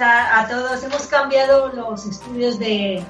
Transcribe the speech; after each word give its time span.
A, 0.00 0.46
todos. 0.48 0.84
Hemos 0.84 1.06
cambiado 1.08 1.68
los 1.70 2.06
estudios 2.06 2.60
de, 2.60 3.02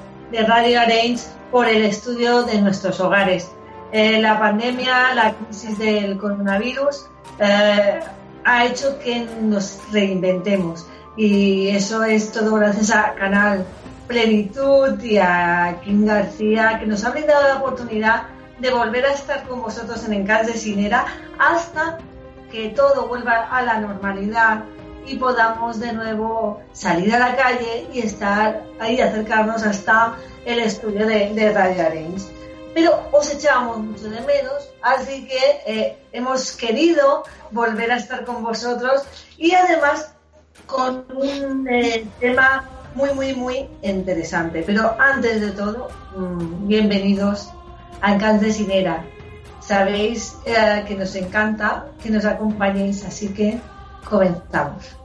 Radio 0.48 0.80
Arrange 0.80 1.22
por 1.50 1.68
el 1.68 1.84
estudio 1.84 2.42
de 2.42 2.60
nuestros 2.62 3.00
hogares. 3.00 3.50
Eh, 3.92 4.20
la 4.20 4.38
pandemia, 4.38 5.14
la 5.14 5.34
crisis 5.34 5.78
del 5.78 6.16
coronavirus 6.16 7.06
eh, 7.38 8.00
ha 8.44 8.64
hecho 8.64 8.98
que 8.98 9.26
nos 9.42 9.78
reinventemos 9.92 10.86
y 11.16 11.68
eso 11.68 12.02
es 12.02 12.32
todo 12.32 12.54
gracias 12.56 12.90
a 12.90 13.14
Canal 13.14 13.64
Plenitud 14.08 14.98
y 15.02 15.18
a 15.18 15.80
Kim 15.84 16.06
García 16.06 16.78
que 16.80 16.86
nos 16.86 17.04
ha 17.04 17.10
brindado 17.10 17.46
la 17.46 17.56
oportunidad 17.56 18.22
de 18.58 18.70
volver 18.70 19.04
a 19.04 19.12
estar 19.12 19.46
con 19.46 19.60
vosotros 19.60 20.04
en 20.06 20.14
Encas 20.14 20.46
de 20.46 20.90
hasta 21.38 21.98
que 22.50 22.70
todo 22.70 23.06
vuelva 23.06 23.48
a 23.50 23.62
la 23.62 23.78
normalidad 23.80 24.64
y 25.06 25.16
podamos 25.16 25.80
de 25.80 25.92
nuevo 25.92 26.60
salir 26.72 27.14
a 27.14 27.18
la 27.18 27.36
calle 27.36 27.86
y 27.92 28.00
estar 28.00 28.64
ahí, 28.80 29.00
acercarnos 29.00 29.62
hasta 29.62 30.16
el 30.44 30.60
estudio 30.60 31.06
de, 31.06 31.52
Radio 31.52 31.86
Arrange. 31.86 32.26
Pero 32.74 33.08
os 33.12 33.32
echamos 33.32 33.78
mucho 33.78 34.10
de 34.10 34.20
menos, 34.22 34.70
así 34.82 35.26
que 35.26 35.62
eh, 35.66 35.96
hemos 36.12 36.52
querido 36.52 37.22
volver 37.50 37.92
a 37.92 37.96
estar 37.96 38.24
con 38.24 38.42
vosotros 38.42 39.02
y 39.38 39.54
además 39.54 40.12
con 40.66 41.04
un 41.14 41.68
eh, 41.68 42.06
tema 42.18 42.68
muy, 42.94 43.12
muy, 43.14 43.34
muy 43.34 43.68
interesante. 43.82 44.64
Pero 44.66 44.96
antes 44.98 45.40
de 45.40 45.50
todo, 45.52 45.88
mm, 46.16 46.66
bienvenidos 46.66 47.50
a 48.00 48.14
Encante 48.14 48.52
Sinera. 48.52 49.04
Sabéis 49.60 50.36
eh, 50.44 50.84
que 50.86 50.94
nos 50.94 51.14
encanta 51.14 51.86
que 52.02 52.10
nos 52.10 52.24
acompañéis, 52.24 53.04
así 53.04 53.28
que 53.28 53.60
comenzamos. 54.04 54.96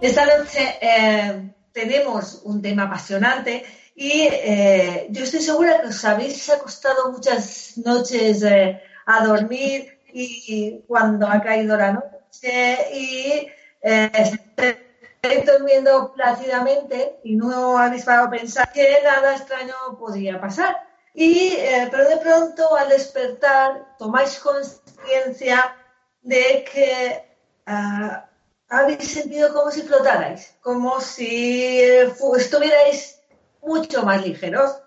Esta 0.00 0.24
noche 0.24 0.78
eh, 0.80 1.52
tenemos 1.72 2.40
un 2.44 2.62
tema 2.62 2.84
apasionante 2.84 3.64
y 3.94 4.28
eh, 4.30 5.08
yo 5.10 5.24
estoy 5.24 5.40
segura 5.40 5.82
que 5.82 5.88
os 5.88 6.04
habéis 6.04 6.48
acostado 6.48 7.12
muchas 7.12 7.76
noches 7.76 8.42
eh, 8.42 8.80
a 9.06 9.26
dormir 9.26 9.98
y, 10.12 10.82
cuando 10.88 11.26
ha 11.28 11.40
caído 11.42 11.76
la 11.76 11.92
noche 11.92 12.78
y 12.94 13.46
estáis 13.82 15.46
durmiendo 15.46 16.12
plácidamente 16.14 17.20
y 17.22 17.36
no 17.36 17.78
habéis 17.78 18.04
parado 18.04 18.26
a 18.26 18.30
pensar 18.30 18.72
que 18.72 19.00
nada 19.04 19.36
extraño 19.36 19.74
podría 19.98 20.40
pasar. 20.40 20.76
Y, 21.12 21.56
pero 21.90 22.08
de 22.08 22.16
pronto 22.16 22.74
al 22.76 22.88
despertar 22.88 23.96
tomáis 23.98 24.38
conciencia 24.38 25.76
de 26.22 26.64
que 26.72 27.29
ah, 27.70 28.28
habéis 28.68 29.12
sentido 29.12 29.52
como 29.52 29.70
si 29.70 29.82
flotarais, 29.82 30.56
como 30.60 31.00
si 31.00 31.80
eh, 31.80 32.12
estuvierais 32.36 33.20
mucho 33.62 34.02
más 34.04 34.24
ligeros. 34.24 34.82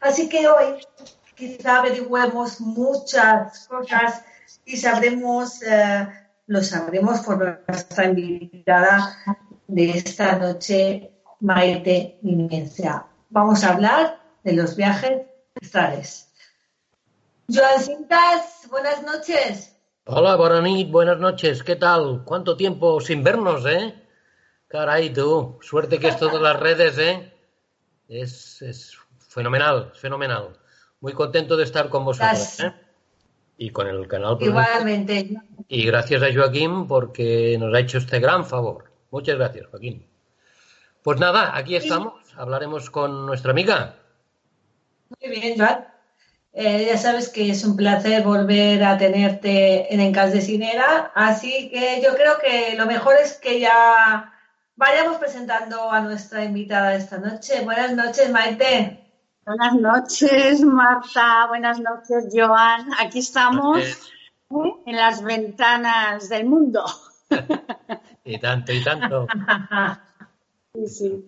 Así 0.00 0.28
que 0.28 0.48
hoy 0.48 0.86
quizá 1.34 1.78
averigüemos 1.78 2.60
muchas 2.60 3.66
cosas 3.68 4.24
y 4.64 4.76
sabremos, 4.76 5.62
eh, 5.62 6.08
lo 6.46 6.62
sabremos 6.62 7.20
por 7.20 7.62
nuestra 7.68 8.06
invitada 8.06 9.16
de 9.66 9.90
esta 9.90 10.36
noche, 10.36 11.12
Maite 11.40 12.18
Inmencia. 12.22 13.06
Vamos 13.30 13.64
a 13.64 13.74
hablar 13.74 14.20
de 14.44 14.52
los 14.52 14.76
viajes 14.76 15.22
astrales. 15.60 16.32
Joan 17.48 17.82
Cintas, 17.82 18.68
buenas 18.70 19.02
noches. 19.02 19.75
Hola, 20.08 20.36
Boranit, 20.36 20.88
buenas 20.88 21.18
noches, 21.18 21.64
¿qué 21.64 21.74
tal? 21.74 22.22
¿Cuánto 22.24 22.56
tiempo 22.56 23.00
sin 23.00 23.24
vernos, 23.24 23.66
eh? 23.66 23.92
Caray, 24.68 25.12
tú, 25.12 25.58
suerte 25.60 25.98
que 25.98 26.06
esto 26.06 26.28
de 26.28 26.38
las 26.38 26.60
redes, 26.60 26.96
¿eh? 26.96 27.32
Es, 28.08 28.62
es 28.62 28.96
fenomenal, 29.28 29.90
fenomenal. 29.96 30.56
Muy 31.00 31.12
contento 31.12 31.56
de 31.56 31.64
estar 31.64 31.88
con 31.88 32.04
vosotros, 32.04 32.60
¿eh? 32.60 32.72
Y 33.58 33.70
con 33.70 33.88
el 33.88 34.06
canal. 34.06 34.38
Igualmente. 34.38 35.42
Y 35.66 35.84
gracias 35.86 36.22
a 36.22 36.32
Joaquín 36.32 36.86
porque 36.86 37.56
nos 37.58 37.74
ha 37.74 37.80
hecho 37.80 37.98
este 37.98 38.20
gran 38.20 38.46
favor. 38.46 38.84
Muchas 39.10 39.34
gracias, 39.34 39.66
Joaquín. 39.66 40.06
Pues 41.02 41.18
nada, 41.18 41.56
aquí 41.56 41.74
estamos. 41.74 42.32
Hablaremos 42.36 42.90
con 42.90 43.26
nuestra 43.26 43.50
amiga. 43.50 43.96
Muy 45.20 45.30
bien, 45.30 45.58
Joan. 45.58 45.95
Eh, 46.58 46.86
ya 46.86 46.96
sabes 46.96 47.28
que 47.28 47.50
es 47.50 47.64
un 47.64 47.76
placer 47.76 48.22
volver 48.22 48.82
a 48.82 48.96
tenerte 48.96 49.92
en 49.92 50.00
Encas 50.00 50.32
de 50.32 50.40
Cinera, 50.40 51.12
así 51.14 51.68
que 51.68 52.00
yo 52.02 52.14
creo 52.14 52.38
que 52.38 52.74
lo 52.78 52.86
mejor 52.86 53.16
es 53.22 53.34
que 53.34 53.60
ya 53.60 54.32
vayamos 54.74 55.18
presentando 55.18 55.90
a 55.90 56.00
nuestra 56.00 56.44
invitada 56.44 56.94
esta 56.94 57.18
noche. 57.18 57.60
Buenas 57.62 57.92
noches, 57.92 58.30
Maite. 58.30 59.06
Buenas 59.44 59.74
noches, 59.74 60.62
Marta. 60.62 61.46
Buenas 61.48 61.78
noches, 61.78 62.28
Joan. 62.32 62.88
Aquí 63.00 63.18
estamos 63.18 63.82
¿eh? 63.82 63.94
en 64.86 64.96
las 64.96 65.22
ventanas 65.22 66.30
del 66.30 66.46
mundo. 66.46 66.86
y 68.24 68.38
tanto, 68.38 68.72
y 68.72 68.82
tanto. 68.82 69.26
sí, 70.74 70.86
sí. 70.88 71.26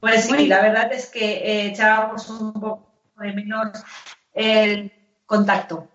Pues 0.00 0.24
sí, 0.24 0.46
la 0.46 0.62
verdad 0.62 0.90
es 0.94 1.10
que 1.10 1.24
eh, 1.24 1.66
echábamos 1.66 2.30
un 2.30 2.54
poco 2.54 2.90
de 3.18 3.34
menos 3.34 3.84
el 4.36 4.92
contacto. 5.24 5.88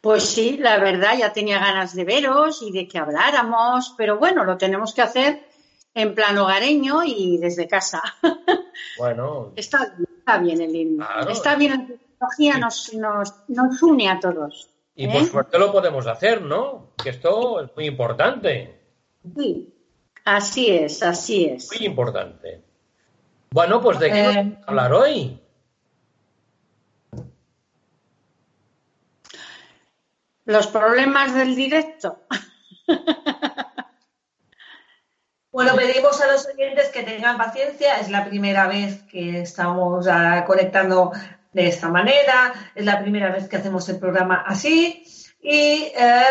Pues 0.00 0.24
sí, 0.24 0.56
la 0.56 0.78
verdad, 0.78 1.16
ya 1.18 1.32
tenía 1.32 1.58
ganas 1.58 1.94
de 1.94 2.04
veros 2.04 2.62
y 2.62 2.72
de 2.72 2.88
que 2.88 2.98
habláramos, 2.98 3.94
pero 3.96 4.18
bueno, 4.18 4.44
lo 4.44 4.56
tenemos 4.56 4.94
que 4.94 5.02
hacer 5.02 5.48
en 5.94 6.14
plan 6.14 6.38
hogareño 6.38 7.02
y 7.04 7.38
desde 7.38 7.68
casa. 7.68 8.02
Bueno. 8.96 9.52
está, 9.54 9.94
está 10.18 10.38
bien 10.38 10.60
el 10.60 10.74
himno. 10.74 11.06
Está 11.28 11.56
bien, 11.56 11.72
la 11.72 11.86
tecnología 11.86 12.58
nos, 12.58 12.92
nos, 13.48 13.82
une 13.82 14.08
a 14.08 14.18
todos. 14.18 14.70
Y 14.94 15.06
por 15.06 15.22
¿eh? 15.22 15.24
suerte 15.24 15.58
lo 15.58 15.72
podemos 15.72 16.06
hacer, 16.06 16.42
¿no? 16.42 16.92
Que 17.00 17.10
esto 17.10 17.60
es 17.60 17.70
muy 17.76 17.86
importante. 17.86 18.80
Sí, 19.36 19.74
así 20.24 20.70
es, 20.70 21.02
así 21.02 21.44
es. 21.44 21.68
Muy 21.76 21.86
importante. 21.86 22.62
Bueno, 23.50 23.80
pues 23.80 23.98
¿de 23.98 24.10
qué 24.10 24.22
vamos 24.22 24.36
a 24.36 24.40
eh, 24.40 24.58
hablar 24.66 24.92
hoy? 24.92 25.40
Los 30.48 30.66
problemas 30.66 31.34
del 31.34 31.54
directo. 31.54 32.24
Bueno, 35.50 35.74
pedimos 35.74 36.20
a 36.20 36.30
los 36.30 36.46
oyentes 36.46 36.88
que 36.90 37.02
tengan 37.02 37.36
paciencia. 37.36 37.98
Es 37.98 38.10
la 38.10 38.24
primera 38.24 38.68
vez 38.68 39.02
que 39.10 39.40
estamos 39.40 40.06
ah, 40.06 40.44
conectando 40.46 41.10
de 41.52 41.66
esta 41.66 41.88
manera. 41.88 42.52
Es 42.74 42.84
la 42.84 43.00
primera 43.00 43.32
vez 43.32 43.48
que 43.48 43.56
hacemos 43.56 43.88
el 43.88 43.98
programa 43.98 44.44
así. 44.46 45.04
Y 45.40 45.92
eh, 45.96 46.22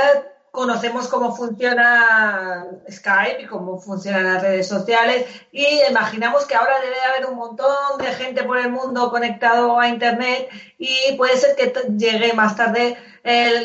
conocemos 0.57 1.07
cómo 1.07 1.35
funciona 1.35 2.65
Skype 2.89 3.43
y 3.43 3.45
cómo 3.45 3.79
funcionan 3.79 4.23
las 4.23 4.41
redes 4.41 4.67
sociales. 4.67 5.27
Y 5.51 5.67
imaginamos 5.87 6.47
que 6.47 6.55
ahora 6.55 6.81
debe 6.81 6.99
haber 6.99 7.27
un 7.27 7.37
montón 7.37 7.99
de 7.99 8.07
gente 8.07 8.41
por 8.41 8.57
el 8.57 8.71
mundo 8.71 9.11
conectado 9.11 9.79
a 9.79 9.87
Internet. 9.87 10.49
Y 10.79 11.13
puede 11.15 11.37
ser 11.37 11.55
que 11.55 11.71
llegue 11.95 12.33
más 12.33 12.55
tarde 12.55 12.97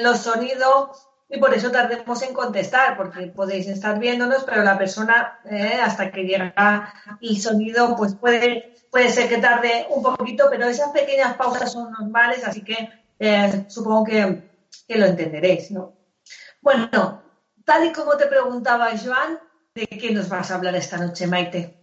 los 0.03 0.19
sonidos 0.19 1.09
y 1.31 1.39
por 1.39 1.55
eso 1.55 1.71
tardemos 1.71 2.21
en 2.21 2.35
contestar, 2.35 2.95
porque 2.99 3.29
podéis 3.29 3.69
estar 3.69 3.99
viéndonos, 3.99 4.45
pero 4.45 4.63
la 4.63 4.77
persona, 4.77 5.41
eh, 5.51 5.81
hasta 5.83 6.11
que 6.11 6.25
llega 6.25 6.93
el 7.23 7.41
sonido, 7.41 7.97
pues 7.97 8.15
puede, 8.15 8.75
puede 8.91 9.09
ser 9.09 9.31
que 9.31 9.39
tarde 9.39 9.87
un 9.89 10.03
poquito, 10.03 10.49
pero 10.51 10.67
esas 10.67 10.91
pequeñas 10.91 11.37
pausas 11.37 11.73
son 11.73 11.91
normales, 11.91 12.47
así 12.47 12.63
que 12.63 12.87
eh, 13.19 13.65
supongo 13.69 14.05
que, 14.05 14.43
lo 14.89 15.07
entenderéis, 15.07 15.71
¿no? 15.71 16.02
Bueno, 16.63 17.23
tal 17.65 17.87
y 17.87 17.93
como 17.93 18.17
te 18.17 18.27
preguntaba 18.27 18.93
Joan, 18.97 19.39
¿de 19.75 19.87
qué 19.87 20.13
nos 20.13 20.29
vas 20.29 20.51
a 20.51 20.55
hablar 20.55 20.77
esta 20.77 20.97
noche, 20.97 21.27
Maite? 21.27 21.77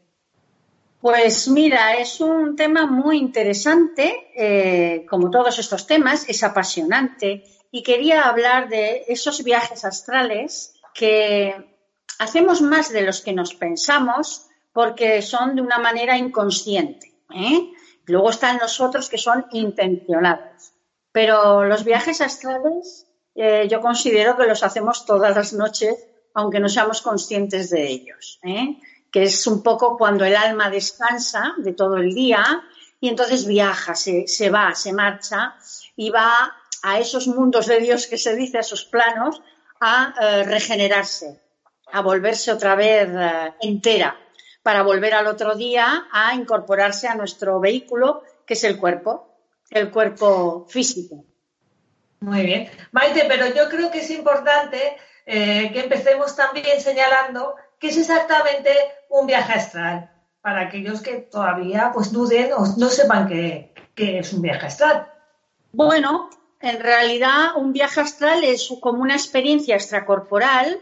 Pues 1.01 1.49
mira, 1.49 1.95
es 1.95 2.21
un 2.21 2.55
tema 2.55 2.85
muy 2.85 3.17
interesante, 3.17 4.31
eh, 4.35 5.05
como 5.09 5.29
todos 5.29 5.59
estos 5.59 5.85
temas, 5.85 6.27
es 6.29 6.43
apasionante 6.43 7.43
y 7.71 7.83
quería 7.83 8.23
hablar 8.23 8.69
de 8.69 9.03
esos 9.09 9.43
viajes 9.43 9.83
astrales 9.83 10.73
que 10.93 11.77
hacemos 12.17 12.61
más 12.61 12.89
de 12.91 13.01
los 13.01 13.21
que 13.21 13.33
nos 13.33 13.53
pensamos 13.55 14.47
porque 14.71 15.21
son 15.21 15.55
de 15.55 15.61
una 15.61 15.77
manera 15.77 16.17
inconsciente. 16.17 17.21
¿eh? 17.35 17.71
Luego 18.05 18.29
están 18.29 18.59
los 18.59 18.79
otros 18.79 19.09
que 19.09 19.17
son 19.17 19.45
intencionados. 19.51 20.73
Pero 21.11 21.65
los 21.65 21.83
viajes 21.83 22.21
astrales 22.21 23.08
eh, 23.41 23.69
yo 23.69 23.79
considero 23.79 24.35
que 24.35 24.45
los 24.45 24.63
hacemos 24.63 25.05
todas 25.05 25.33
las 25.33 25.53
noches, 25.53 25.95
aunque 26.33 26.59
no 26.59 26.67
seamos 26.67 27.01
conscientes 27.01 27.69
de 27.69 27.87
ellos. 27.87 28.37
¿eh? 28.43 28.77
Que 29.09 29.23
es 29.23 29.47
un 29.47 29.63
poco 29.63 29.97
cuando 29.97 30.25
el 30.25 30.35
alma 30.35 30.69
descansa 30.69 31.53
de 31.57 31.71
todo 31.71 31.95
el 31.95 32.13
día 32.13 32.43
y 32.99 33.07
entonces 33.07 33.47
viaja, 33.47 33.95
se, 33.95 34.49
va, 34.49 34.75
se 34.75 34.91
marcha 34.91 35.55
y 35.95 36.09
va 36.09 36.53
a 36.83 36.99
esos 36.99 37.27
mundos 37.27 37.67
de 37.67 37.79
Dios 37.79 38.07
que 38.07 38.17
se 38.17 38.35
dice, 38.35 38.57
a 38.57 38.61
esos 38.61 38.83
planos, 38.83 39.41
a 39.79 40.13
eh, 40.21 40.43
regenerarse, 40.43 41.41
a 41.93 42.01
volverse 42.01 42.51
otra 42.51 42.75
vez 42.75 43.07
entera, 43.61 44.19
para 44.63 44.83
volver 44.83 45.13
al 45.13 45.27
otro 45.27 45.55
día 45.55 46.07
a 46.11 46.35
incorporarse 46.35 47.07
a 47.07 47.15
nuestro 47.15 47.61
vehículo, 47.61 48.21
que 48.45 48.55
es 48.55 48.65
el 48.65 48.77
cuerpo, 48.77 49.45
el 49.69 49.91
cuerpo 49.91 50.67
físico. 50.67 51.28
Muy 52.21 52.45
bien. 52.45 52.69
Maite, 52.91 53.25
pero 53.27 53.47
yo 53.47 53.69
creo 53.69 53.91
que 53.91 53.99
es 53.99 54.09
importante 54.11 54.97
eh, 55.25 55.71
que 55.71 55.81
empecemos 55.81 56.35
también 56.35 56.81
señalando 56.81 57.55
qué 57.79 57.89
es 57.89 57.97
exactamente 57.97 58.71
un 59.09 59.25
viaje 59.25 59.53
astral, 59.53 60.11
para 60.41 60.61
aquellos 60.61 61.01
que 61.01 61.17
todavía 61.17 61.91
pues 61.93 62.11
duden 62.11 62.53
o 62.53 62.65
no 62.77 62.89
sepan 62.89 63.27
qué, 63.27 63.73
es 63.95 64.33
un 64.33 64.41
viaje 64.41 64.67
astral. 64.67 65.07
Bueno, 65.71 66.29
en 66.59 66.79
realidad 66.79 67.55
un 67.55 67.73
viaje 67.73 68.01
astral 68.01 68.43
es 68.43 68.69
como 68.81 69.01
una 69.01 69.15
experiencia 69.15 69.75
extracorporal 69.75 70.81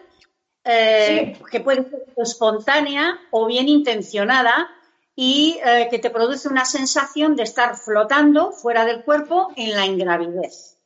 eh, 0.64 1.38
que 1.52 1.60
puede 1.60 1.90
ser 1.90 2.06
espontánea 2.18 3.20
o 3.32 3.48
bien 3.48 3.68
intencionada 3.68 4.70
y 5.16 5.60
eh, 5.66 5.88
que 5.90 6.00
te 6.00 6.10
produce 6.10 6.48
una 6.48 6.66
sensación 6.66 7.36
de 7.36 7.44
estar 7.44 7.76
flotando 7.76 8.52
fuera 8.52 8.86
del 8.86 9.04
cuerpo 9.04 9.52
en 9.56 9.76
la 9.76 9.86
ingravidez. 9.86 10.77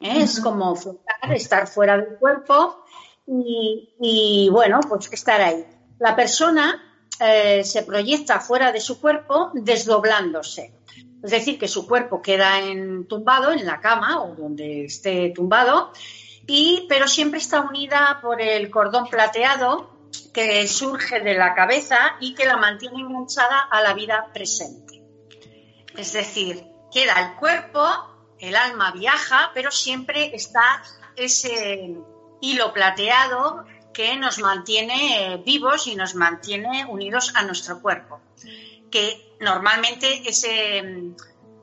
Es 0.00 0.40
como 0.40 0.74
flotar, 0.74 1.32
estar 1.32 1.66
fuera 1.66 1.98
del 1.98 2.16
cuerpo 2.18 2.84
y, 3.26 4.48
bueno, 4.50 4.80
pues 4.88 5.12
estar 5.12 5.40
ahí. 5.40 5.64
La 5.98 6.16
persona 6.16 6.82
eh, 7.20 7.62
se 7.64 7.82
proyecta 7.82 8.40
fuera 8.40 8.72
de 8.72 8.80
su 8.80 9.00
cuerpo 9.00 9.50
desdoblándose. 9.52 10.74
Es 11.22 11.30
decir, 11.30 11.58
que 11.58 11.68
su 11.68 11.86
cuerpo 11.86 12.22
queda 12.22 12.60
en, 12.60 13.06
tumbado 13.06 13.52
en 13.52 13.66
la 13.66 13.80
cama 13.80 14.22
o 14.22 14.34
donde 14.34 14.86
esté 14.86 15.30
tumbado, 15.34 15.92
y, 16.46 16.86
pero 16.88 17.06
siempre 17.06 17.38
está 17.38 17.60
unida 17.60 18.18
por 18.22 18.40
el 18.40 18.70
cordón 18.70 19.06
plateado 19.06 20.00
que 20.32 20.66
surge 20.66 21.20
de 21.20 21.34
la 21.34 21.54
cabeza 21.54 22.16
y 22.20 22.34
que 22.34 22.46
la 22.46 22.56
mantiene 22.56 23.00
enganchada 23.00 23.60
a 23.70 23.82
la 23.82 23.92
vida 23.92 24.30
presente. 24.32 25.02
Es 25.96 26.12
decir, 26.12 26.64
queda 26.90 27.12
el 27.20 27.36
cuerpo 27.38 28.09
el 28.40 28.56
alma 28.56 28.92
viaja, 28.92 29.50
pero 29.54 29.70
siempre 29.70 30.34
está 30.34 30.82
ese 31.16 31.94
hilo 32.40 32.72
plateado 32.72 33.64
que 33.92 34.16
nos 34.16 34.38
mantiene 34.38 35.34
eh, 35.34 35.42
vivos 35.44 35.86
y 35.86 35.96
nos 35.96 36.14
mantiene 36.14 36.86
unidos 36.86 37.32
a 37.34 37.42
nuestro 37.42 37.80
cuerpo. 37.80 38.20
Que 38.90 39.36
normalmente 39.40 40.28
ese, 40.28 40.82
mm, 40.82 41.16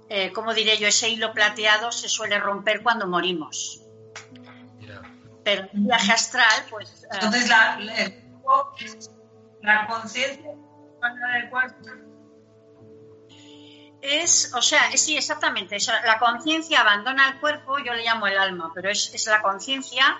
eh, 0.09 0.31
¿cómo 0.33 0.53
diré 0.53 0.77
yo? 0.77 0.87
Ese 0.87 1.09
hilo 1.09 1.33
plateado 1.33 1.91
se 1.91 2.09
suele 2.09 2.39
romper 2.39 2.83
cuando 2.83 3.07
morimos. 3.07 3.81
Pero 5.43 5.67
en 5.73 5.87
viaje 5.87 6.11
astral, 6.11 6.65
pues... 6.69 7.03
Eh, 7.03 7.07
Entonces 7.13 7.47
la, 7.49 7.79
la 9.61 9.87
conciencia 9.87 10.51
del 10.51 11.49
cuerpo 11.49 12.06
es, 14.01 14.53
o 14.53 14.61
sea, 14.61 14.95
sí, 14.95 15.17
exactamente. 15.17 15.77
La 16.05 16.19
conciencia 16.19 16.81
abandona 16.81 17.29
el 17.29 17.39
cuerpo, 17.39 17.77
yo 17.79 17.93
le 17.93 18.03
llamo 18.03 18.27
el 18.27 18.37
alma, 18.37 18.71
pero 18.73 18.89
es, 18.89 19.25
la 19.27 19.41
conciencia 19.41 20.19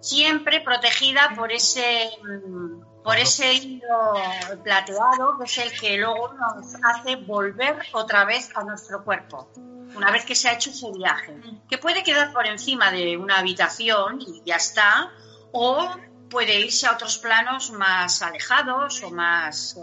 siempre 0.00 0.60
protegida 0.60 1.32
por 1.36 1.52
ese, 1.52 2.10
mm, 2.22 3.02
por 3.02 3.16
ese 3.16 3.54
hilo 3.54 4.14
plateado, 4.62 5.38
que 5.38 5.44
es 5.44 5.58
el 5.58 5.78
que 5.78 5.96
luego 5.98 6.32
nos 6.34 6.74
hace 6.82 7.16
volver 7.16 7.78
otra 7.92 8.24
vez 8.24 8.50
a 8.56 8.64
nuestro 8.64 9.04
cuerpo, 9.04 9.50
una 9.94 10.10
vez 10.10 10.24
que 10.24 10.34
se 10.34 10.48
ha 10.48 10.54
hecho 10.54 10.70
ese 10.70 10.90
viaje, 10.92 11.36
que 11.68 11.78
puede 11.78 12.02
quedar 12.02 12.32
por 12.32 12.46
encima 12.46 12.90
de 12.90 13.16
una 13.16 13.38
habitación 13.38 14.20
y 14.20 14.42
ya 14.44 14.56
está, 14.56 15.12
o 15.52 15.88
puede 16.32 16.58
irse 16.60 16.86
a 16.86 16.92
otros 16.92 17.18
planos 17.18 17.70
más 17.72 18.22
alejados 18.22 19.02
o 19.02 19.10
más 19.10 19.76
eh, 19.76 19.80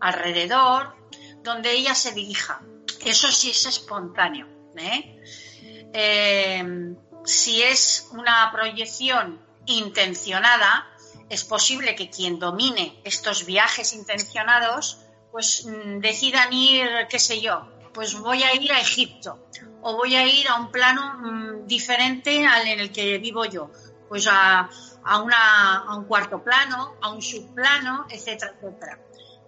alrededor, 0.00 0.94
donde 1.42 1.72
ella 1.72 1.94
se 1.94 2.12
dirija. 2.12 2.60
Eso 3.04 3.30
sí 3.30 3.50
es 3.50 3.66
espontáneo. 3.66 4.46
¿eh? 4.76 5.22
Eh, 5.92 6.94
si 7.24 7.62
es 7.62 8.08
una 8.12 8.50
proyección 8.52 9.40
intencionada, 9.66 10.86
es 11.28 11.44
posible 11.44 11.94
que 11.94 12.10
quien 12.10 12.38
domine 12.38 13.00
estos 13.04 13.44
viajes 13.44 13.92
intencionados, 13.92 14.98
pues 15.30 15.66
mm, 15.66 16.00
decidan 16.00 16.52
ir, 16.52 16.88
qué 17.08 17.18
sé 17.18 17.40
yo, 17.40 17.68
pues 17.92 18.18
voy 18.18 18.42
a 18.42 18.54
ir 18.54 18.72
a 18.72 18.80
Egipto 18.80 19.46
o 19.82 19.96
voy 19.96 20.16
a 20.16 20.26
ir 20.26 20.48
a 20.48 20.54
un 20.54 20.70
plano 20.70 21.18
mm, 21.18 21.66
diferente 21.66 22.46
al 22.46 22.66
en 22.66 22.80
el 22.80 22.92
que 22.92 23.18
vivo 23.18 23.44
yo, 23.44 23.70
pues 24.08 24.26
a, 24.26 24.70
a 25.04 25.96
un 25.96 26.04
cuarto 26.04 26.42
plano, 26.42 26.96
a 27.02 27.10
un 27.10 27.20
subplano, 27.20 28.06
etcétera, 28.08 28.54
etcétera, 28.56 28.98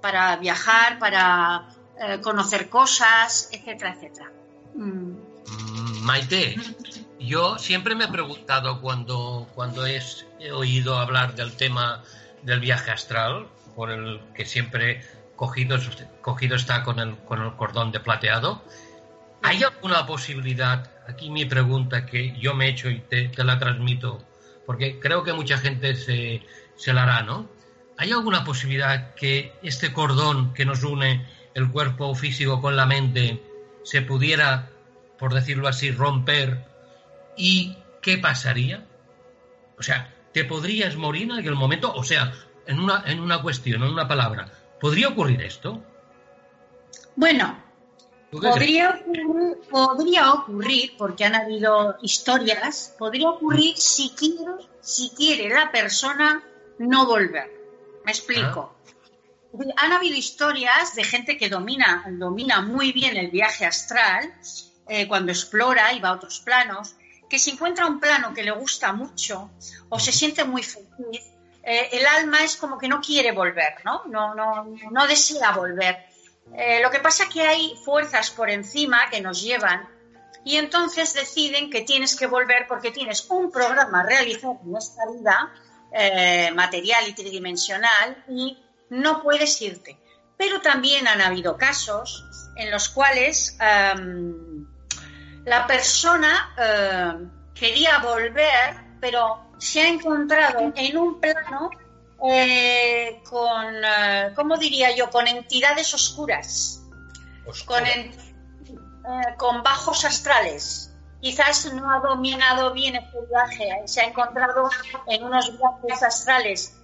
para 0.00 0.36
viajar, 0.36 0.98
para 0.98 1.68
eh, 2.02 2.18
conocer 2.22 2.70
cosas, 2.70 3.50
etcétera, 3.52 3.94
etcétera. 3.94 4.32
Mm. 4.74 5.30
Maite, 6.02 6.56
yo 7.18 7.58
siempre 7.58 7.94
me 7.94 8.06
he 8.06 8.08
preguntado 8.08 8.80
cuando, 8.80 9.46
cuando 9.54 9.84
he 9.86 10.00
oído 10.50 10.98
hablar 10.98 11.34
del 11.34 11.52
tema 11.56 12.02
del 12.42 12.60
viaje 12.60 12.90
astral, 12.90 13.48
por 13.76 13.90
el 13.90 14.20
que 14.34 14.46
siempre 14.46 15.04
cogido, 15.36 15.76
cogido 16.22 16.56
está 16.56 16.82
con 16.84 16.98
el, 17.00 17.16
con 17.18 17.42
el 17.42 17.54
cordón 17.56 17.92
de 17.92 18.00
plateado, 18.00 18.62
¿hay 19.42 19.62
alguna 19.62 20.06
posibilidad, 20.06 20.90
aquí 21.06 21.28
mi 21.28 21.44
pregunta 21.44 22.06
que 22.06 22.34
yo 22.38 22.54
me 22.54 22.66
he 22.66 22.70
hecho 22.70 22.88
y 22.88 23.00
te, 23.00 23.30
la 23.44 23.58
transmito, 23.58 24.24
porque 24.64 24.98
creo 24.98 25.22
que 25.22 25.34
mucha 25.34 25.58
gente 25.58 25.96
se, 25.96 26.42
se 26.76 26.94
la 26.94 27.02
hará, 27.02 27.22
¿no? 27.22 27.46
¿Hay 27.98 28.12
alguna 28.12 28.44
posibilidad 28.44 29.14
que 29.14 29.52
este 29.62 29.92
cordón 29.92 30.54
que 30.54 30.64
nos 30.64 30.82
une 30.82 31.26
el 31.60 31.70
cuerpo 31.70 32.14
físico 32.14 32.60
con 32.60 32.76
la 32.76 32.86
mente 32.86 33.42
se 33.84 34.02
pudiera, 34.02 34.70
por 35.18 35.34
decirlo 35.34 35.68
así, 35.68 35.90
romper 35.90 36.64
y 37.36 37.76
qué 38.02 38.18
pasaría? 38.18 38.86
O 39.78 39.82
sea, 39.82 40.12
¿te 40.32 40.44
podrías 40.44 40.96
morir 40.96 41.24
en 41.24 41.32
aquel 41.32 41.54
momento? 41.54 41.92
O 41.94 42.02
sea, 42.02 42.32
en 42.66 42.80
una, 42.80 43.04
en 43.06 43.20
una 43.20 43.42
cuestión, 43.42 43.82
en 43.82 43.90
una 43.90 44.08
palabra, 44.08 44.48
¿podría 44.80 45.08
ocurrir 45.08 45.40
esto? 45.42 45.82
Bueno, 47.16 47.62
podría 48.30 48.90
ocurrir, 48.90 49.58
podría 49.70 50.32
ocurrir, 50.32 50.92
porque 50.96 51.24
han 51.24 51.34
habido 51.34 51.96
historias, 52.02 52.94
podría 52.98 53.30
ocurrir 53.30 53.76
si 53.76 54.10
quiere, 54.10 54.64
si 54.80 55.10
quiere 55.10 55.48
la 55.48 55.70
persona 55.70 56.42
no 56.78 57.06
volver. 57.06 57.50
Me 58.04 58.12
explico. 58.12 58.72
Ah 58.74 58.79
han 59.76 59.92
habido 59.92 60.16
historias 60.16 60.94
de 60.94 61.04
gente 61.04 61.36
que 61.36 61.48
domina, 61.48 62.04
domina 62.08 62.60
muy 62.60 62.92
bien 62.92 63.16
el 63.16 63.30
viaje 63.30 63.66
astral, 63.66 64.32
eh, 64.88 65.06
cuando 65.08 65.32
explora 65.32 65.92
y 65.92 66.00
va 66.00 66.10
a 66.10 66.14
otros 66.14 66.40
planos, 66.40 66.96
que 67.28 67.38
si 67.38 67.50
encuentra 67.50 67.86
un 67.86 68.00
plano 68.00 68.34
que 68.34 68.42
le 68.42 68.50
gusta 68.50 68.92
mucho 68.92 69.50
o 69.88 69.98
se 69.98 70.12
siente 70.12 70.44
muy 70.44 70.62
feliz, 70.62 71.22
eh, 71.62 71.88
el 71.92 72.06
alma 72.06 72.42
es 72.42 72.56
como 72.56 72.78
que 72.78 72.88
no 72.88 73.00
quiere 73.00 73.32
volver, 73.32 73.74
¿no? 73.84 74.02
No, 74.06 74.34
no, 74.34 74.64
no 74.90 75.06
desea 75.06 75.52
volver. 75.52 76.06
Eh, 76.56 76.80
lo 76.82 76.90
que 76.90 76.98
pasa 76.98 77.24
es 77.24 77.28
que 77.28 77.42
hay 77.42 77.76
fuerzas 77.84 78.30
por 78.30 78.50
encima 78.50 79.08
que 79.10 79.20
nos 79.20 79.42
llevan 79.42 79.88
y 80.44 80.56
entonces 80.56 81.14
deciden 81.14 81.70
que 81.70 81.82
tienes 81.82 82.16
que 82.16 82.26
volver 82.26 82.66
porque 82.66 82.90
tienes 82.90 83.28
un 83.30 83.52
programa 83.52 84.02
realizado 84.02 84.58
en 84.64 84.76
esta 84.76 85.02
vida 85.06 85.52
material 86.54 87.08
y 87.08 87.12
tridimensional 87.14 88.24
y 88.28 88.56
no 88.90 89.22
puedes 89.22 89.60
irte. 89.62 89.98
Pero 90.36 90.60
también 90.60 91.06
han 91.08 91.20
habido 91.20 91.56
casos 91.56 92.24
en 92.56 92.70
los 92.70 92.88
cuales 92.88 93.56
em, 93.60 94.66
la 95.44 95.66
persona 95.66 96.54
em, 96.56 97.30
quería 97.54 97.98
volver, 97.98 98.98
pero 99.00 99.50
se 99.58 99.82
ha 99.82 99.88
encontrado 99.88 100.72
en 100.74 100.96
un 100.96 101.20
plano 101.20 101.70
eh, 102.28 103.22
con, 103.28 103.74
eh, 103.84 104.32
¿cómo 104.34 104.56
diría 104.58 104.94
yo?, 104.94 105.10
con 105.10 105.26
entidades 105.26 105.94
oscuras, 105.94 106.82
con, 107.66 107.86
eh, 107.86 108.10
con, 109.38 109.62
bajos 109.62 110.04
astrales. 110.04 110.94
Quizás 111.20 111.72
no 111.72 111.90
ha 111.90 112.00
dominado 112.00 112.72
bien 112.72 112.96
este 112.96 113.18
viaje, 113.28 113.82
se 113.86 114.00
ha 114.00 114.04
encontrado 114.04 114.70
en 115.06 115.24
unos 115.24 115.52
viajes 115.58 116.02
astrales 116.02 116.76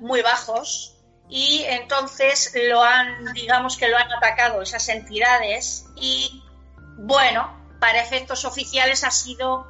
muy 0.00 0.22
bajos 0.22 0.96
y 1.34 1.64
entonces 1.66 2.52
lo 2.68 2.82
han, 2.82 3.32
digamos 3.32 3.78
que 3.78 3.88
lo 3.88 3.96
han 3.96 4.12
atacado 4.12 4.60
esas 4.60 4.86
entidades 4.90 5.86
y, 5.96 6.44
bueno, 6.98 7.58
para 7.80 8.02
efectos 8.02 8.44
oficiales 8.44 9.02
ha 9.02 9.10
sido 9.10 9.66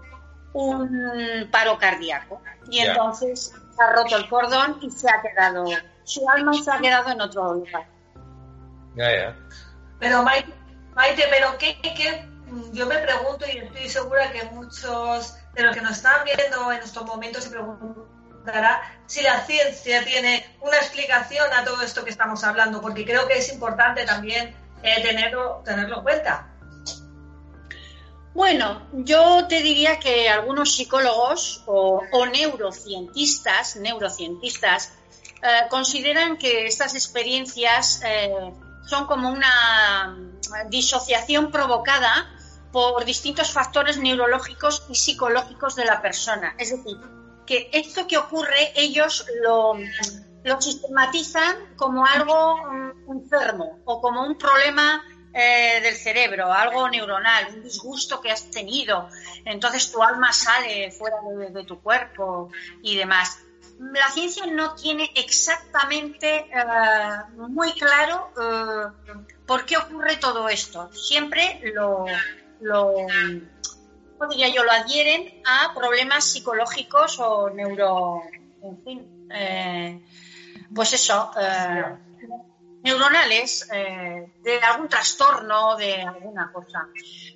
un 0.54 1.48
paro 1.52 1.78
cardíaco. 1.78 2.42
Y 2.68 2.80
entonces 2.80 3.54
ha 3.78 3.92
roto 3.92 4.16
el 4.16 4.28
cordón 4.28 4.80
y 4.82 4.90
se 4.90 5.08
ha 5.08 5.22
quedado, 5.22 5.64
su 6.02 6.28
alma 6.28 6.52
se 6.52 6.68
ha 6.68 6.80
quedado 6.80 7.10
en 7.10 7.20
otro 7.20 7.54
lugar. 7.54 7.86
Ya, 8.96 9.16
ya. 9.16 9.36
Pero 10.00 10.24
Maite, 10.24 11.24
pero 11.30 11.56
¿qué, 11.58 11.80
qué, 11.80 12.28
yo 12.72 12.86
me 12.86 12.98
pregunto 12.98 13.46
y 13.46 13.58
estoy 13.58 13.88
segura 13.88 14.32
que 14.32 14.42
muchos 14.46 15.36
de 15.54 15.62
los 15.62 15.76
que 15.76 15.80
nos 15.80 15.92
están 15.92 16.24
viendo 16.24 16.72
en 16.72 16.82
estos 16.82 17.06
momentos 17.06 17.44
se 17.44 17.50
si 19.06 19.22
la 19.22 19.44
ciencia 19.44 20.04
tiene 20.04 20.44
una 20.60 20.76
explicación 20.76 21.52
a 21.52 21.64
todo 21.64 21.82
esto 21.82 22.04
que 22.04 22.10
estamos 22.10 22.42
hablando, 22.44 22.80
porque 22.80 23.04
creo 23.04 23.26
que 23.26 23.38
es 23.38 23.52
importante 23.52 24.04
también 24.04 24.54
eh, 24.82 25.02
tenerlo, 25.02 25.62
tenerlo 25.64 25.98
en 25.98 26.02
cuenta. 26.02 26.48
Bueno, 28.34 28.88
yo 28.92 29.46
te 29.46 29.60
diría 29.60 29.98
que 30.00 30.30
algunos 30.30 30.74
psicólogos 30.74 31.62
o, 31.66 32.02
neurocientistas, 32.32 33.76
neurocientistas 33.76 34.92
eh, 35.42 35.68
consideran 35.68 36.38
que 36.38 36.66
estas 36.66 36.94
experiencias 36.94 38.00
eh, 38.04 38.32
son 38.86 39.06
como 39.06 39.30
una 39.30 40.16
disociación 40.70 41.50
provocada 41.50 42.30
por 42.72 43.04
distintos 43.04 43.50
factores 43.52 43.98
neurológicos 43.98 44.86
y 44.88 44.94
psicológicos 44.94 45.76
de 45.76 45.84
la 45.84 46.00
persona. 46.00 46.54
Es 46.58 46.70
decir, 46.70 46.96
que 47.52 47.68
esto 47.72 48.06
que 48.06 48.16
ocurre 48.16 48.72
ellos 48.74 49.26
lo, 49.42 49.74
lo 50.42 50.60
sistematizan 50.60 51.74
como 51.76 52.06
algo 52.06 52.56
mm, 52.56 53.10
enfermo 53.10 53.80
o 53.84 54.00
como 54.00 54.24
un 54.24 54.38
problema 54.38 55.04
eh, 55.34 55.80
del 55.82 55.94
cerebro, 55.94 56.50
algo 56.50 56.88
neuronal, 56.88 57.48
un 57.54 57.62
disgusto 57.62 58.22
que 58.22 58.30
has 58.30 58.50
tenido, 58.50 59.10
entonces 59.44 59.92
tu 59.92 60.02
alma 60.02 60.32
sale 60.32 60.90
fuera 60.92 61.16
de, 61.50 61.64
tu 61.64 61.82
cuerpo 61.82 62.50
y 62.82 62.96
demás. 62.96 63.40
La 63.78 64.08
ciencia 64.08 64.46
no 64.46 64.74
tiene 64.74 65.10
exactamente 65.14 66.46
eh, 66.50 67.34
muy 67.36 67.72
claro 67.72 68.32
eh, 68.40 69.18
por 69.46 69.66
qué 69.66 69.76
ocurre 69.76 70.16
todo 70.16 70.48
esto. 70.48 70.90
Siempre 70.94 71.60
lo 71.74 72.06
diría 74.28 74.48
yo? 74.48 74.64
Lo 74.64 74.72
adhieren 74.72 75.42
a 75.46 75.74
problemas 75.74 76.24
psicológicos 76.24 77.18
o 77.18 77.50
neuro... 77.50 78.22
En 78.62 78.84
fin, 78.84 79.28
pues 80.72 80.92
eso 80.92 81.32
neuronales 82.82 83.68
eh, 83.72 84.32
de 84.42 84.58
algún 84.60 84.88
trastorno, 84.88 85.76
de 85.76 86.02
alguna 86.02 86.50
cosa. 86.52 86.88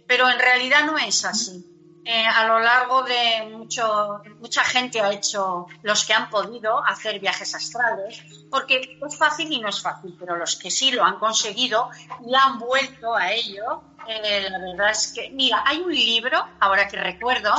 Pero 0.07 0.29
en 0.29 0.39
realidad 0.39 0.85
no 0.85 0.99
es 0.99 1.25
así. 1.25 1.65
Eh, 2.05 2.25
a 2.25 2.47
lo 2.47 2.61
largo 2.61 3.03
de 3.03 3.49
mucho, 3.51 4.21
mucha 4.39 4.63
gente 4.63 5.01
ha 5.01 5.11
hecho, 5.13 5.67
los 5.83 6.05
que 6.05 6.15
han 6.15 6.31
podido 6.31 6.85
hacer 6.85 7.19
viajes 7.19 7.53
astrales, 7.53 8.23
porque 8.49 8.99
es 9.05 9.19
fácil 9.19 9.53
y 9.53 9.59
no 9.59 9.69
es 9.69 9.83
fácil, 9.83 10.15
pero 10.17 10.37
los 10.37 10.55
que 10.55 10.71
sí 10.71 10.93
lo 10.93 11.03
han 11.03 11.19
conseguido 11.19 11.91
y 12.25 12.33
han 12.33 12.61
vuelto 12.61 13.13
a 13.13 13.33
ello, 13.33 13.83
eh, 14.09 14.49
la 14.51 14.59
verdad 14.59 14.91
es 14.91 15.13
que, 15.15 15.31
mira, 15.31 15.63
hay 15.67 15.79
un 15.81 15.95
libro, 15.95 16.45
ahora 16.61 16.89
que 16.89 16.97
recuerdo, 16.97 17.53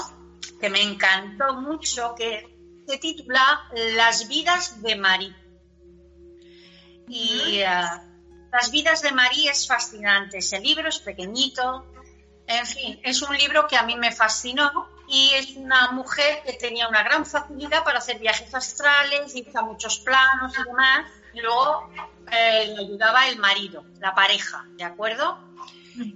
que 0.59 0.69
me 0.69 0.81
encantó 0.81 1.53
mucho, 1.55 2.15
que 2.15 2.55
se 2.87 2.97
titula 2.97 3.69
Las 3.95 4.27
vidas 4.27 4.81
de 4.81 4.95
María 4.95 5.35
y 7.07 7.59
eh, 7.59 7.65
Las 8.51 8.71
vidas 8.71 9.01
de 9.01 9.11
María 9.11 9.51
es 9.51 9.67
fascinante. 9.67 10.39
Ese 10.39 10.59
libro 10.59 10.89
es 10.89 10.99
pequeñito. 10.99 11.85
En 12.47 12.65
fin, 12.65 12.99
es 13.03 13.21
un 13.21 13.35
libro 13.35 13.67
que 13.67 13.77
a 13.77 13.83
mí 13.83 13.95
me 13.95 14.11
fascinó 14.11 14.89
y 15.07 15.31
es 15.33 15.55
una 15.55 15.91
mujer 15.91 16.43
que 16.45 16.53
tenía 16.53 16.87
una 16.87 17.03
gran 17.03 17.25
facilidad 17.25 17.83
para 17.83 17.99
hacer 17.99 18.19
viajes 18.19 18.53
astrales, 18.53 19.35
hizo 19.35 19.63
muchos 19.63 19.99
planos 19.99 20.53
y 20.57 20.63
demás. 20.63 21.11
Y 21.33 21.41
luego 21.41 21.89
eh, 22.31 22.73
le 22.75 22.79
ayudaba 22.79 23.27
el 23.27 23.37
marido, 23.37 23.85
la 23.99 24.15
pareja, 24.15 24.65
¿de 24.71 24.83
acuerdo? 24.83 25.37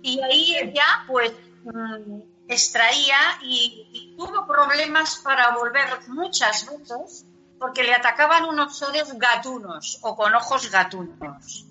Y 0.01 0.21
ahí 0.21 0.55
ella, 0.55 1.05
pues, 1.07 1.31
mm, 1.63 2.21
extraía 2.47 3.17
y, 3.41 4.15
tuvo 4.17 4.45
problemas 4.45 5.21
para 5.23 5.55
volver 5.55 5.88
muchas 6.09 6.67
veces 6.67 7.25
porque 7.57 7.83
le 7.83 7.93
atacaban 7.93 8.45
unos 8.45 8.77
seres 8.77 9.13
gatunos 9.17 10.00
o 10.01 10.15
con 10.15 10.33
ojos 10.35 10.69
gatunos. 10.69 11.65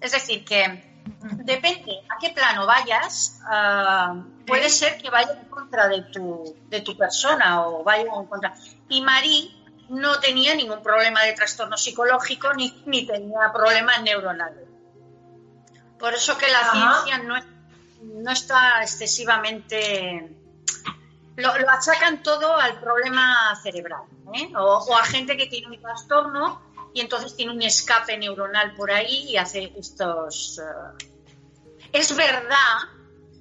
Es 0.00 0.12
decir, 0.12 0.44
que 0.44 1.02
depende 1.44 2.00
a 2.08 2.18
qué 2.18 2.30
plano 2.30 2.66
vayas, 2.66 3.40
ah, 3.46 4.24
puede 4.46 4.68
ser 4.68 4.98
que 4.98 5.10
vaya 5.10 5.32
en 5.32 5.48
contra 5.48 5.88
de 5.88 6.02
tu, 6.02 6.56
de 6.68 6.80
tu 6.80 6.96
persona 6.96 7.66
o 7.66 7.84
vaya 7.84 8.04
en 8.04 8.26
contra. 8.26 8.54
Y 8.88 9.02
Marí 9.02 9.62
no 9.88 10.18
tenía 10.20 10.54
ningún 10.54 10.82
problema 10.82 11.22
de 11.22 11.32
trastorno 11.34 11.76
psicológico 11.76 12.52
ni, 12.54 12.82
ni 12.86 13.06
tenía 13.06 13.52
problemas 13.52 14.02
neuronales. 14.02 14.68
Por 15.98 16.14
eso 16.14 16.36
que 16.36 16.48
la 16.48 16.70
ciencia 16.72 17.18
no, 17.18 17.36
no 18.02 18.30
está 18.30 18.82
excesivamente 18.82 20.36
lo, 21.36 21.70
achacan 21.70 22.22
todo 22.22 22.56
al 22.56 22.80
problema 22.80 23.58
cerebral, 23.62 24.02
¿eh? 24.34 24.52
o, 24.56 24.96
a 24.96 25.04
gente 25.04 25.36
que 25.36 25.46
tiene 25.46 25.68
un 25.68 25.80
trastorno 25.80 26.60
y 26.94 27.00
entonces 27.00 27.34
tiene 27.34 27.52
un 27.52 27.62
escape 27.62 28.18
neuronal 28.18 28.74
por 28.74 28.90
ahí 28.90 29.30
y 29.30 29.36
hace 29.36 29.72
estos... 29.76 30.58
Eh, 30.58 31.08
es 31.92 32.14
verdad 32.14 32.56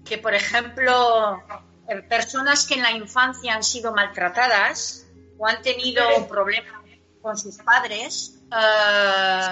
que, 0.05 0.17
por 0.17 0.33
ejemplo, 0.33 1.41
eh, 1.87 2.01
personas 2.03 2.65
que 2.65 2.75
en 2.75 2.83
la 2.83 2.91
infancia 2.91 3.53
han 3.53 3.63
sido 3.63 3.93
maltratadas 3.93 5.07
o 5.37 5.47
han 5.47 5.61
tenido 5.61 6.03
problemas 6.27 6.81
con 7.21 7.37
sus 7.37 7.57
padres, 7.57 8.37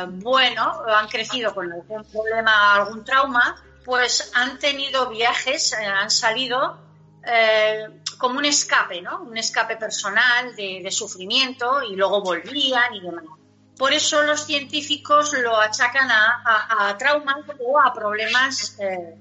bueno, 0.07 0.81
han 0.87 1.07
crecido 1.07 1.53
con 1.53 1.71
algún 1.71 2.03
problema, 2.05 2.75
algún 2.75 3.05
trauma, 3.05 3.55
pues 3.86 4.31
han 4.36 4.59
tenido 4.59 5.09
viajes, 5.09 5.74
han 5.74 6.12
salido 6.12 6.79
como 8.17 8.38
un 8.38 8.45
escape, 8.45 9.01
¿no? 9.01 9.24
Un 9.24 9.38
escape 9.38 9.77
personal 9.77 10.55
de, 10.55 10.89
sufrimiento 10.91 11.81
y 11.83 11.95
luego 11.95 12.21
volvían 12.21 12.93
y 12.93 13.01
demás. 13.01 13.25
Por 13.77 13.93
eso 13.93 14.24
los 14.24 14.45
científicos 14.45 15.33
lo 15.41 15.57
achacan 15.57 16.09
a, 16.12 16.95
traumas 17.00 17.38
o 17.59 17.79
a 17.79 17.93
problemas 17.93 18.77
eh, 18.79 19.15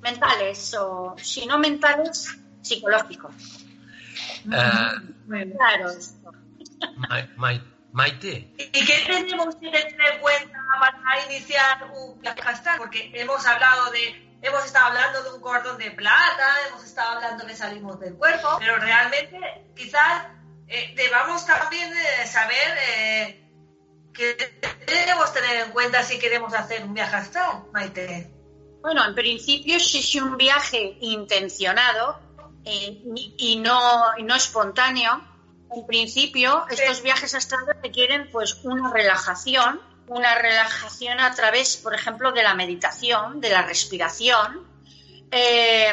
mentales, 0.00 0.74
o 0.74 1.14
si 1.18 1.44
no 1.44 1.58
mentales, 1.58 2.38
psicológicos. 2.62 3.34
Uh, 4.46 5.52
claro. 5.56 5.90
Maite. 7.92 8.54
¿Y 8.56 8.86
qué 8.86 9.04
tenemos 9.06 9.56
que 9.56 9.70
tener 9.70 10.12
en 10.14 10.20
cuenta 10.20 10.58
para 10.78 11.26
iniciar 11.26 11.90
un 11.94 12.20
viaje 12.20 12.40
astral? 12.42 12.78
Porque 12.78 13.10
hemos 13.14 13.44
hablado 13.46 13.90
de 13.90 14.30
hemos 14.42 14.64
estado 14.64 14.86
hablando 14.86 15.22
de 15.22 15.32
un 15.32 15.40
cordón 15.40 15.78
de 15.78 15.90
plata, 15.90 16.46
hemos 16.68 16.84
estado 16.84 17.16
hablando 17.16 17.46
que 17.46 17.54
salimos 17.54 18.00
del 18.00 18.14
cuerpo, 18.14 18.56
pero 18.58 18.78
realmente 18.78 19.38
quizás 19.76 20.26
eh, 20.66 20.94
debamos 20.96 21.44
también 21.46 21.92
eh, 21.92 22.26
saber 22.26 22.78
eh, 22.88 23.50
qué 24.14 24.36
debemos 24.86 25.32
tener 25.32 25.66
en 25.66 25.72
cuenta 25.72 26.02
si 26.02 26.18
queremos 26.18 26.54
hacer 26.54 26.84
un 26.84 26.94
viaje 26.94 27.16
astral, 27.16 27.64
Maite. 27.72 28.30
Bueno, 28.80 29.04
en 29.04 29.14
principio, 29.14 29.78
si 29.78 29.98
es 29.98 30.14
un 30.22 30.36
viaje 30.38 30.96
intencionado 31.00 32.18
y, 32.64 33.60
no, 33.62 34.16
no 34.22 34.34
espontáneo, 34.34 35.22
en 35.74 35.86
principio 35.86 36.64
estos 36.68 37.02
viajes 37.02 37.34
astrales 37.34 37.76
requieren 37.82 38.28
pues 38.30 38.60
una 38.64 38.92
relajación 38.92 39.80
una 40.10 40.34
relajación 40.34 41.20
a 41.20 41.32
través, 41.34 41.76
por 41.76 41.94
ejemplo, 41.94 42.32
de 42.32 42.42
la 42.42 42.54
meditación, 42.54 43.40
de 43.40 43.48
la 43.48 43.62
respiración 43.62 44.66
eh, 45.30 45.92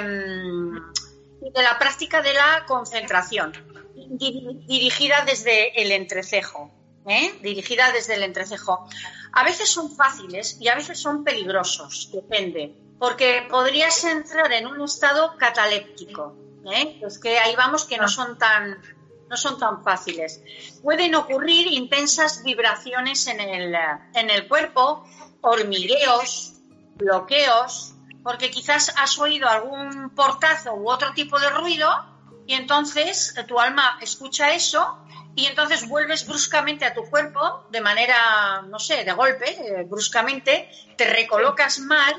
y 1.42 1.52
de 1.52 1.64
la 1.64 1.78
práctica 1.78 2.24
de 2.24 2.34
la 2.34 2.66
concentración, 2.66 3.54
dirigida 3.96 5.24
desde 5.24 5.80
el 5.80 5.92
entrecejo. 5.92 6.72
¿eh? 7.08 7.38
Dirigida 7.44 7.92
desde 7.92 8.16
el 8.16 8.24
entrecejo. 8.24 8.88
A 9.34 9.44
veces 9.44 9.70
son 9.70 9.96
fáciles 9.96 10.58
y 10.60 10.68
a 10.68 10.74
veces 10.74 11.00
son 11.00 11.24
peligrosos, 11.24 12.10
depende, 12.12 12.74
porque 12.98 13.46
podrías 13.48 14.04
entrar 14.04 14.52
en 14.52 14.66
un 14.66 14.82
estado 14.82 15.38
cataléptico. 15.38 16.36
¿eh? 16.74 17.00
Es 17.06 17.20
que 17.20 17.38
ahí 17.38 17.56
vamos 17.56 17.86
que 17.86 17.98
no 17.98 18.08
son 18.08 18.36
tan 18.40 18.82
no 19.30 19.38
son 19.38 19.60
tan 19.60 19.84
fáciles. 19.84 20.42
Pueden 20.82 21.16
ocurrir 21.16 21.68
intensas 21.68 22.44
vibraciones 22.44 23.28
en 23.28 23.40
el, 23.40 23.76
en 24.14 24.30
el 24.30 24.48
cuerpo, 24.48 25.06
hormigueos, 25.42 26.54
bloqueos, 26.96 27.94
porque 28.24 28.52
quizás 28.52 28.94
has 28.98 29.18
oído 29.20 29.48
algún 29.48 30.10
portazo 30.10 30.74
u 30.74 30.90
otro 30.90 31.14
tipo 31.14 31.40
de 31.40 31.50
ruido 31.50 31.90
y 32.46 32.54
entonces 32.54 33.36
tu 33.48 33.60
alma 33.60 33.98
escucha 34.02 34.54
eso 34.54 35.00
y 35.36 35.46
entonces 35.46 35.88
vuelves 35.88 36.28
bruscamente 36.28 36.84
a 36.86 36.94
tu 36.94 37.04
cuerpo 37.04 37.68
de 37.70 37.80
manera, 37.80 38.64
no 38.64 38.80
sé, 38.80 39.04
de 39.04 39.14
golpe, 39.14 39.50
eh, 39.52 39.84
bruscamente, 39.84 40.70
te 40.98 41.06
recolocas 41.06 41.80
mal 41.80 42.16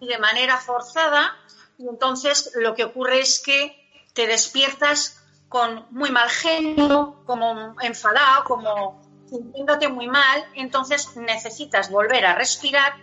y 0.00 0.06
de 0.06 0.18
manera 0.18 0.56
forzada 0.56 1.36
y 1.78 1.86
entonces 1.88 2.52
lo 2.56 2.74
que 2.74 2.84
ocurre 2.84 3.20
es 3.20 3.40
que 3.40 3.78
te 4.14 4.26
despiertas 4.26 5.21
con 5.52 5.86
muy 5.90 6.10
mal 6.10 6.30
genio, 6.30 7.22
como 7.26 7.76
enfadado, 7.82 8.44
como 8.44 9.02
sintiéndote 9.28 9.86
muy 9.88 10.08
mal, 10.08 10.42
entonces 10.54 11.14
necesitas 11.14 11.90
volver 11.90 12.24
a 12.24 12.34
respirar, 12.34 12.94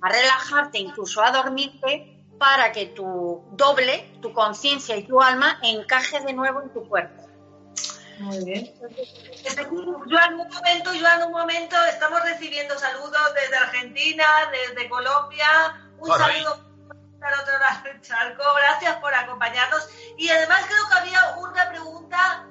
a 0.00 0.08
relajarte, 0.08 0.78
incluso 0.78 1.22
a 1.22 1.30
dormirte, 1.30 2.26
para 2.40 2.72
que 2.72 2.86
tu 2.86 3.44
doble, 3.52 4.18
tu 4.20 4.32
conciencia 4.32 4.96
y 4.96 5.04
tu 5.04 5.22
alma 5.22 5.60
encaje 5.62 6.18
de 6.18 6.32
nuevo 6.32 6.60
en 6.62 6.72
tu 6.72 6.88
cuerpo. 6.88 7.22
Muy 8.18 8.44
bien. 8.44 8.74
Joan, 10.10 10.40
un 10.40 10.48
momento, 10.48 10.90
Joan, 10.98 11.22
un 11.22 11.32
momento, 11.32 11.76
estamos 11.84 12.20
recibiendo 12.24 12.76
saludos 12.76 13.32
desde 13.40 13.56
Argentina, 13.56 14.24
desde 14.50 14.88
Colombia, 14.88 15.46
un 16.00 16.08
saludo 16.08 16.71
del 17.84 18.00
charco. 18.00 18.42
Gracias 18.56 18.96
por 18.96 19.14
acompañarnos. 19.14 19.88
Y 20.16 20.28
además 20.28 20.64
creo 20.66 20.88
que 20.88 20.98
había 20.98 21.36
una 21.36 21.68
pregunta 21.68 22.46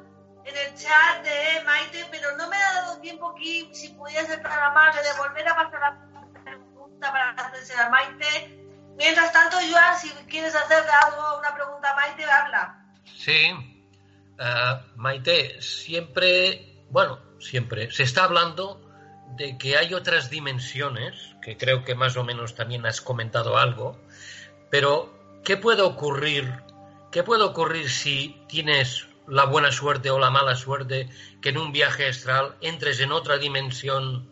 en 0.46 0.58
el 0.58 0.76
chat 0.76 1.24
de 1.24 1.64
Maite, 1.66 2.06
pero 2.10 2.36
no 2.38 2.48
me 2.50 2.56
ha 2.56 2.74
dado 2.74 3.00
tiempo 3.00 3.32
aquí, 3.32 3.70
si 3.74 3.90
pudiera 3.90 4.26
ser 4.26 4.42
de 4.42 5.18
volver 5.18 5.48
a 5.48 5.56
pasar 5.56 5.80
la 5.82 6.44
pregunta 6.44 7.12
para 7.12 7.30
hacerse 7.32 7.74
a 7.76 7.90
Maite. 7.90 8.58
Mientras 8.98 9.32
tanto, 9.32 9.58
Joan, 9.70 9.98
si 9.98 10.10
quieres 10.26 10.56
hacer 10.56 10.84
algo, 11.04 11.40
una 11.40 11.54
pregunta 11.54 11.92
a 11.92 11.96
Maite, 11.96 12.24
habla. 12.26 12.86
Sí. 13.06 13.52
Uh, 14.40 14.98
Maite, 14.98 15.62
siempre, 15.62 16.86
bueno, 16.90 17.20
siempre, 17.40 17.92
se 17.92 18.04
está 18.04 18.24
hablando 18.24 18.92
de 19.36 19.58
que 19.58 19.78
hay 19.78 19.94
otras 19.94 20.30
dimensiones, 20.30 21.36
que 21.42 21.58
creo 21.58 21.84
que 21.84 21.96
más 21.96 22.18
o 22.18 22.24
menos 22.24 22.56
también 22.56 22.86
has 22.86 23.02
comentado 23.02 23.58
algo, 23.58 24.00
pero, 24.72 25.14
¿qué 25.44 25.58
puede 25.58 25.82
ocurrir? 25.84 26.64
¿Qué 27.12 27.24
puede 27.24 27.44
ocurrir 27.44 27.90
si 27.90 28.42
tienes 28.48 29.08
la 29.28 29.46
buena 29.46 29.72
suerte 29.72 30.10
o 30.10 30.18
la 30.18 30.32
mala 30.32 30.56
suerte 30.56 31.10
que 31.42 31.50
en 31.50 31.58
un 31.58 31.72
viaje 31.72 32.08
astral 32.08 32.56
entres 32.62 33.02
en 33.02 33.12
otra 33.12 33.38
dimensión? 33.38 34.30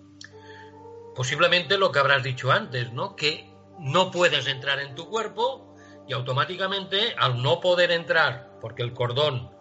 Posiblemente 1.13 1.77
lo 1.77 1.91
que 1.91 1.99
habrás 1.99 2.23
dicho 2.23 2.51
antes, 2.51 2.93
¿no? 2.93 3.17
Que 3.17 3.53
no 3.79 4.11
puedes 4.11 4.47
entrar 4.47 4.79
en 4.79 4.95
tu 4.95 5.09
cuerpo 5.09 5.75
y 6.07 6.13
automáticamente 6.13 7.13
al 7.17 7.43
no 7.43 7.59
poder 7.59 7.91
entrar 7.91 8.57
porque 8.61 8.81
el 8.81 8.93
cordón 8.93 9.51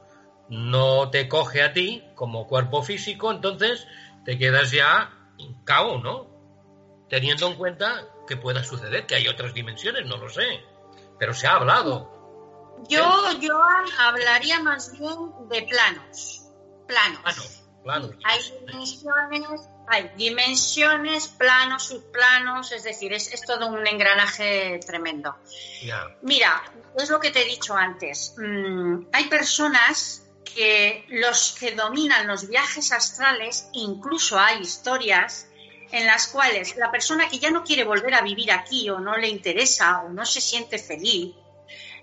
no 0.49 1.11
te 1.11 1.29
coge 1.29 1.63
a 1.63 1.73
ti 1.73 2.05
como 2.15 2.47
cuerpo 2.47 2.83
físico, 2.83 3.31
entonces 3.31 3.87
te 4.25 4.39
quedas 4.39 4.71
ya 4.71 5.13
en 5.39 5.63
cabo, 5.65 5.99
¿no? 5.99 7.07
Teniendo 7.09 7.49
en 7.49 7.57
cuenta 7.57 8.09
que 8.29 8.37
pueda 8.37 8.63
suceder, 8.63 9.07
que 9.07 9.17
hay 9.17 9.27
otras 9.27 9.55
dimensiones, 9.55 10.07
no 10.07 10.19
lo 10.19 10.29
sé, 10.29 10.63
pero 11.19 11.35
se 11.35 11.47
ha 11.47 11.55
hablado. 11.55 12.17
Yo, 12.89 13.33
yo 13.41 13.61
hablaría 13.99 14.61
más 14.63 14.93
bien 14.93 15.17
de 15.49 15.63
planos, 15.63 16.45
planos. 16.87 17.65
planos, 17.83 18.13
Hay 18.25 18.41
dimensiones, 18.61 19.69
hay 19.89 20.13
dimensiones, 20.17 21.29
planos, 21.29 21.85
subplanos, 21.85 22.71
es 22.71 22.85
decir, 22.85 23.13
es, 23.13 23.41
todo 23.47 23.67
un 23.67 23.85
engranaje 23.87 24.79
tremendo. 24.87 25.37
Mira, 26.23 26.63
es 26.97 27.11
lo 27.11 27.19
que 27.19 27.31
te 27.31 27.43
he 27.43 27.47
dicho 27.47 27.75
antes. 27.75 28.37
Mm, 28.39 29.07
hay 29.13 29.25
personas 29.25 30.29
que 30.45 31.05
los 31.09 31.57
que 31.59 31.75
dominan 31.75 32.27
los 32.27 32.49
viajes 32.49 32.93
astrales, 32.93 33.69
incluso 33.73 34.39
hay 34.39 34.61
historias 34.61 35.48
en 35.91 36.07
las 36.07 36.29
cuales 36.29 36.77
la 36.77 36.91
persona 36.91 37.29
que 37.29 37.39
ya 37.39 37.51
no 37.51 37.65
quiere 37.65 37.85
volver 37.85 38.15
a 38.15 38.21
vivir 38.21 38.53
aquí 38.53 38.89
o 38.91 38.99
no 38.99 39.17
le 39.17 39.29
interesa 39.29 40.03
o 40.03 40.11
no 40.11 40.25
se 40.27 40.41
siente 40.41 40.79
feliz, 40.79 41.35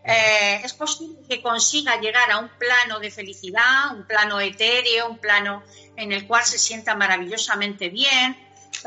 eh, 0.04 0.62
es 0.63 0.74
posible 0.74 1.17
que 1.28 1.41
consiga 1.41 2.00
llegar 2.00 2.30
a 2.32 2.38
un 2.38 2.50
plano 2.50 3.00
de 3.00 3.10
felicidad, 3.10 3.95
un 3.95 4.06
plano 4.06 4.39
etéreo, 4.39 5.10
un 5.10 5.17
plano 5.17 5.63
en 5.95 6.12
el 6.12 6.28
cual 6.28 6.45
se 6.45 6.60
sienta 6.60 6.95
maravillosamente 6.95 7.89
bien, 7.89 8.38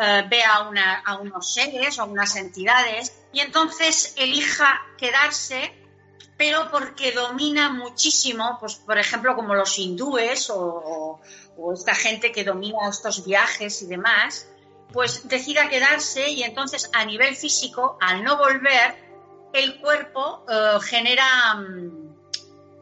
eh, 0.01 0.25
vea 0.29 0.71
a, 1.05 1.17
unos 1.17 1.53
seres 1.53 1.99
o 1.99 2.05
unas 2.05 2.37
entidades 2.37 3.13
y 3.33 3.41
entonces 3.41 4.15
elija 4.17 4.81
quedarse, 4.97 5.75
pero 6.37 6.71
porque 6.71 7.11
domina 7.11 7.69
muchísimo, 7.71 8.57
pues 8.61 8.77
por 8.77 8.97
ejemplo 8.97 9.35
como 9.35 9.57
los 9.57 9.77
hindúes 9.77 10.51
o 10.51 11.21
esta 11.75 11.97
gente 11.97 12.31
que 12.31 12.45
domina 12.45 12.89
estos 12.89 13.25
viajes 13.25 13.83
y 13.83 13.87
demás, 13.87 14.47
pues 14.93 15.29
decida 15.29 15.69
quedarse 15.69 16.31
y 16.31 16.43
entonces 16.43 16.91
a 16.93 17.05
nivel 17.05 17.37
físico, 17.37 17.99
al 18.01 18.25
no 18.25 18.39
volver, 18.39 19.09
el 19.53 19.81
cuerpo 19.81 20.45
eh, 20.49 20.79
genera 20.83 21.55
mm, 21.55 22.09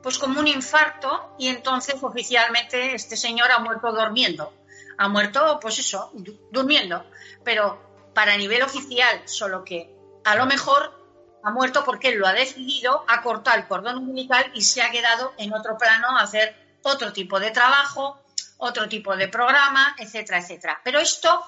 pues 0.03 0.19
como 0.19 0.41
un 0.41 0.47
infarto 0.47 1.35
y 1.39 1.49
entonces 1.49 1.97
oficialmente 2.01 2.95
este 2.95 3.17
señor 3.17 3.51
ha 3.51 3.59
muerto 3.59 3.93
durmiendo. 3.93 4.53
Ha 4.99 5.09
muerto, 5.09 5.59
pues 5.61 5.79
eso, 5.79 6.11
durmiendo. 6.51 7.05
Pero 7.45 8.11
para 8.15 8.37
nivel 8.37 8.63
oficial, 8.63 9.23
solo 9.27 9.65
que 9.65 9.95
a 10.25 10.37
lo 10.37 10.47
mejor 10.47 10.97
ha 11.43 11.51
muerto 11.51 11.85
porque 11.85 12.09
él 12.09 12.19
lo 12.19 12.27
ha 12.27 12.33
decidido, 12.33 13.05
ha 13.09 13.21
cortado 13.23 13.59
el 13.59 13.67
cordón 13.67 13.99
umbilical 13.99 14.51
y 14.55 14.63
se 14.63 14.83
ha 14.83 14.91
quedado 14.91 15.35
en 15.39 15.53
otro 15.53 15.77
plano 15.77 16.09
a 16.17 16.23
hacer 16.23 16.79
otro 16.83 17.13
tipo 17.13 17.39
de 17.39 17.51
trabajo, 17.51 18.23
otro 18.59 18.89
tipo 18.89 19.17
de 19.17 19.29
programa, 19.29 19.95
etcétera, 19.99 20.39
etcétera. 20.39 20.81
Pero 20.83 20.99
esto 20.99 21.45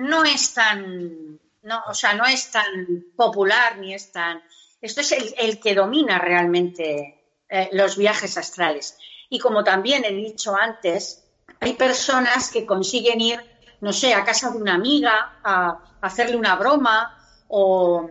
no 0.00 0.24
es 0.24 0.54
tan, 0.54 1.38
no, 1.62 1.82
o 1.86 1.94
sea, 1.94 2.14
no 2.14 2.24
es 2.24 2.50
tan 2.50 3.04
popular 3.16 3.76
ni 3.78 3.94
es 3.94 4.10
tan. 4.10 4.42
Esto 4.80 5.02
es 5.02 5.12
el, 5.36 5.60
que 5.60 5.74
domina 5.74 6.18
realmente 6.18 7.22
eh, 7.48 7.68
los 7.72 7.98
viajes 7.98 8.38
astrales. 8.38 8.96
Y 9.28 9.38
como 9.38 9.62
también 9.62 10.04
he 10.06 10.12
dicho 10.12 10.56
antes, 10.56 11.22
hay 11.60 11.74
personas 11.74 12.50
que 12.50 12.64
consiguen 12.64 13.20
ir, 13.20 13.40
no 13.82 13.92
sé, 13.92 14.14
a 14.14 14.24
casa 14.24 14.50
de 14.50 14.56
una 14.56 14.74
amiga 14.74 15.38
a, 15.44 15.84
hacerle 16.00 16.36
una 16.36 16.56
broma 16.56 17.18
o, 17.48 18.08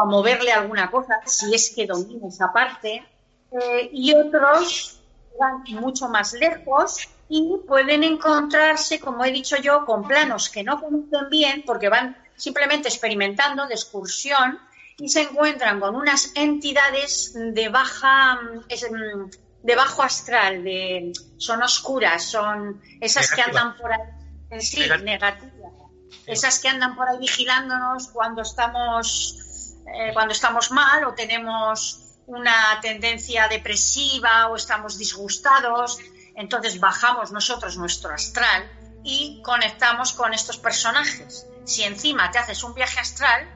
a 0.00 0.04
moverle 0.04 0.52
alguna 0.52 0.88
cosa, 0.88 1.20
si 1.26 1.52
es 1.52 1.74
que 1.74 1.86
domina 1.86 2.28
esa 2.28 2.52
parte. 2.52 3.04
Eh, 3.50 3.90
y 3.92 4.14
otros 4.14 5.00
van 5.38 5.64
mucho 5.80 6.08
más 6.08 6.32
lejos 6.34 7.08
y 7.36 7.58
pueden 7.66 8.04
encontrarse, 8.04 9.00
como 9.00 9.24
he 9.24 9.32
dicho 9.32 9.56
yo, 9.56 9.84
con 9.84 10.06
planos 10.06 10.48
que 10.48 10.62
no 10.62 10.80
conocen 10.80 11.28
bien 11.30 11.64
porque 11.66 11.88
van 11.88 12.16
simplemente 12.36 12.86
experimentando 12.86 13.66
de 13.66 13.74
excursión 13.74 14.60
y 14.98 15.08
se 15.08 15.22
encuentran 15.22 15.80
con 15.80 15.96
unas 15.96 16.30
entidades 16.36 17.32
de 17.34 17.68
baja 17.70 18.36
mm, 18.36 19.30
de 19.64 19.74
bajo 19.74 20.04
astral, 20.04 20.62
de, 20.62 21.12
son 21.36 21.60
oscuras, 21.60 22.22
son 22.22 22.80
esas 23.00 23.28
que 23.32 23.42
andan 23.42 23.76
por 23.78 23.92
ahí, 23.92 24.00
en 24.50 24.60
sí, 24.60 24.82
negativas, 25.02 25.72
esas 26.26 26.60
que 26.60 26.68
andan 26.68 26.94
por 26.94 27.08
ahí 27.08 27.18
vigilándonos 27.18 28.08
cuando 28.08 28.42
estamos 28.42 29.74
eh, 29.92 30.12
cuando 30.12 30.32
estamos 30.32 30.70
mal 30.70 31.04
o 31.04 31.14
tenemos 31.14 32.00
una 32.26 32.78
tendencia 32.80 33.48
depresiva 33.48 34.46
o 34.48 34.56
estamos 34.56 34.98
disgustados 34.98 35.98
entonces 36.36 36.80
bajamos 36.80 37.32
nosotros 37.32 37.76
nuestro 37.76 38.12
astral 38.12 38.70
y 39.02 39.42
conectamos 39.42 40.12
con 40.12 40.34
estos 40.34 40.58
personajes. 40.58 41.46
Si 41.64 41.82
encima 41.82 42.30
te 42.30 42.38
haces 42.38 42.62
un 42.62 42.74
viaje 42.74 43.00
astral, 43.00 43.48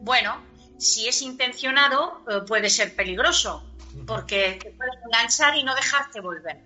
bueno, 0.00 0.42
si 0.78 1.08
es 1.08 1.22
intencionado 1.22 2.24
eh, 2.28 2.40
puede 2.46 2.70
ser 2.70 2.94
peligroso 2.96 3.66
porque 4.06 4.58
te 4.62 4.70
puedes 4.70 4.94
enganchar 5.04 5.56
y 5.56 5.64
no 5.64 5.74
dejarte 5.74 6.20
volver. 6.20 6.64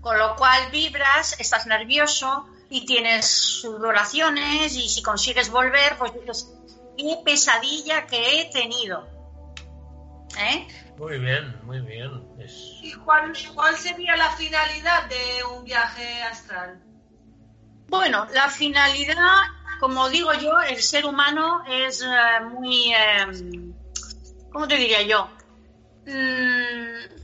Con 0.00 0.18
lo 0.18 0.36
cual 0.36 0.70
vibras, 0.70 1.38
estás 1.38 1.66
nervioso 1.66 2.46
y 2.68 2.84
tienes 2.86 3.26
sudoraciones 3.26 4.74
y 4.74 4.88
si 4.88 5.02
consigues 5.02 5.50
volver, 5.50 5.96
pues 5.98 6.12
dices, 6.14 6.48
qué 6.96 7.18
pesadilla 7.24 8.06
que 8.06 8.40
he 8.40 8.50
tenido. 8.50 9.06
¿Eh? 10.38 10.66
Muy 10.98 11.18
bien, 11.18 11.60
muy 11.64 11.80
bien. 11.80 12.10
¿Y 12.82 12.92
cuál, 12.92 13.34
sería 13.76 14.16
la 14.16 14.30
finalidad 14.30 15.08
de 15.08 15.44
un 15.44 15.64
viaje 15.64 16.22
astral? 16.22 16.80
Bueno, 17.88 18.26
la 18.32 18.48
finalidad, 18.48 19.42
como 19.80 20.08
digo 20.08 20.32
yo, 20.34 20.60
el 20.60 20.80
ser 20.80 21.04
humano 21.04 21.64
es 21.68 22.00
eh, 22.00 22.44
muy, 22.44 22.92
eh, 22.92 23.72
¿cómo 24.52 24.68
te 24.68 24.76
diría 24.76 25.02
yo? 25.02 25.28
Mm, 26.06 27.14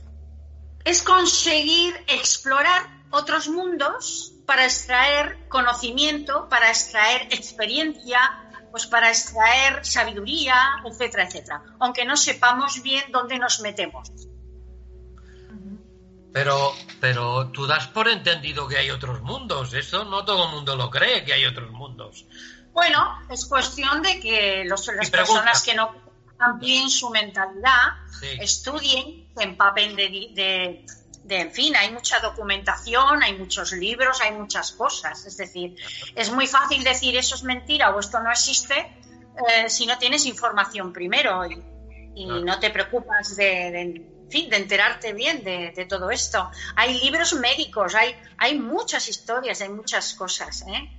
es 0.83 1.01
conseguir 1.01 1.95
explorar 2.07 2.89
otros 3.11 3.47
mundos 3.47 4.33
para 4.45 4.65
extraer 4.65 5.47
conocimiento, 5.47 6.49
para 6.49 6.69
extraer 6.69 7.21
experiencia, 7.31 8.19
pues 8.71 8.87
para 8.87 9.09
extraer 9.09 9.85
sabiduría, 9.85 10.55
etcétera, 10.85 11.25
etcétera, 11.25 11.63
aunque 11.79 12.05
no 12.05 12.17
sepamos 12.17 12.81
bien 12.81 13.03
dónde 13.11 13.37
nos 13.37 13.59
metemos. 13.59 14.09
Pero, 16.33 16.73
pero 17.01 17.49
tú 17.49 17.67
das 17.67 17.87
por 17.87 18.07
entendido 18.07 18.67
que 18.67 18.77
hay 18.77 18.89
otros 18.89 19.21
mundos. 19.21 19.73
Eso 19.73 20.05
no 20.05 20.23
todo 20.23 20.45
el 20.45 20.51
mundo 20.51 20.77
lo 20.77 20.89
cree, 20.89 21.25
que 21.25 21.33
hay 21.33 21.45
otros 21.45 21.71
mundos. 21.71 22.25
Bueno, 22.71 23.19
es 23.29 23.45
cuestión 23.45 24.01
de 24.01 24.19
que 24.19 24.63
los, 24.65 24.87
las 24.87 25.09
personas 25.09 25.61
que 25.61 25.75
no 25.75 25.93
amplíen 26.39 26.89
su 26.89 27.09
mentalidad, 27.09 27.97
estudien, 28.39 29.27
se 29.35 29.43
empapen 29.43 29.95
de, 29.95 30.09
de, 30.33 30.85
en 31.29 31.51
fin, 31.51 31.75
hay 31.75 31.91
mucha 31.91 32.19
documentación, 32.19 33.23
hay 33.23 33.37
muchos 33.37 33.71
libros, 33.73 34.21
hay 34.21 34.33
muchas 34.33 34.71
cosas. 34.71 35.25
Es 35.25 35.37
decir, 35.37 35.75
es 36.15 36.31
muy 36.31 36.47
fácil 36.47 36.83
decir 36.83 37.15
eso 37.15 37.35
es 37.35 37.43
mentira 37.43 37.95
o 37.95 37.99
esto 37.99 38.19
no 38.19 38.31
existe 38.31 38.75
eh, 39.47 39.69
si 39.69 39.85
no 39.85 39.97
tienes 39.97 40.25
información 40.25 40.91
primero 40.91 41.45
y, 41.45 41.63
no 42.13 42.59
te 42.59 42.69
preocupas 42.69 43.37
de 43.37 44.05
fin, 44.31 44.49
de 44.49 44.57
enterarte 44.57 45.13
bien 45.13 45.43
de, 45.43 45.85
todo 45.87 46.09
esto. 46.09 46.49
Hay 46.75 46.99
libros 47.01 47.33
médicos, 47.33 47.93
hay, 47.93 48.15
hay 48.37 48.57
muchas 48.57 49.07
historias, 49.09 49.61
hay 49.61 49.69
muchas 49.69 50.13
cosas. 50.13 50.63
¿eh? 50.67 50.89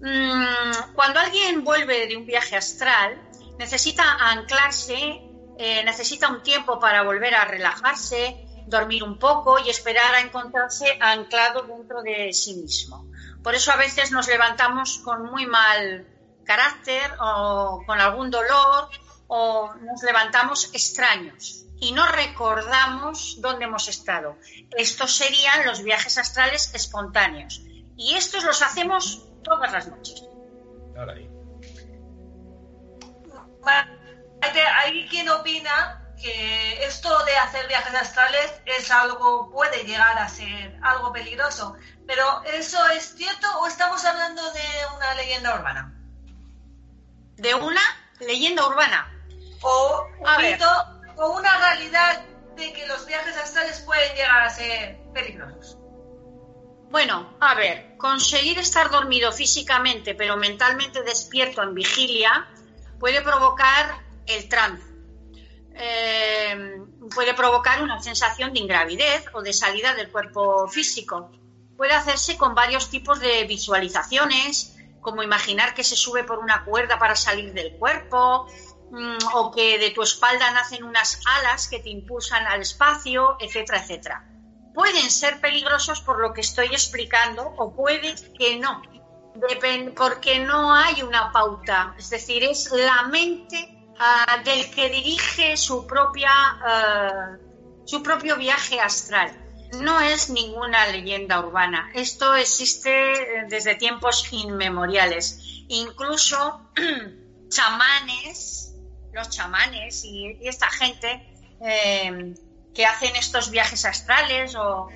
Mm, 0.00 0.94
cuando 0.94 1.20
alguien 1.20 1.64
vuelve 1.64 2.06
de 2.08 2.16
un 2.16 2.26
viaje 2.26 2.56
astral, 2.56 3.22
necesita 3.58 4.02
anclarse, 4.20 5.22
eh, 5.58 5.82
necesita 5.84 6.28
un 6.28 6.42
tiempo 6.42 6.78
para 6.78 7.02
volver 7.02 7.34
a 7.34 7.44
relajarse, 7.44 8.45
dormir 8.66 9.02
un 9.04 9.18
poco 9.18 9.58
y 9.58 9.70
esperar 9.70 10.14
a 10.14 10.20
encontrarse 10.20 10.98
anclado 11.00 11.62
dentro 11.62 12.02
de 12.02 12.32
sí 12.32 12.54
mismo. 12.54 13.06
Por 13.42 13.54
eso 13.54 13.72
a 13.72 13.76
veces 13.76 14.10
nos 14.10 14.26
levantamos 14.28 14.98
con 14.98 15.30
muy 15.30 15.46
mal 15.46 16.06
carácter 16.44 17.12
o 17.20 17.82
con 17.86 18.00
algún 18.00 18.30
dolor 18.30 18.88
o 19.28 19.74
nos 19.74 20.02
levantamos 20.02 20.70
extraños 20.74 21.66
y 21.78 21.92
no 21.92 22.06
recordamos 22.06 23.36
dónde 23.40 23.66
hemos 23.66 23.88
estado. 23.88 24.36
Estos 24.76 25.14
serían 25.14 25.66
los 25.66 25.82
viajes 25.82 26.18
astrales 26.18 26.72
espontáneos. 26.74 27.60
Y 27.96 28.14
estos 28.14 28.44
los 28.44 28.62
hacemos 28.62 29.26
todas 29.42 29.72
las 29.72 29.88
noches. 29.88 30.24
Hay 34.84 35.08
quien 35.08 35.28
opina 35.28 36.05
que 36.20 36.84
esto 36.84 37.24
de 37.24 37.36
hacer 37.36 37.66
viajes 37.68 37.94
astrales 37.94 38.52
es 38.64 38.90
algo, 38.90 39.50
puede 39.50 39.84
llegar 39.84 40.18
a 40.18 40.28
ser 40.28 40.78
algo 40.82 41.12
peligroso. 41.12 41.76
Pero 42.06 42.42
¿eso 42.44 42.78
es 42.88 43.14
cierto 43.16 43.46
o 43.60 43.66
estamos 43.66 44.04
hablando 44.04 44.42
de 44.52 44.64
una 44.96 45.14
leyenda 45.14 45.54
urbana? 45.54 45.92
¿De 47.36 47.54
una 47.54 47.82
leyenda 48.20 48.66
urbana? 48.66 49.12
O 49.62 50.06
un 50.20 50.42
mito 50.42 50.66
o 51.16 51.38
una 51.38 51.58
realidad 51.58 52.22
de 52.56 52.72
que 52.72 52.86
los 52.86 53.06
viajes 53.06 53.36
astrales 53.36 53.80
pueden 53.80 54.14
llegar 54.14 54.42
a 54.42 54.50
ser 54.50 54.98
peligrosos? 55.12 55.76
Bueno, 56.90 57.36
a 57.40 57.54
ver, 57.54 57.96
conseguir 57.98 58.58
estar 58.58 58.90
dormido 58.90 59.32
físicamente 59.32 60.14
pero 60.14 60.36
mentalmente 60.36 61.02
despierto 61.02 61.62
en 61.62 61.74
vigilia 61.74 62.46
puede 62.98 63.20
provocar 63.22 63.98
el 64.26 64.48
trance. 64.48 64.85
Eh, 65.78 66.78
puede 67.14 67.34
provocar 67.34 67.82
una 67.82 68.00
sensación 68.02 68.52
de 68.52 68.60
ingravidez 68.60 69.26
o 69.34 69.42
de 69.42 69.52
salida 69.52 69.94
del 69.94 70.10
cuerpo 70.10 70.68
físico. 70.68 71.30
Puede 71.76 71.92
hacerse 71.92 72.36
con 72.36 72.54
varios 72.54 72.88
tipos 72.88 73.20
de 73.20 73.44
visualizaciones, 73.44 74.74
como 75.00 75.22
imaginar 75.22 75.74
que 75.74 75.84
se 75.84 75.94
sube 75.94 76.24
por 76.24 76.38
una 76.38 76.64
cuerda 76.64 76.98
para 76.98 77.14
salir 77.14 77.52
del 77.52 77.76
cuerpo, 77.76 78.48
Mm, 78.90 79.18
o 79.34 79.50
que 79.50 79.78
de 79.78 79.90
tu 79.90 80.02
espalda 80.02 80.50
nacen 80.52 80.84
unas 80.84 81.20
alas 81.26 81.68
que 81.68 81.80
te 81.80 81.90
impulsan 81.90 82.46
al 82.46 82.60
espacio, 82.60 83.36
etcétera, 83.40 83.82
etcétera. 83.82 84.24
Pueden 84.74 85.10
ser 85.10 85.40
peligrosos 85.40 86.00
por 86.00 86.20
lo 86.20 86.32
que 86.32 86.42
estoy 86.42 86.66
explicando 86.66 87.42
o 87.42 87.74
puede 87.74 88.14
que 88.38 88.58
no, 88.58 88.82
porque 89.96 90.38
no 90.38 90.72
hay 90.72 91.02
una 91.02 91.32
pauta, 91.32 91.94
es 91.98 92.10
decir, 92.10 92.44
es 92.44 92.70
la 92.70 93.02
mente 93.04 93.75
ah, 93.98 94.42
del 94.44 94.70
que 94.70 94.88
dirige 94.88 95.56
su 95.56 95.86
propia 95.86 96.30
ah, 96.30 97.36
su 97.84 98.02
propio 98.02 98.36
viaje 98.36 98.80
astral. 98.80 99.30
No 99.80 100.00
es 100.00 100.30
ninguna 100.30 100.86
leyenda 100.88 101.40
urbana. 101.40 101.90
Esto 101.94 102.34
existe 102.34 102.90
eh, 102.90 103.46
desde 103.48 103.74
tiempos 103.74 104.32
inmemoriales. 104.32 105.40
Incluso 105.68 106.70
chamanes 107.48 108.66
los 109.16 109.30
chamanes 109.30 110.04
y, 110.04 110.38
esta 110.42 110.70
gente 110.70 111.26
eh, 111.60 112.34
que 112.74 112.86
hacen 112.86 113.16
estos 113.16 113.50
viajes 113.50 113.84
astrales 113.84 114.54
o, 114.54 114.88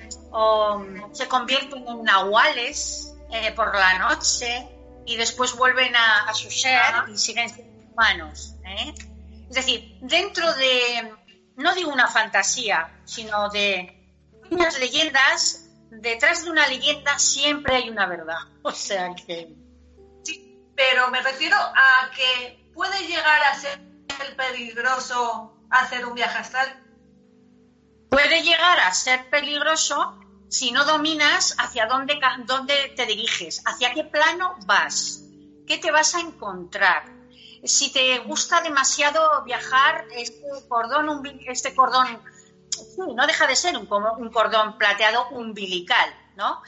se 1.11 1.27
convierten 1.27 1.85
en 1.87 2.03
nahuales 2.03 3.13
eh, 3.31 3.51
por 3.53 3.73
la 3.73 3.97
noche 3.99 4.67
y 5.05 5.17
después 5.17 5.57
vuelven 5.57 5.93
a, 5.95 6.31
su 6.33 6.49
ser 6.51 7.09
y 7.11 7.17
siguen 7.17 7.49
siendo 7.49 7.70
humanos. 7.91 8.55
¿eh? 8.65 8.93
Es 9.49 9.55
decir, 9.55 9.97
dentro 10.01 10.53
de, 10.53 11.13
no 11.57 11.75
digo 11.75 11.91
una 11.91 12.07
fantasía, 12.07 13.01
sino 13.05 13.49
de 13.49 13.97
unas 14.49 14.79
leyendas, 14.79 15.69
detrás 15.89 16.43
de 16.43 16.51
una 16.51 16.67
leyenda 16.67 17.19
siempre 17.19 17.75
hay 17.75 17.89
una 17.89 18.07
verdad. 18.07 18.39
O 18.63 18.71
sea 18.71 19.13
que... 19.15 19.55
Sí, 20.23 20.57
pero 20.75 21.09
me 21.09 21.21
refiero 21.21 21.57
a 21.57 22.11
que 22.15 22.71
puede 22.73 23.07
llegar 23.07 23.41
a 23.43 23.55
ser 23.55 23.81
peligroso 24.35 25.57
hacer 25.71 26.05
un 26.05 26.13
viaje 26.13 26.37
astral? 26.37 26.83
Puede 28.09 28.43
llegar 28.43 28.79
a 28.79 28.93
ser 28.93 29.29
peligroso 29.29 30.19
si 30.49 30.71
no 30.71 30.83
dominas 30.83 31.55
hacia 31.57 31.85
dónde, 31.85 32.19
dónde 32.45 32.93
te 32.95 33.05
diriges, 33.05 33.63
hacia 33.65 33.93
qué 33.93 34.03
plano 34.03 34.57
vas, 34.65 35.23
qué 35.65 35.77
te 35.77 35.91
vas 35.91 36.13
a 36.15 36.19
encontrar. 36.19 37.05
Si 37.63 37.91
te 37.91 38.19
gusta 38.19 38.61
demasiado 38.61 39.43
viajar, 39.43 40.05
este 40.15 40.41
cordón, 40.67 41.25
este 41.47 41.75
cordón, 41.75 42.21
no 43.15 43.27
deja 43.27 43.47
de 43.47 43.55
ser 43.55 43.77
un, 43.77 43.87
un 43.91 44.31
cordón 44.31 44.77
plateado 44.77 45.29
umbilical, 45.29 46.09
¿no? 46.35 46.61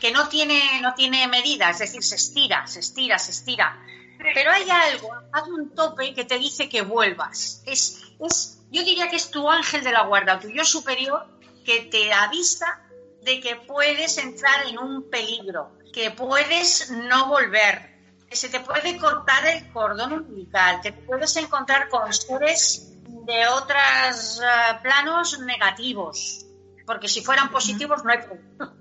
que 0.00 0.12
no 0.12 0.28
tiene, 0.28 0.80
no 0.80 0.94
tiene 0.94 1.28
medida, 1.28 1.70
es 1.70 1.78
decir, 1.78 2.02
se 2.02 2.16
estira, 2.16 2.66
se 2.66 2.80
estira, 2.80 3.18
se 3.18 3.32
estira. 3.32 3.78
Pero 4.18 4.50
hay 4.50 4.68
algo, 4.70 5.10
hay 5.32 5.50
un 5.50 5.74
tope 5.74 6.14
que 6.14 6.24
te 6.24 6.38
dice 6.38 6.68
que 6.68 6.82
vuelvas. 6.82 7.62
Es, 7.66 8.02
es, 8.20 8.62
yo 8.70 8.82
diría 8.82 9.08
que 9.08 9.16
es 9.16 9.30
tu 9.30 9.50
ángel 9.50 9.84
de 9.84 9.92
la 9.92 10.04
guarda, 10.04 10.40
tu 10.40 10.48
yo 10.48 10.64
superior, 10.64 11.26
que 11.64 11.82
te 11.82 12.12
avisa 12.12 12.80
de 13.22 13.40
que 13.40 13.56
puedes 13.56 14.18
entrar 14.18 14.66
en 14.66 14.78
un 14.78 15.10
peligro, 15.10 15.78
que 15.92 16.10
puedes 16.10 16.90
no 16.90 17.26
volver, 17.28 17.93
que 18.34 18.40
se 18.40 18.48
te 18.48 18.58
puede 18.58 18.98
cortar 18.98 19.46
el 19.46 19.70
cordón 19.70 20.12
umbilical, 20.12 20.80
que 20.80 20.90
te 20.90 21.02
puedes 21.02 21.36
encontrar 21.36 21.88
con 21.88 22.12
seres 22.12 22.92
de 23.06 23.46
otros 23.46 24.40
eh, 24.42 24.78
planos 24.82 25.38
negativos, 25.38 26.44
porque 26.84 27.06
si 27.06 27.22
fueran 27.22 27.52
positivos 27.52 28.02
no 28.02 28.10
hay 28.10 28.18
problema. 28.18 28.74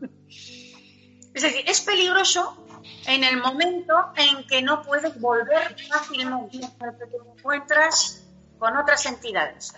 es 1.35 1.43
decir, 1.43 1.63
es 1.67 1.81
peligroso 1.81 2.65
en 3.05 3.23
el 3.23 3.37
momento 3.37 3.93
en 4.15 4.47
que 4.47 4.63
no 4.63 4.81
puedes 4.81 5.21
volver 5.21 5.75
fácilmente, 5.87 6.67
porque 6.79 7.05
te 7.05 7.17
encuentras 7.17 8.25
con 8.57 8.75
otras 8.75 9.05
entidades. 9.05 9.71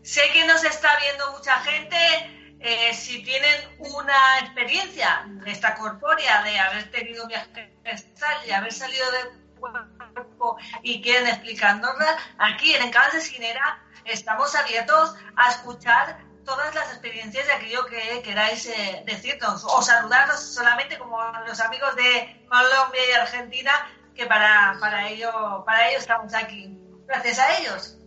Sé 0.00 0.22
que 0.32 0.46
nos 0.46 0.64
está 0.64 0.88
viendo 0.98 1.30
mucha 1.32 1.58
gente. 1.60 2.37
Eh, 2.60 2.92
si 2.92 3.22
tienen 3.22 3.60
una 3.78 4.38
experiencia 4.40 5.26
esta 5.46 5.74
corpórea 5.76 6.42
de 6.42 6.58
haber 6.58 6.90
tenido 6.90 7.26
viaje 7.28 7.72
astral 7.84 8.36
y 8.46 8.50
haber 8.50 8.72
salido 8.72 9.06
del 9.12 9.56
cuerpo 9.58 10.56
y 10.82 11.00
quieren 11.00 11.28
explicándola, 11.28 12.18
aquí 12.38 12.74
en 12.74 12.82
Encabas 12.82 13.12
de 13.12 13.20
Sinera 13.20 13.80
estamos 14.04 14.54
abiertos 14.56 15.14
a 15.36 15.50
escuchar 15.50 16.18
todas 16.44 16.74
las 16.74 16.90
experiencias 16.92 17.46
de 17.46 17.52
aquello 17.52 17.84
que 17.86 18.22
queráis 18.22 18.66
eh, 18.66 19.02
decirnos 19.06 19.64
o 19.64 19.82
saludaros 19.82 20.40
solamente 20.40 20.98
como 20.98 21.18
los 21.46 21.60
amigos 21.60 21.94
de 21.94 22.44
Colombia 22.48 23.02
y 23.08 23.12
Argentina 23.12 23.70
que 24.16 24.26
para, 24.26 24.76
para 24.80 25.08
ello 25.08 25.62
para 25.64 25.90
ello 25.90 25.98
estamos 25.98 26.34
aquí. 26.34 26.76
Gracias 27.06 27.38
a 27.38 27.58
ellos. 27.58 27.98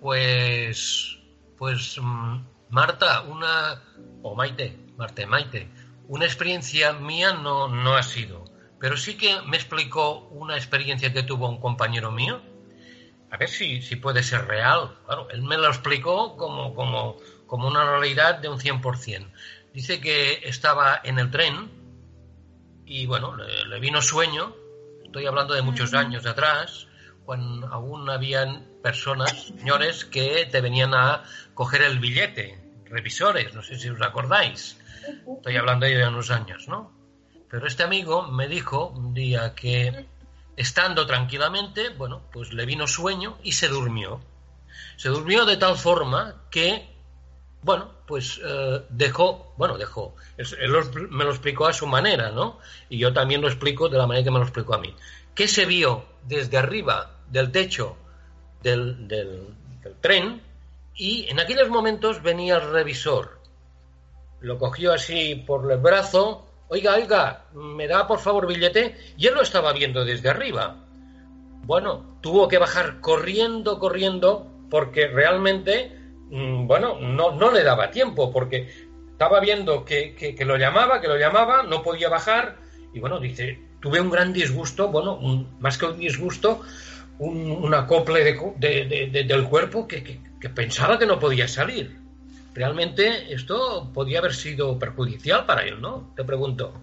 Pues 0.00 1.18
pues 1.56 1.98
mm, 2.00 2.38
Marta 2.70 3.22
una 3.22 3.82
o 4.22 4.34
Maite 4.34 4.78
Marte 4.96 5.26
Maite 5.26 5.70
una 6.08 6.24
experiencia 6.24 6.92
mía 6.92 7.32
no 7.32 7.68
no 7.68 7.96
ha 7.96 8.02
sido 8.02 8.44
pero 8.80 8.96
sí 8.96 9.16
que 9.16 9.40
me 9.42 9.56
explicó 9.56 10.28
una 10.30 10.56
experiencia 10.56 11.12
que 11.12 11.22
tuvo 11.22 11.48
un 11.48 11.60
compañero 11.60 12.12
mío 12.12 12.40
a 13.30 13.36
ver 13.36 13.48
si, 13.48 13.82
si 13.82 13.96
puede 13.96 14.22
ser 14.22 14.46
real. 14.46 14.96
Claro, 15.06 15.28
él 15.30 15.42
me 15.42 15.58
lo 15.58 15.68
explicó 15.68 16.36
como, 16.36 16.74
como, 16.74 17.16
como 17.46 17.68
una 17.68 17.84
realidad 17.84 18.36
de 18.36 18.48
un 18.48 18.58
100%. 18.58 19.30
Dice 19.72 20.00
que 20.00 20.40
estaba 20.44 21.00
en 21.04 21.18
el 21.18 21.30
tren 21.30 21.70
y 22.86 23.06
bueno, 23.06 23.36
le, 23.36 23.80
vino 23.80 24.00
sueño. 24.00 24.54
Estoy 25.04 25.26
hablando 25.26 25.54
de 25.54 25.62
muchos 25.62 25.94
años 25.94 26.26
atrás, 26.26 26.87
cuando 27.28 27.66
aún 27.66 28.08
habían 28.08 28.64
personas, 28.82 29.48
señores, 29.48 30.06
que 30.06 30.48
te 30.50 30.62
venían 30.62 30.94
a 30.94 31.24
coger 31.52 31.82
el 31.82 31.98
billete, 31.98 32.58
revisores, 32.86 33.52
no 33.52 33.62
sé 33.62 33.78
si 33.78 33.90
os 33.90 34.00
acordáis. 34.00 34.78
Estoy 35.36 35.58
hablando 35.58 35.84
de 35.84 36.08
unos 36.08 36.30
años, 36.30 36.68
¿no? 36.68 36.90
Pero 37.50 37.66
este 37.66 37.82
amigo 37.82 38.22
me 38.22 38.48
dijo 38.48 38.86
un 38.86 39.12
día 39.12 39.54
que 39.54 40.06
estando 40.56 41.06
tranquilamente, 41.06 41.90
bueno, 41.90 42.22
pues 42.32 42.54
le 42.54 42.64
vino 42.64 42.86
sueño 42.86 43.36
y 43.42 43.52
se 43.52 43.68
durmió. 43.68 44.22
Se 44.96 45.10
durmió 45.10 45.44
de 45.44 45.58
tal 45.58 45.76
forma 45.76 46.44
que, 46.50 46.88
bueno, 47.60 47.92
pues 48.06 48.40
eh, 48.42 48.86
dejó, 48.88 49.52
bueno, 49.58 49.76
dejó, 49.76 50.16
él, 50.38 50.48
me 51.10 51.24
lo 51.24 51.30
explicó 51.32 51.66
a 51.66 51.74
su 51.74 51.86
manera, 51.86 52.30
¿no? 52.30 52.58
Y 52.88 52.96
yo 52.96 53.12
también 53.12 53.42
lo 53.42 53.48
explico 53.48 53.90
de 53.90 53.98
la 53.98 54.06
manera 54.06 54.24
que 54.24 54.30
me 54.30 54.38
lo 54.38 54.44
explicó 54.44 54.72
a 54.72 54.78
mí. 54.78 54.96
Que 55.34 55.46
se 55.46 55.66
vio 55.66 56.06
desde 56.24 56.56
arriba 56.56 57.16
del 57.30 57.50
techo 57.52 57.96
del, 58.62 59.08
del 59.08 59.54
tren 60.00 60.42
y 60.94 61.26
en 61.28 61.40
aquellos 61.40 61.68
momentos 61.68 62.22
venía 62.22 62.56
el 62.56 62.70
revisor. 62.72 63.38
Lo 64.40 64.58
cogió 64.58 64.92
así 64.92 65.34
por 65.34 65.70
el 65.70 65.78
brazo 65.78 66.48
oiga, 66.68 66.94
oiga, 66.94 67.44
me 67.54 67.86
da 67.86 68.06
por 68.06 68.20
favor 68.20 68.46
billete, 68.46 68.96
y 69.16 69.26
él 69.26 69.34
lo 69.34 69.42
estaba 69.42 69.72
viendo 69.72 70.04
desde 70.04 70.28
arriba. 70.28 70.76
Bueno, 71.64 72.18
tuvo 72.20 72.48
que 72.48 72.58
bajar 72.58 73.00
corriendo, 73.00 73.78
corriendo, 73.78 74.46
porque 74.70 75.08
realmente, 75.08 75.92
mm, 76.30 76.66
bueno, 76.66 76.98
no, 77.00 77.32
no 77.32 77.50
le 77.50 77.62
daba 77.62 77.90
tiempo, 77.90 78.30
porque 78.30 78.68
estaba 79.10 79.40
viendo 79.40 79.84
que, 79.84 80.14
que, 80.14 80.44
lo 80.44 80.56
llamaba, 80.56 81.00
que 81.00 81.08
lo 81.08 81.16
llamaba, 81.16 81.62
no 81.62 81.82
podía 81.82 82.08
bajar, 82.08 82.56
y 82.94 83.00
bueno, 83.00 83.18
dice, 83.18 83.58
tuve 83.80 84.00
un 84.00 84.10
gran 84.10 84.32
disgusto, 84.32 84.88
bueno, 84.88 85.18
más 85.58 85.76
que 85.76 85.86
un 85.86 85.98
disgusto, 85.98 86.60
un, 87.18 87.74
acople 87.74 88.22
de, 88.22 89.24
del 89.26 89.44
cuerpo 89.44 89.86
que, 89.86 90.20
que 90.40 90.48
pensaba 90.48 90.98
que 90.98 91.06
no 91.06 91.18
podía 91.18 91.48
salir 91.48 92.08
realmente 92.58 93.32
esto 93.32 93.88
podía 93.94 94.18
haber 94.18 94.34
sido 94.34 94.78
perjudicial 94.78 95.46
para 95.46 95.62
él, 95.62 95.80
¿no? 95.80 96.10
Te 96.16 96.24
pregunto. 96.24 96.74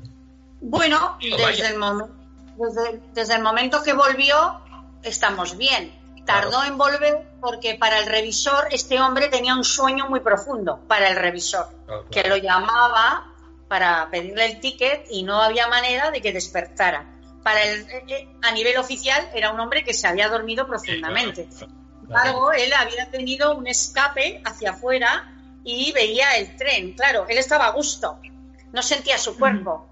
Bueno, 0.61 1.17
desde 1.19 2.89
el, 2.89 3.01
desde, 3.13 3.35
el 3.35 3.41
momento 3.41 3.83
que 3.83 3.93
volvió, 3.93 4.61
estamos 5.03 5.57
bien. 5.57 5.93
Tardó 6.25 6.63
en 6.63 6.77
volver 6.77 7.27
porque 7.39 7.75
para 7.75 7.99
el 7.99 8.07
revisor 8.07 8.67
este 8.71 8.99
hombre 8.99 9.27
tenía 9.27 9.53
un 9.53 9.63
sueño 9.63 10.09
muy 10.09 10.21
profundo, 10.21 10.79
para 10.87 11.09
el 11.09 11.17
revisor, 11.17 11.67
que 12.09 12.27
lo 12.27 12.37
llamaba 12.37 13.31
para 13.67 14.09
pedirle 14.09 14.45
el 14.45 14.59
ticket 14.59 15.05
y 15.11 15.21
no 15.21 15.39
había 15.39 15.67
manera 15.67 16.09
de 16.09 16.21
que 16.21 16.33
despertara. 16.33 17.05
Para 17.45 17.61
el, 17.61 17.81
eh, 17.91 18.03
eh, 18.07 18.27
a 18.41 18.51
nivel 18.53 18.75
oficial 18.77 19.29
era 19.35 19.51
un 19.51 19.59
hombre 19.59 19.83
que 19.83 19.93
se 19.93 20.07
había 20.07 20.29
dormido 20.29 20.65
profundamente. 20.65 21.47
Sin 21.51 21.69
embargo, 22.01 22.51
él 22.51 22.73
había 22.73 23.11
tenido 23.11 23.55
un 23.55 23.67
escape 23.67 24.41
hacia 24.43 24.71
afuera 24.71 25.31
y 25.63 25.91
veía 25.91 26.37
el 26.37 26.55
tren. 26.57 26.93
Claro, 26.93 27.27
él 27.29 27.37
estaba 27.37 27.67
a 27.67 27.69
gusto, 27.69 28.19
no 28.73 28.81
sentía 28.81 29.19
su 29.19 29.37
cuerpo. 29.37 29.89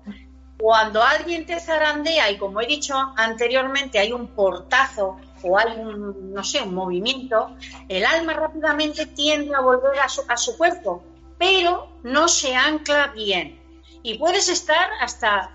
Cuando 0.57 1.03
alguien 1.03 1.45
te 1.45 1.59
zarandea 1.59 2.31
y 2.31 2.39
como 2.39 2.59
he 2.59 2.65
dicho 2.65 2.95
anteriormente 3.17 3.99
hay 3.99 4.11
un 4.13 4.29
portazo 4.29 5.17
o 5.43 5.59
hay 5.59 5.77
un, 5.77 6.33
no 6.33 6.43
sé, 6.43 6.59
un 6.59 6.73
movimiento, 6.73 7.55
el 7.87 8.03
alma 8.03 8.33
rápidamente 8.33 9.05
tiende 9.05 9.53
a 9.53 9.59
volver 9.59 9.99
a 9.99 10.09
su, 10.09 10.23
a 10.27 10.37
su 10.37 10.57
cuerpo, 10.57 11.03
pero 11.37 11.99
no 12.01 12.27
se 12.27 12.55
ancla 12.55 13.09
bien. 13.09 13.61
Y 14.01 14.17
puedes 14.17 14.49
estar 14.49 14.89
hasta 14.99 15.51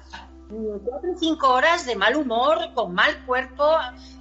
cuatro 0.49 1.13
o 1.13 1.19
cinco 1.19 1.49
horas 1.49 1.87
de 1.87 1.97
mal 1.97 2.17
humor, 2.17 2.73
con 2.75 2.95
mal 2.95 3.25
cuerpo, 3.27 3.77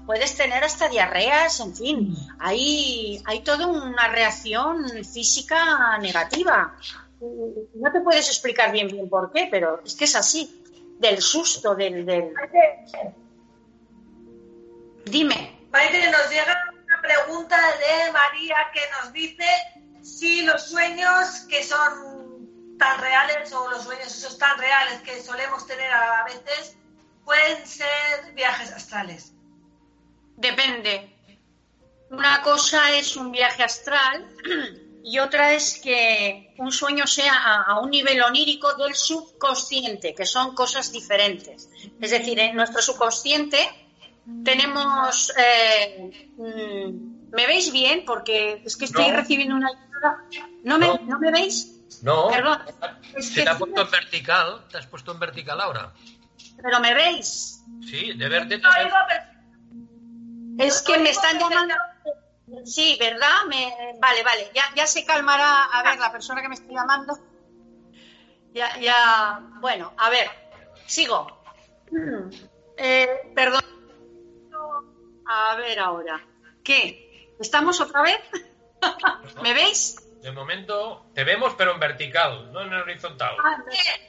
puedes 0.05 0.35
tener 0.35 0.63
hasta 0.63 0.87
diarreas, 0.87 1.59
en 1.59 1.75
fin, 1.75 2.15
hay, 2.39 3.21
hay 3.25 3.41
toda 3.41 3.67
una 3.67 4.07
reacción 4.09 4.85
física 5.03 5.97
negativa. 5.99 6.75
No 7.19 7.91
te 7.91 8.01
puedes 8.01 8.27
explicar 8.29 8.71
bien 8.71 8.87
bien 8.87 9.09
por 9.09 9.31
qué, 9.31 9.47
pero 9.49 9.81
es 9.85 9.95
que 9.95 10.05
es 10.05 10.15
así, 10.15 10.63
del 10.99 11.21
susto, 11.21 11.75
del... 11.75 12.05
del... 12.05 12.33
Dime. 15.05 15.57
Maite, 15.71 16.11
nos 16.11 16.29
llega 16.29 16.55
una 16.85 17.01
pregunta 17.01 17.57
de 17.57 18.11
María 18.11 18.55
que 18.73 18.81
nos 18.99 19.13
dice 19.13 19.45
si 20.01 20.41
los 20.43 20.63
sueños 20.63 21.45
que 21.49 21.63
son 21.63 22.16
tan 22.77 22.99
reales 22.99 23.51
o 23.53 23.69
los 23.69 23.83
sueños 23.83 24.07
esos 24.07 24.37
tan 24.37 24.57
reales 24.57 25.01
que 25.01 25.21
solemos 25.21 25.65
tener 25.65 25.91
a 25.91 26.23
veces 26.25 26.77
pueden 27.25 27.65
ser 27.65 28.33
viajes 28.33 28.71
astrales? 28.71 29.33
Depende. 30.35 31.13
Una 32.09 32.41
cosa 32.41 32.91
es 32.95 33.15
un 33.17 33.31
viaje 33.31 33.63
astral 33.63 34.25
y 35.03 35.19
otra 35.19 35.53
es 35.53 35.79
que 35.79 36.53
un 36.57 36.71
sueño 36.71 37.05
sea 37.07 37.63
a, 37.63 37.79
un 37.79 37.89
nivel 37.89 38.21
onírico 38.21 38.73
del 38.75 38.95
subconsciente, 38.95 40.13
que 40.13 40.25
son 40.25 40.55
cosas 40.55 40.91
diferentes. 40.91 41.69
Es 41.99 42.11
decir, 42.11 42.39
en 42.39 42.55
nuestro 42.55 42.81
subconsciente 42.81 43.57
tenemos... 44.43 45.33
Eh, 45.37 46.29
mm, 46.37 47.17
¿Me 47.29 47.45
veis 47.45 47.73
bien? 47.73 48.05
Porque 48.05 48.61
es 48.63 48.77
que 48.77 48.85
estoy 48.85 49.11
recibiendo 49.11 49.55
una 49.55 49.69
¿No 50.63 50.77
me, 50.77 50.87
¿No 51.05 51.19
me 51.19 51.31
veis? 51.31 51.76
No, 52.01 52.29
Perdón, 52.29 52.59
te 53.33 53.49
has 53.49 53.57
puesto 53.57 53.81
en 53.81 53.91
vertical, 53.91 54.67
te 54.69 54.77
has 54.77 54.87
puesto 54.87 55.11
en 55.11 55.19
vertical 55.19 55.59
ahora. 55.61 55.93
¿Pero 56.61 56.79
me 56.79 56.93
veis? 56.93 57.63
Sí, 57.81 58.13
de 58.13 58.29
verte 58.29 58.61
Es 60.59 60.81
que 60.81 60.97
me 60.97 61.09
están 61.09 61.39
llamando... 61.39 61.75
Sí, 62.65 62.97
¿verdad? 62.99 63.43
Vale, 63.99 64.23
vale, 64.23 64.51
ya, 64.53 64.63
ya 64.75 64.87
se 64.87 65.05
calmará, 65.05 65.65
a 65.65 65.83
ver, 65.83 65.99
la 65.99 66.11
persona 66.11 66.41
que 66.41 66.47
me 66.49 66.55
está 66.55 66.71
llamando. 66.71 67.17
Ya, 68.53 68.77
ya, 68.79 69.41
bueno, 69.59 69.93
a 69.97 70.09
ver, 70.09 70.29
sigo. 70.85 71.41
Eh, 72.77 73.31
perdón. 73.35 73.61
A 75.27 75.55
ver 75.57 75.79
ahora. 75.79 76.25
¿Qué? 76.63 77.35
¿Estamos 77.39 77.81
otra 77.81 78.01
vez? 78.01 78.19
¿Me 79.43 79.53
veis? 79.53 80.06
De 80.27 80.33
momento 80.33 81.05
te 81.15 81.23
vemos, 81.23 81.53
pero 81.57 81.71
en 81.71 81.79
vertical, 81.79 82.51
no 82.51 82.59
en 82.59 82.73
horizontal. 82.73 83.33
Ah, 83.41 83.63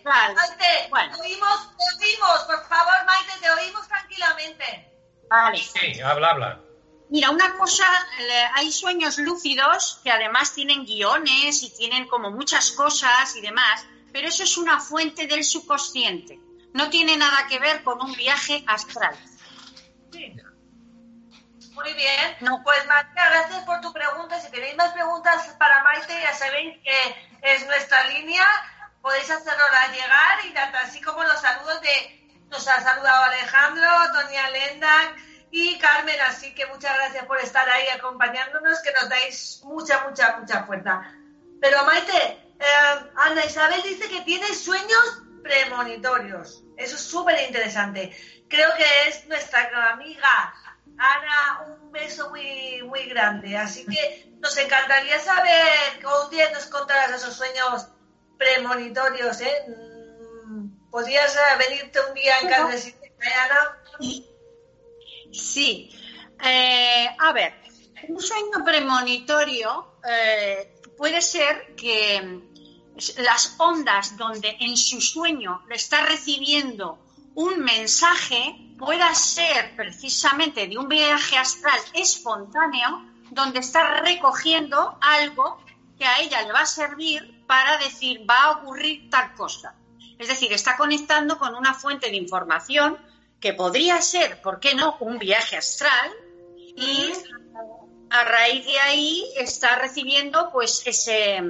Maite, 0.04 0.88
bueno. 0.90 1.14
te 1.14 1.22
oímos, 1.22 1.76
te 1.76 2.06
oímos, 2.06 2.40
por 2.40 2.66
favor, 2.66 2.94
Maite, 3.06 3.38
te 3.40 3.48
oímos 3.48 3.86
tranquilamente. 3.86 4.92
Vale. 5.30 5.58
Sí, 5.58 6.00
habla, 6.00 6.30
habla. 6.30 6.60
Mira, 7.08 7.30
una 7.30 7.54
cosa, 7.56 7.84
hay 8.56 8.72
sueños 8.72 9.18
lúcidos 9.18 10.00
que 10.02 10.10
además 10.10 10.52
tienen 10.54 10.84
guiones 10.84 11.62
y 11.62 11.70
tienen 11.76 12.08
como 12.08 12.32
muchas 12.32 12.72
cosas 12.72 13.36
y 13.36 13.40
demás, 13.40 13.86
pero 14.12 14.26
eso 14.26 14.42
es 14.42 14.58
una 14.58 14.80
fuente 14.80 15.28
del 15.28 15.44
subconsciente. 15.44 16.40
No 16.74 16.90
tiene 16.90 17.16
nada 17.16 17.46
que 17.48 17.60
ver 17.60 17.84
con 17.84 18.02
un 18.02 18.12
viaje 18.14 18.64
astral. 18.66 19.14
Sí. 20.10 20.34
Muy 21.78 21.94
bien. 21.94 22.36
No. 22.40 22.60
Pues 22.64 22.84
Maite, 22.86 23.12
gracias 23.14 23.62
por 23.64 23.80
tu 23.80 23.92
pregunta. 23.92 24.40
Si 24.40 24.50
tenéis 24.50 24.74
más 24.76 24.92
preguntas 24.92 25.46
para 25.60 25.84
Maite, 25.84 26.12
ya 26.20 26.34
sabéis 26.34 26.76
que 26.82 27.30
es 27.42 27.64
nuestra 27.66 28.02
línea. 28.08 28.44
Podéis 29.00 29.30
hacernosla 29.30 29.86
llegar 29.92 30.44
y 30.44 30.56
así 30.76 31.00
como 31.00 31.22
los 31.22 31.40
saludos 31.40 31.80
de... 31.80 32.14
Nos 32.50 32.66
ha 32.66 32.80
saludado 32.80 33.24
Alejandro, 33.24 33.86
Tonia 34.12 34.50
Lenda 34.50 35.14
y 35.50 35.78
Carmen, 35.78 36.18
así 36.22 36.54
que 36.54 36.66
muchas 36.66 36.96
gracias 36.96 37.26
por 37.26 37.38
estar 37.38 37.68
ahí 37.68 37.86
acompañándonos, 37.88 38.80
que 38.80 38.92
nos 38.92 39.08
dais 39.08 39.60
mucha, 39.64 40.02
mucha, 40.08 40.38
mucha 40.38 40.64
fuerza. 40.64 41.12
Pero 41.60 41.84
Maite, 41.84 42.16
eh, 42.58 43.10
Ana 43.16 43.44
Isabel 43.44 43.82
dice 43.82 44.08
que 44.08 44.22
tiene 44.22 44.52
sueños 44.54 45.22
premonitorios. 45.42 46.64
Eso 46.76 46.96
es 46.96 47.02
súper 47.02 47.40
interesante. 47.46 48.16
Creo 48.48 48.74
que 48.76 49.08
es 49.08 49.26
nuestra 49.26 49.90
amiga 49.92 50.54
Ana, 50.98 51.66
un 51.68 51.92
beso 51.92 52.28
muy, 52.30 52.82
muy 52.82 53.04
grande. 53.04 53.56
Así 53.56 53.86
que 53.86 54.32
nos 54.40 54.56
encantaría 54.56 55.18
saber 55.18 55.98
que 56.00 56.06
un 56.06 56.30
día 56.30 56.50
nos 56.50 56.66
contarás 56.66 57.12
esos 57.12 57.34
sueños 57.34 57.88
premonitorios. 58.36 59.40
¿eh? 59.40 59.64
Mm, 60.46 60.90
¿Podrías 60.90 61.34
eh, 61.36 61.40
venirte 61.58 62.00
un 62.06 62.14
día 62.14 62.38
en 62.40 62.48
casa 62.48 62.68
de 62.68 63.32
Ana? 63.32 63.78
Sí. 65.32 65.90
Eh, 66.42 67.08
a 67.18 67.32
ver, 67.32 67.54
un 68.08 68.20
sueño 68.20 68.64
premonitorio 68.64 69.98
eh, 70.08 70.80
puede 70.96 71.20
ser 71.20 71.74
que 71.76 72.40
las 73.18 73.54
ondas 73.58 74.16
donde 74.16 74.56
en 74.60 74.76
su 74.76 75.00
sueño 75.00 75.62
le 75.68 75.76
está 75.76 76.02
recibiendo 76.02 76.98
un 77.38 77.60
mensaje 77.60 78.56
pueda 78.76 79.14
ser 79.14 79.76
precisamente 79.76 80.66
de 80.66 80.76
un 80.76 80.88
viaje 80.88 81.36
astral 81.36 81.78
espontáneo 81.94 83.06
donde 83.30 83.60
está 83.60 84.00
recogiendo 84.00 84.98
algo 85.00 85.62
que 85.96 86.04
a 86.04 86.18
ella 86.18 86.42
le 86.42 86.52
va 86.52 86.62
a 86.62 86.66
servir 86.66 87.44
para 87.46 87.76
decir 87.76 88.28
va 88.28 88.42
a 88.42 88.50
ocurrir 88.58 89.08
tal 89.08 89.34
cosa. 89.34 89.72
Es 90.18 90.26
decir, 90.26 90.52
está 90.52 90.76
conectando 90.76 91.38
con 91.38 91.54
una 91.54 91.74
fuente 91.74 92.10
de 92.10 92.16
información 92.16 92.98
que 93.38 93.52
podría 93.52 94.02
ser, 94.02 94.42
¿por 94.42 94.58
qué 94.58 94.74
no?, 94.74 94.96
un 94.98 95.20
viaje 95.20 95.56
astral 95.56 96.10
y 96.74 97.12
a 98.10 98.24
raíz 98.24 98.66
de 98.66 98.80
ahí 98.80 99.32
está 99.36 99.76
recibiendo 99.76 100.50
pues 100.50 100.82
ese, 100.86 101.40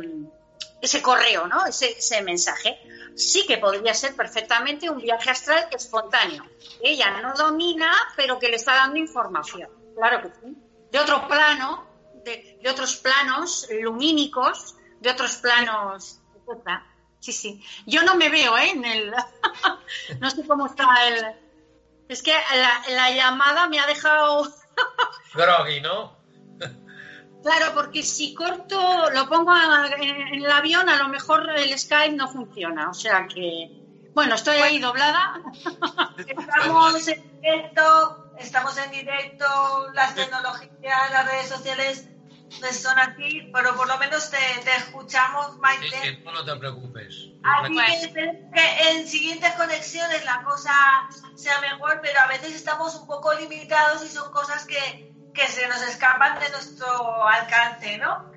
ese 0.83 1.01
correo, 1.01 1.47
¿no? 1.47 1.65
Ese, 1.65 1.93
ese 1.93 2.21
mensaje. 2.21 2.79
Sí 3.19 3.45
que 3.49 3.59
podría 3.59 3.95
ser 3.95 4.15
perfectamente 4.15 4.89
un 4.89 4.99
viaje 4.99 5.31
astral 5.31 5.67
espontáneo. 5.73 6.45
Ella 6.81 7.21
no 7.21 7.35
domina, 7.35 7.93
pero 8.15 8.39
que 8.39 8.49
le 8.49 8.57
está 8.57 8.77
dando 8.77 8.97
información. 8.99 9.69
Claro 9.97 10.23
que 10.23 10.29
sí. 10.29 10.57
De 10.93 11.01
otro 11.01 11.27
plano, 11.27 11.85
de, 12.25 12.61
otros 12.71 12.97
planos 12.97 13.67
lumínicos, 13.83 14.77
de 15.01 15.11
otros 15.11 15.37
planos. 15.37 16.21
Sí, 17.19 17.33
sí. 17.33 17.65
Yo 17.87 18.03
no 18.05 18.15
me 18.15 18.29
veo, 18.29 18.57
¿eh? 18.57 18.71
En 18.71 18.85
el. 18.85 19.13
no 20.21 20.31
sé 20.31 20.47
cómo 20.47 20.67
está 20.67 20.87
el. 21.09 21.27
Es 22.09 22.23
que 22.23 22.33
la, 22.33 22.85
la 22.91 23.11
llamada 23.11 23.69
me 23.69 23.81
ha 23.81 23.87
dejado. 23.89 24.49
Groggy, 25.35 25.81
¿no? 25.81 26.18
Claro, 27.49 27.73
porque 27.73 28.03
si 28.03 28.35
corto, 28.35 29.09
lo 29.11 29.27
pongo 29.27 29.55
en, 29.57 30.35
el 30.35 30.51
avión, 30.51 30.87
a 30.87 30.97
lo 30.97 31.09
mejor 31.09 31.49
el 31.57 31.79
Skype 31.79 32.15
no 32.15 32.29
funciona. 32.29 32.91
O 32.91 32.95
sea 32.95 33.27
que, 33.27 33.71
bueno, 34.13 34.35
estoy 34.35 34.57
ahí 34.59 34.79
doblada. 34.79 35.41
Estamos 36.19 37.09
en 37.09 37.41
directo, 37.41 38.35
estamos 38.39 38.77
en 38.77 38.91
directo, 38.91 39.47
las 39.95 40.15
tecnologías, 40.15 41.11
las 41.11 41.25
redes 41.25 41.49
sociales 41.49 42.09
no 42.61 42.73
son 42.73 42.99
aquí, 42.99 43.51
pero 43.53 43.75
por 43.77 43.89
lo 43.89 43.97
menos 43.97 44.31
te, 44.31 44.37
escuchamos, 44.77 45.57
Maite. 45.59 45.89
Que 46.03 46.23
no 46.25 46.45
te 46.45 46.55
preocupes. 46.57 47.31
Así 47.45 48.13
que, 48.13 48.51
que 48.55 48.91
en 48.91 49.09
siguientes 49.09 49.53
conexiones 49.55 50.23
la 50.27 50.43
cosa 50.43 50.75
sea 51.35 51.61
mejor, 51.63 52.01
pero 52.03 52.21
a 52.21 52.27
veces 52.27 52.55
estamos 52.55 52.95
un 52.95 53.07
poco 53.07 53.33
limitados 53.33 54.05
y 54.05 54.09
son 54.09 54.31
cosas 54.33 54.67
que 54.67 55.08
que 55.39 55.47
se 55.47 55.69
nos 55.69 55.81
escapan 55.83 56.37
de 56.41 56.51
nuestro 56.51 57.29
alcance, 57.29 57.97
¿no? 57.99 58.33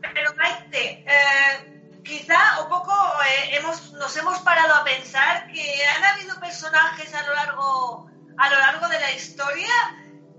Pero 0.00 0.34
Maite, 0.34 1.04
eh, 1.06 2.02
quizá 2.04 2.60
un 2.62 2.68
poco 2.68 2.92
eh, 3.24 3.56
hemos, 3.56 3.92
nos 3.92 4.16
hemos 4.16 4.40
parado 4.40 4.74
a 4.74 4.82
pensar 4.82 5.46
que 5.52 5.86
han 5.86 6.04
habido 6.04 6.40
personajes 6.40 7.14
a 7.14 7.22
lo 7.22 7.34
largo, 7.34 8.10
a 8.36 8.50
lo 8.50 8.58
largo 8.58 8.88
de 8.88 8.98
la 8.98 9.12
historia 9.12 9.72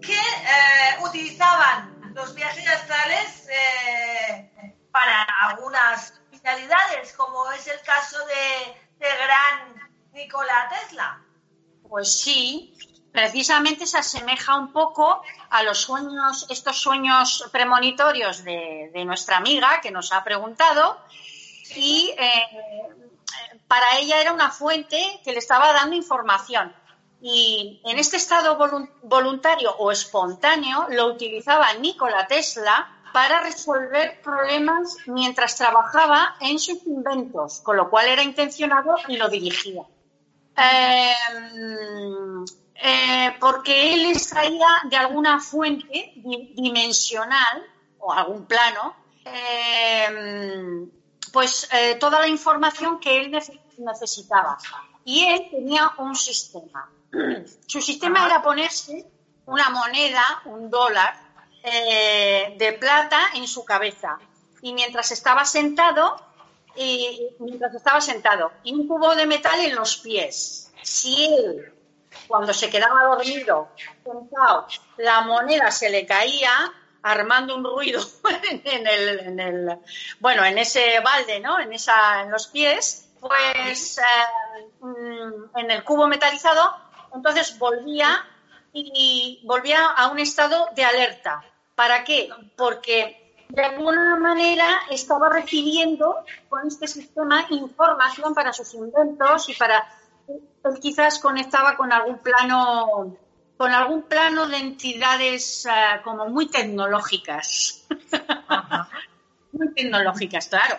que 0.01 0.17
eh, 0.17 0.97
utilizaban 1.01 2.13
los 2.13 2.35
viajes 2.35 2.67
astrales 2.67 3.47
para 4.91 5.23
algunas 5.47 6.13
finalidades, 6.29 7.13
como 7.13 7.49
es 7.53 7.67
el 7.67 7.79
caso 7.81 8.17
de, 8.25 9.05
de 9.05 9.15
gran 9.15 9.91
Nikola 10.11 10.69
Tesla. 10.69 11.21
Pues 11.87 12.19
sí, 12.19 12.77
precisamente 13.15 13.87
se 13.87 13.97
asemeja 13.97 14.57
un 14.57 14.73
poco 14.73 15.21
a 15.49 15.63
los 15.63 15.79
sueños, 15.79 16.45
estos 16.49 16.81
sueños 16.81 17.47
premonitorios 17.49 18.43
de, 18.43 19.03
nuestra 19.05 19.37
amiga 19.37 19.79
que 19.81 19.89
nos 19.89 20.11
ha 20.11 20.21
preguntado 20.23 20.97
y 21.75 22.13
eh, 22.17 22.43
para 23.67 23.97
ella 23.99 24.19
era 24.19 24.33
una 24.33 24.51
fuente 24.51 25.21
que 25.23 25.31
le 25.31 25.39
estaba 25.39 25.71
dando 25.71 25.95
información. 25.95 26.73
Y 27.21 27.81
en 27.85 27.97
este 27.97 28.17
estado 28.17 28.57
voluntario 29.03 29.73
o 29.77 29.91
espontáneo 29.91 30.87
lo 30.89 31.07
utilizaba 31.07 31.73
Nikola 31.75 32.27
Tesla 32.27 32.91
para 33.13 33.39
resolver 33.39 34.19
problemas 34.21 34.97
mientras 35.05 35.55
trabajaba 35.55 36.35
en 36.41 36.59
sus 36.59 36.85
inventos, 36.85 37.61
con 37.61 37.77
lo 37.77 37.89
cual 37.89 38.09
era 38.09 38.23
intencionado 38.23 38.97
y 39.07 39.15
lo 39.15 39.29
dirigía. 39.29 39.83
Eh, 40.57 41.13
eh, 42.81 43.35
porque 43.39 43.93
él 43.93 44.11
extraía 44.11 44.67
de 44.89 44.97
alguna 44.97 45.39
fuente 45.39 46.13
dimensional 46.15 47.65
o 47.99 48.11
algún 48.11 48.45
plano, 48.45 48.95
eh, 49.23 50.85
pues 51.31 51.69
eh, 51.71 51.95
toda 51.95 52.19
la 52.19 52.27
información 52.27 52.99
que 52.99 53.17
él 53.17 53.31
necesitaba. 53.77 54.57
Y 55.05 55.23
él 55.25 55.47
tenía 55.51 55.91
un 55.99 56.15
sistema. 56.15 56.89
Su 57.65 57.81
sistema 57.81 58.25
era 58.25 58.41
ponerse 58.41 59.05
una 59.45 59.69
moneda, 59.69 60.41
un 60.45 60.69
dólar, 60.69 61.23
de 61.65 62.77
plata 62.79 63.19
en 63.33 63.47
su 63.47 63.65
cabeza. 63.65 64.19
Y 64.61 64.71
mientras 64.75 65.09
estaba 65.09 65.45
sentado, 65.45 66.15
y 66.75 67.27
mientras 67.39 67.73
estaba 67.73 67.99
sentado, 68.01 68.51
y 68.63 68.71
un 68.71 68.87
cubo 68.87 69.15
de 69.15 69.25
metal 69.25 69.59
en 69.61 69.73
los 69.73 69.97
pies. 69.97 70.71
Si 70.83 71.25
él 71.25 71.74
cuando 72.27 72.53
se 72.53 72.69
quedaba 72.69 73.03
dormido, 73.03 73.69
sentado, 74.03 74.67
la 74.97 75.21
moneda 75.21 75.71
se 75.71 75.89
le 75.89 76.05
caía 76.05 76.71
armando 77.03 77.55
un 77.55 77.63
ruido 77.63 78.01
en 78.63 79.39
el, 79.39 79.77
bueno, 80.19 80.43
en 80.43 80.57
ese 80.57 80.99
balde, 81.01 81.39
¿no? 81.39 81.59
En, 81.59 81.71
esa, 81.71 82.21
en 82.21 82.31
los 82.31 82.47
pies, 82.47 83.09
pues 83.19 83.99
eh, 83.99 84.65
mm, 84.79 85.57
en 85.57 85.71
el 85.71 85.83
cubo 85.83 86.07
metalizado, 86.07 86.75
entonces 87.13 87.57
volvía 87.59 88.25
y 88.73 89.41
volvía 89.45 89.85
a 89.85 90.07
un 90.07 90.19
estado 90.19 90.69
de 90.75 90.83
alerta. 90.83 91.43
¿Para 91.75 92.03
qué? 92.03 92.29
Porque 92.55 93.25
de 93.49 93.63
alguna 93.63 94.15
manera 94.17 94.81
estaba 94.89 95.29
recibiendo 95.29 96.25
con 96.49 96.67
este 96.67 96.87
sistema 96.87 97.45
información 97.49 98.33
para 98.33 98.51
sus 98.51 98.73
inventos 98.73 99.47
y 99.49 99.53
para 99.53 99.87
él 100.27 100.79
quizás 100.81 101.19
conectaba 101.19 101.75
con 101.75 101.91
algún 101.91 102.19
plano 102.19 103.17
con 103.57 103.71
algún 103.71 104.03
plano 104.03 104.47
de 104.47 104.57
entidades 104.57 105.65
eh, 105.65 106.01
como 106.03 106.27
muy 106.27 106.47
tecnológicas. 106.47 107.87
muy 109.53 109.73
tecnológicas, 109.73 110.47
claro. 110.47 110.77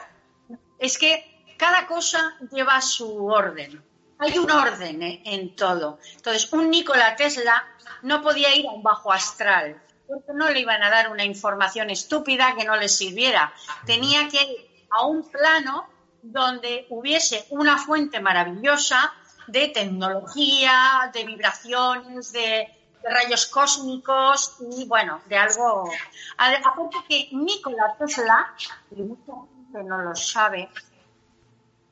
Es 0.78 0.98
que 0.98 1.54
cada 1.56 1.86
cosa 1.86 2.36
lleva 2.52 2.80
su 2.82 3.26
orden. 3.26 3.82
Hay 4.18 4.36
un 4.38 4.50
orden 4.50 5.02
eh, 5.02 5.22
en 5.24 5.56
todo. 5.56 5.98
Entonces, 6.16 6.52
un 6.52 6.70
Nikola 6.70 7.16
Tesla 7.16 7.66
no 8.02 8.22
podía 8.22 8.54
ir 8.54 8.66
a 8.66 8.72
un 8.72 8.82
bajo 8.82 9.10
astral, 9.12 9.80
porque 10.06 10.32
no 10.34 10.50
le 10.50 10.60
iban 10.60 10.82
a 10.82 10.90
dar 10.90 11.10
una 11.10 11.24
información 11.24 11.90
estúpida 11.90 12.54
que 12.56 12.64
no 12.64 12.76
le 12.76 12.88
sirviera. 12.88 13.52
Tenía 13.86 14.28
que 14.28 14.42
ir 14.42 14.86
a 14.90 15.06
un 15.06 15.28
plano 15.30 15.88
donde 16.22 16.86
hubiese 16.90 17.46
una 17.50 17.78
fuente 17.78 18.20
maravillosa 18.20 19.14
de 19.46 19.68
tecnología, 19.68 21.10
de 21.12 21.24
vibraciones, 21.24 22.32
de, 22.32 22.72
rayos 23.08 23.46
cósmicos 23.46 24.56
y 24.70 24.86
bueno, 24.86 25.22
de 25.26 25.38
algo. 25.38 25.90
Aparte 26.36 26.96
que 27.08 27.28
Nikola 27.32 27.94
Tesla, 27.98 28.54
y 28.90 29.02
mucha 29.02 29.32
gente 29.32 29.84
no 29.84 29.98
lo 29.98 30.14
sabe, 30.14 30.68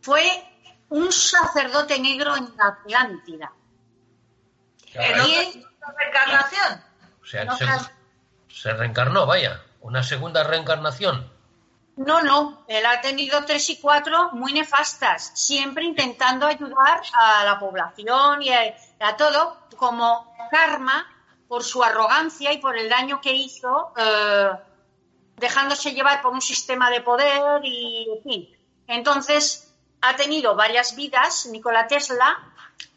fue 0.01 0.25
un 0.89 1.13
sacerdote 1.13 1.99
negro 1.99 2.37
en 2.37 2.53
la 2.57 2.67
Atlántida. 2.67 3.53
¿Y 4.93 5.65
reencarnación? 5.97 6.85
O 7.23 7.27
sea, 7.27 7.91
se 8.49 8.73
reencarnó, 8.73 9.27
vaya, 9.27 9.63
una 9.81 10.03
segunda 10.03 10.45
reencarnación. 10.45 11.34
No, 11.97 12.23
no, 12.23 12.65
él 12.67 12.85
ha 12.87 13.01
tenido 13.01 13.45
tres 13.45 13.71
y 13.71 13.81
cuatro 13.81 14.31
muy 14.33 14.53
nefastas, 14.53 15.31
siempre 15.35 15.85
intentando 15.85 16.47
ayudar 16.47 17.01
a 17.13 17.45
la 17.45 17.59
población 17.59 18.43
y 18.43 18.51
a, 18.51 19.17
todo 19.17 19.69
como 19.77 20.35
karma 20.51 21.07
por 21.47 21.63
su 21.63 21.85
arrogancia 21.85 22.53
y 22.53 22.59
por 22.59 22.77
el 22.77 22.89
daño 22.89 23.21
que 23.21 23.33
hizo, 23.33 23.93
eh, 23.97 24.51
dejándose 25.37 25.93
llevar 25.93 26.21
por 26.21 26.33
un 26.33 26.43
sistema 26.43 26.91
de 26.91 27.01
poder 27.01 27.65
y, 27.65 28.09
en 28.17 28.23
fin. 28.25 28.57
Entonces, 28.89 29.73
ha 30.01 30.17
tenido 30.17 30.57
varias 30.57 30.97
vidas, 30.97 31.47
Nikola 31.47 31.87
Tesla, 31.87 32.37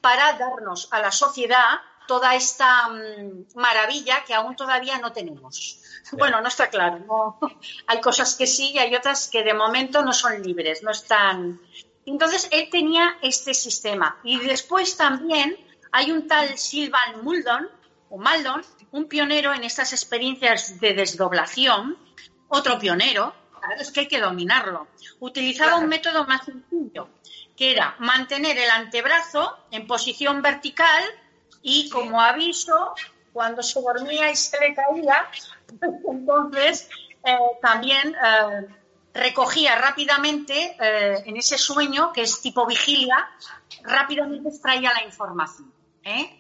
para 0.01 0.33
darnos 0.33 0.91
a 0.91 0.99
la 0.99 1.11
sociedad 1.11 1.79
toda 2.07 2.35
esta 2.35 2.89
mm, 2.89 3.47
maravilla 3.55 4.23
que 4.25 4.33
aún 4.33 4.55
todavía 4.55 4.97
no 4.97 5.11
tenemos. 5.11 5.81
Bueno, 6.13 6.41
no 6.41 6.47
está 6.47 6.69
claro. 6.69 7.37
Hay 7.87 8.01
cosas 8.01 8.35
que 8.35 8.47
sí 8.47 8.71
y 8.73 8.79
hay 8.79 8.95
otras 8.95 9.27
que 9.27 9.43
de 9.43 9.53
momento 9.53 10.01
no 10.01 10.13
son 10.13 10.41
libres, 10.41 10.81
no 10.83 10.91
están. 10.91 11.59
Entonces 12.05 12.47
él 12.51 12.69
tenía 12.71 13.17
este 13.21 13.53
sistema. 13.53 14.17
Y 14.23 14.39
después 14.39 14.95
también 14.95 15.57
hay 15.91 16.11
un 16.11 16.27
tal 16.27 16.57
Silvan 16.57 17.23
Muldon, 17.23 17.69
o 18.09 18.17
Maldon, 18.17 18.63
un 18.91 19.05
pionero 19.07 19.53
en 19.53 19.63
estas 19.63 19.91
experiencias 19.91 20.79
de 20.79 20.93
desdoblación, 20.93 21.97
otro 22.47 22.79
pionero, 22.79 23.33
es 23.79 23.91
que 23.91 24.01
hay 24.01 24.07
que 24.07 24.19
dominarlo. 24.19 24.87
Utilizaba 25.19 25.77
un 25.77 25.87
método 25.87 26.25
más 26.25 26.45
sencillo, 26.45 27.09
que 27.55 27.71
era 27.71 27.95
mantener 27.99 28.57
el 28.57 28.69
antebrazo 28.69 29.57
en 29.71 29.87
posición 29.87 30.41
vertical 30.41 31.03
y 31.61 31.89
como 31.89 32.21
aviso, 32.21 32.93
cuando 33.33 33.61
se 33.61 33.81
dormía 33.81 34.31
y 34.31 34.35
se 34.35 34.59
le 34.59 34.73
caía, 34.73 35.29
entonces 36.09 36.89
eh, 37.23 37.37
también 37.61 38.15
eh, 38.15 38.67
recogía 39.13 39.75
rápidamente 39.75 40.75
eh, 40.79 41.23
en 41.25 41.37
ese 41.37 41.57
sueño, 41.57 42.11
que 42.13 42.21
es 42.21 42.41
tipo 42.41 42.65
vigilia, 42.65 43.29
rápidamente 43.83 44.49
extraía 44.49 44.93
la 44.93 45.03
información. 45.03 45.71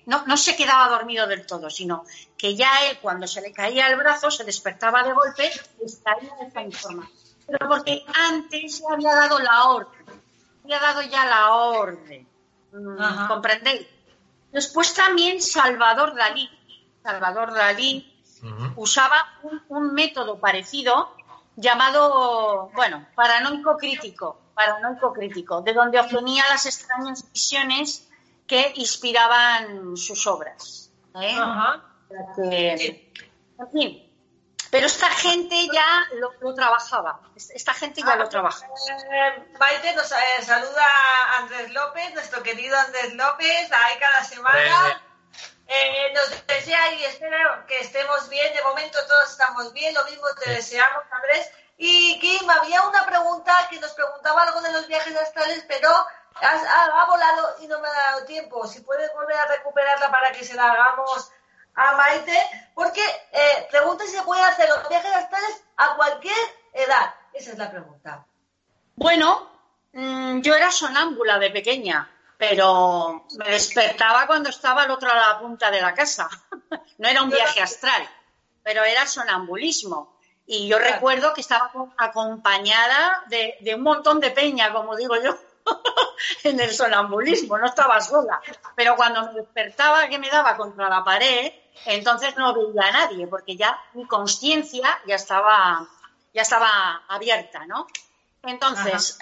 No, 0.05 0.25
no, 0.25 0.37
se 0.37 0.55
quedaba 0.55 0.87
dormido 0.87 1.27
del 1.27 1.45
todo, 1.45 1.69
sino 1.69 2.05
que 2.37 2.55
ya 2.55 2.89
él, 2.89 2.99
cuando 3.01 3.27
se 3.27 3.41
le 3.41 3.51
caía 3.51 3.87
el 3.89 3.97
brazo, 3.97 4.31
se 4.31 4.45
despertaba 4.45 5.03
de 5.03 5.11
golpe 5.11 5.51
y 5.81 5.83
extraía 5.83 6.31
esa 6.47 6.61
información. 6.61 7.11
Pero 7.45 7.67
porque 7.67 8.05
antes 8.13 8.81
había 8.89 9.13
dado 9.13 9.39
la 9.39 9.65
orden, 9.65 10.05
había 10.63 10.79
dado 10.79 11.01
ya 11.01 11.25
la 11.25 11.51
orden. 11.51 12.27
Mm, 12.71 13.27
¿Comprendéis? 13.27 13.87
Después 14.57 14.91
también 14.95 15.39
Salvador 15.39 16.15
Dalí. 16.15 16.49
Salvador 17.03 17.53
Dalí 17.53 18.11
usaba 18.75 19.23
un 19.69 19.93
método 19.93 20.39
parecido 20.39 21.15
llamado, 21.55 22.71
bueno, 22.73 23.05
paranoico 23.13 23.77
crítico, 23.77 24.41
paranoico 24.55 25.13
crítico, 25.13 25.61
de 25.61 25.73
donde 25.73 25.99
obtenía 25.99 26.43
las 26.49 26.65
extrañas 26.65 27.31
visiones 27.31 28.09
que 28.47 28.73
inspiraban 28.77 29.95
sus 29.95 30.25
obras. 30.25 30.91
¿eh? 31.21 31.37
en 33.59 33.71
fin, 33.71 34.06
pero 34.71 34.87
esta 34.87 35.09
gente 35.09 35.67
ya 35.71 36.07
lo, 36.13 36.53
trabajaba, 36.53 37.19
esta 37.35 37.73
gente 37.73 38.01
ya 38.01 38.15
lo 38.15 38.25
ah, 38.25 38.29
trabajaba. 38.29 38.73
Eh, 39.11 39.53
Maite 39.59 39.93
nos 39.93 40.11
eh, 40.11 40.15
saluda 40.43 40.85
Andrés 41.37 41.71
López, 41.71 42.13
nuestro 42.13 42.43
querido 42.43 42.77
Andrés 42.77 43.13
López, 43.13 43.71
ahí 43.71 43.97
cada 43.99 44.23
semana. 44.23 45.03
Eh, 45.69 46.13
nos 46.13 46.47
desea 46.47 46.93
y 46.93 47.05
espero 47.05 47.65
que 47.67 47.79
estemos 47.79 48.29
bien. 48.29 48.53
De 48.53 48.63
momento 48.63 48.97
todos 49.07 49.31
estamos 49.31 49.73
bien. 49.73 49.93
Lo 49.93 50.05
mismo 50.05 50.25
te 50.41 50.51
deseamos, 50.51 51.03
Andrés. 51.11 51.51
Y 51.77 52.19
Kim, 52.19 52.49
había 52.49 52.81
una 52.83 53.05
pregunta 53.05 53.67
que 53.69 53.79
nos 53.79 53.91
preguntaba 53.91 54.43
algo 54.43 54.61
de 54.61 54.71
los 54.71 54.87
viajes 54.87 55.15
astrales, 55.15 55.63
pero 55.67 55.89
ha, 56.41 57.05
volado 57.05 57.55
y 57.59 57.67
no 57.67 57.79
me 57.79 57.87
ha 57.87 57.93
dado 57.93 58.25
tiempo. 58.25 58.65
Si 58.67 58.81
puedes 58.81 59.13
volver 59.13 59.37
a 59.37 59.47
recuperarla 59.47 60.09
para 60.09 60.31
que 60.31 60.43
se 60.43 60.55
la 60.55 60.71
hagamos 60.71 61.31
a 61.77 61.95
Maite, 61.95 62.37
porque 62.75 63.01
eh, 63.31 63.67
pregunta 63.71 64.03
si 64.05 64.11
se 64.11 64.23
puede 64.23 64.43
hacer 64.43 64.67
los 64.67 64.89
viajes 64.89 65.15
astrales 65.15 65.63
a 65.77 65.95
cualquier 65.95 66.35
edad. 66.73 67.15
Esa 67.33 67.51
es 67.51 67.57
la 67.57 67.71
pregunta. 67.71 68.25
Bueno, 68.95 69.49
mm, 69.93 70.41
yo 70.41 70.53
era 70.55 70.71
sonámbula 70.71 71.39
de 71.39 71.51
pequeña 71.51 72.11
pero 72.37 73.25
me 73.37 73.49
despertaba 73.49 74.27
cuando 74.27 74.49
estaba 74.49 74.83
al 74.83 74.91
otro 74.91 75.07
lado 75.07 75.19
de 75.19 75.33
la 75.33 75.39
punta 75.39 75.71
de 75.71 75.81
la 75.81 75.93
casa. 75.93 76.29
No 76.99 77.07
era 77.07 77.21
un 77.21 77.29
viaje 77.29 77.61
astral, 77.61 78.09
pero 78.63 78.83
era 78.83 79.05
sonambulismo. 79.05 80.17
Y 80.47 80.67
yo 80.67 80.79
recuerdo 80.79 81.31
que 81.31 81.41
estaba 81.41 81.71
acompañada 81.95 83.23
de, 83.27 83.75
un 83.75 83.83
montón 83.83 84.19
de 84.19 84.31
peña, 84.31 84.73
como 84.73 84.95
digo 84.95 85.15
yo, 85.21 85.37
en 86.43 86.59
el 86.59 86.71
sonambulismo, 86.71 87.55
no 87.59 87.67
estaba 87.67 88.01
sola. 88.01 88.41
Pero 88.75 88.95
cuando 88.95 89.27
me 89.27 89.41
despertaba 89.41 90.07
que 90.07 90.17
me 90.17 90.31
daba 90.31 90.57
contra 90.57 90.89
la 90.89 91.03
pared, 91.03 91.53
entonces 91.85 92.35
no 92.37 92.53
veía 92.53 92.89
a 92.89 92.91
nadie, 92.91 93.27
porque 93.27 93.55
ya 93.55 93.79
mi 93.93 94.05
conciencia 94.05 94.99
ya 95.07 95.15
estaba, 95.15 95.87
ya 96.33 96.41
estaba 96.41 97.03
abierta, 97.07 97.65
¿no? 97.65 97.87
Entonces, 98.43 99.17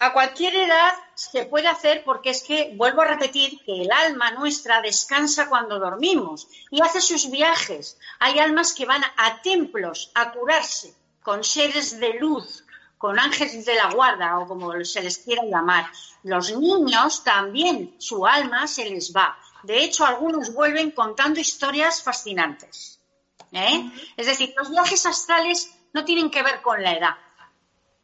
a 0.00 0.12
cualquier 0.12 0.54
edad 0.54 0.92
se 1.14 1.46
puede 1.46 1.66
hacer 1.66 2.04
porque 2.04 2.30
es 2.30 2.44
que, 2.44 2.72
vuelvo 2.76 3.02
a 3.02 3.06
repetir, 3.06 3.58
que 3.64 3.82
el 3.82 3.90
alma 3.90 4.30
nuestra 4.30 4.80
descansa 4.80 5.48
cuando 5.48 5.80
dormimos 5.80 6.46
y 6.70 6.80
hace 6.80 7.00
sus 7.00 7.30
viajes. 7.30 7.98
Hay 8.20 8.38
almas 8.38 8.72
que 8.72 8.86
van 8.86 9.02
a 9.16 9.42
templos 9.42 10.12
a 10.14 10.30
curarse 10.32 10.94
con 11.22 11.42
seres 11.42 11.98
de 11.98 12.14
luz, 12.14 12.64
con 12.96 13.18
ángeles 13.18 13.66
de 13.66 13.74
la 13.74 13.90
guarda 13.90 14.38
o 14.38 14.46
como 14.46 14.84
se 14.84 15.02
les 15.02 15.18
quiera 15.18 15.42
llamar. 15.44 15.90
Los 16.22 16.56
niños 16.56 17.24
también, 17.24 17.96
su 17.98 18.24
alma 18.24 18.66
se 18.68 18.88
les 18.88 19.14
va. 19.14 19.36
De 19.68 19.84
hecho, 19.84 20.06
algunos 20.06 20.54
vuelven 20.54 20.92
contando 20.92 21.40
historias 21.40 22.02
fascinantes. 22.02 23.00
¿eh? 23.52 23.92
Es 24.16 24.24
decir, 24.24 24.54
los 24.56 24.70
viajes 24.70 25.04
astrales 25.04 25.70
no 25.92 26.06
tienen 26.06 26.30
que 26.30 26.42
ver 26.42 26.62
con 26.62 26.82
la 26.82 26.92
edad. 26.92 27.16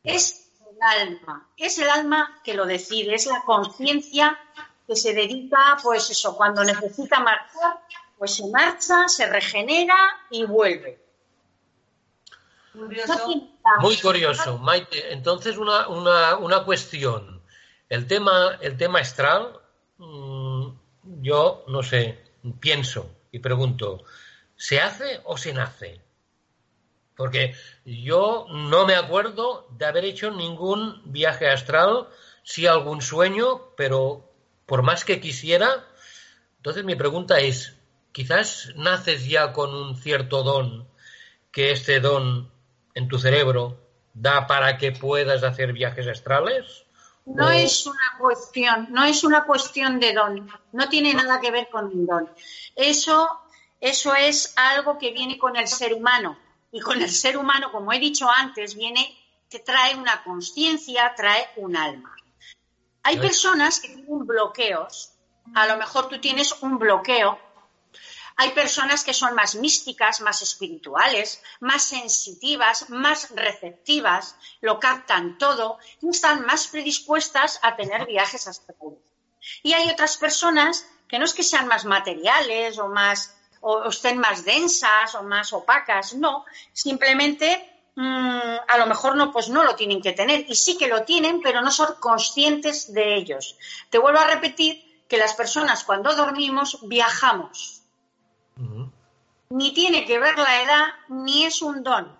Es 0.02 0.50
alma. 0.78 1.48
Es 1.56 1.78
el 1.78 1.88
alma 1.88 2.38
que 2.44 2.52
lo 2.52 2.66
decide, 2.66 3.14
es 3.14 3.24
la 3.24 3.40
conciencia 3.46 4.38
que 4.86 4.94
se 4.94 5.14
dedica, 5.14 5.78
pues 5.82 6.10
eso, 6.10 6.36
cuando 6.36 6.62
necesita 6.62 7.20
marchar, 7.20 7.80
pues 8.18 8.34
se 8.34 8.46
marcha, 8.48 9.08
se 9.08 9.26
regenera 9.26 9.96
y 10.28 10.44
vuelve. 10.44 11.02
Muy 12.74 13.96
curioso, 13.96 14.58
Maite. 14.58 15.14
Entonces, 15.14 15.56
una, 15.56 15.88
una, 15.88 16.36
una 16.36 16.62
cuestión. 16.62 17.42
El 17.88 18.06
tema, 18.06 18.58
el 18.60 18.76
tema 18.76 18.98
astral, 18.98 19.58
mm, 19.96 20.24
yo 21.25 21.64
no 21.68 21.83
sé, 21.83 22.18
pienso 22.61 23.11
y 23.33 23.39
pregunto, 23.39 24.05
¿se 24.57 24.81
hace 24.81 25.22
o 25.25 25.39
se 25.39 25.55
nace? 25.55 26.03
Porque 27.16 27.55
yo 27.87 28.47
no 28.51 28.85
me 28.87 28.95
acuerdo 28.95 29.66
de 29.70 29.87
haber 29.87 30.05
hecho 30.05 30.31
ningún 30.31 31.01
viaje 31.07 31.49
astral, 31.49 32.09
sí 32.43 32.66
algún 32.66 33.01
sueño, 33.01 33.75
pero 33.75 34.31
por 34.66 34.83
más 34.83 35.07
que 35.07 35.20
quisiera. 35.20 35.87
Entonces 36.59 36.85
mi 36.85 36.95
pregunta 36.95 37.41
es, 37.41 37.75
quizás 38.12 38.72
naces 38.77 39.27
ya 39.27 39.53
con 39.53 39.75
un 39.75 39.97
cierto 39.97 40.43
don, 40.43 40.87
que 41.51 41.70
este 41.70 42.01
don 42.01 42.51
en 42.95 43.09
tu 43.09 43.18
cerebro 43.18 43.81
da 44.12 44.47
para 44.47 44.77
que 44.77 44.93
puedas 44.93 45.43
hacer 45.43 45.72
viajes 45.72 46.07
astrales? 46.07 46.84
No 47.27 47.51
es 47.51 47.87
una 47.87 48.16
cuestión, 48.18 48.89
no 48.91 49.05
es 49.05 49.25
una 49.25 49.45
cuestión 49.45 49.99
de 49.99 50.12
don, 50.12 50.51
no 50.72 50.89
tiene 50.89 51.14
nada 51.14 51.41
que 51.41 51.51
ver 51.51 51.68
con 51.70 51.87
un 51.87 52.07
don. 52.07 52.31
Eso, 52.77 53.29
eso 53.81 54.14
es 54.14 54.53
algo 54.57 54.99
que 54.99 55.11
viene 55.12 55.39
con 55.39 55.57
el 55.57 55.66
ser 55.66 55.95
humano 55.95 56.37
y 56.70 56.81
con 56.81 57.01
el 57.01 57.11
ser 57.11 57.37
humano, 57.37 57.72
como 57.72 57.93
he 57.93 57.99
dicho 57.99 58.29
antes, 58.29 58.75
viene, 58.75 59.16
que 59.49 59.61
trae 59.61 59.95
una 59.97 60.22
conciencia, 60.25 61.14
trae 61.16 61.49
un 61.57 61.77
alma. 61.77 62.14
Hay 63.05 63.18
personas 63.18 63.81
que 63.81 63.89
tienen 63.89 64.27
bloqueos, 64.27 65.14
a 65.55 65.66
lo 65.66 65.77
mejor 65.77 66.09
tú 66.09 66.18
tienes 66.18 66.53
un 66.62 66.79
bloqueo. 66.79 67.39
Hay 68.37 68.51
personas 68.51 69.05
que 69.05 69.14
son 69.14 69.35
más 69.35 69.55
místicas, 69.55 70.20
más 70.20 70.43
espirituales, 70.43 71.43
más 71.61 71.85
sensitivas, 71.85 72.91
más 72.91 73.30
receptivas, 73.30 74.37
lo 74.61 74.80
captan 74.80 75.39
todo 75.39 75.78
y 76.01 76.09
están 76.09 76.45
más 76.45 76.66
predispuestas 76.66 77.61
a 77.62 77.76
tener 77.76 78.07
viajes 78.07 78.49
astrales. 78.49 78.99
Y 79.62 79.72
hay 79.72 79.91
otras 79.91 80.16
personas 80.16 80.87
que 81.09 81.18
no 81.18 81.24
es 81.24 81.35
que 81.35 81.43
sean 81.43 81.68
más 81.68 81.85
materiales 81.85 82.78
o 82.78 82.89
más 82.89 83.37
o 83.66 83.89
estén 83.89 84.18
más 84.18 84.45
densas 84.45 85.14
o 85.14 85.22
más 85.22 85.55
opacas, 85.55 86.14
no, 86.14 86.45
simplemente 86.72 87.47
mm, 87.97 88.57
a 88.68 88.78
lo 88.78 88.87
mejor 88.87 89.16
no, 89.16 89.32
pues 89.32 89.49
no 89.49 89.64
lo 89.64 89.74
tienen 89.74 90.03
que 90.03 90.12
tener 90.12 90.45
y 90.47 90.55
sí 90.55 90.76
que 90.76 90.87
lo 90.87 91.05
tienen, 91.05 91.41
pero 91.41 91.62
no 91.62 91.70
son 91.70 91.95
conscientes 91.99 92.93
de 92.93 93.16
ellos. 93.16 93.57
Te 93.89 93.99
vuelvo 93.99 94.20
a 94.20 94.26
repetir 94.26 95.07
que 95.09 95.16
las 95.16 95.32
personas 95.32 95.85
cuando 95.85 96.14
dormimos 96.14 96.78
viajamos. 96.82 97.84
Ni 99.50 99.72
tiene 99.72 100.05
que 100.05 100.18
ver 100.18 100.36
la 100.38 100.62
edad, 100.62 100.84
ni 101.09 101.44
es 101.44 101.62
un 101.62 101.82
don. 101.82 102.16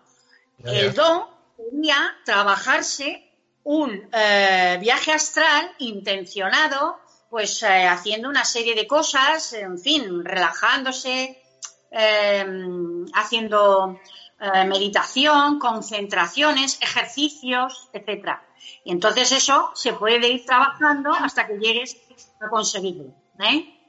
El 0.63 0.95
don 0.95 1.27
sería 1.57 2.17
trabajarse 2.25 3.31
un 3.65 4.09
eh, 4.13 4.79
viaje 4.81 5.13
astral 5.13 5.71
intencionado 5.79 6.99
pues 7.35 7.65
eh, 7.65 7.85
haciendo 7.89 8.29
una 8.29 8.45
serie 8.45 8.77
de 8.77 8.87
cosas, 8.87 9.55
en 9.55 9.77
fin, 9.77 10.25
relajándose, 10.25 11.43
em, 11.91 13.05
haciendo 13.13 13.99
eh, 14.39 14.65
meditación, 14.65 15.59
concentraciones, 15.59 16.79
ejercicios, 16.81 17.89
etcétera. 17.93 18.41
Y 18.85 18.93
entonces 18.93 19.33
eso 19.33 19.73
se 19.75 19.95
puede 19.95 20.29
ir 20.29 20.47
trabajando 20.47 21.13
hasta 21.13 21.49
que 21.49 21.59
llegues 21.59 21.97
a 22.41 22.49
conseguirlo. 22.49 23.13
¿eh? 23.41 23.81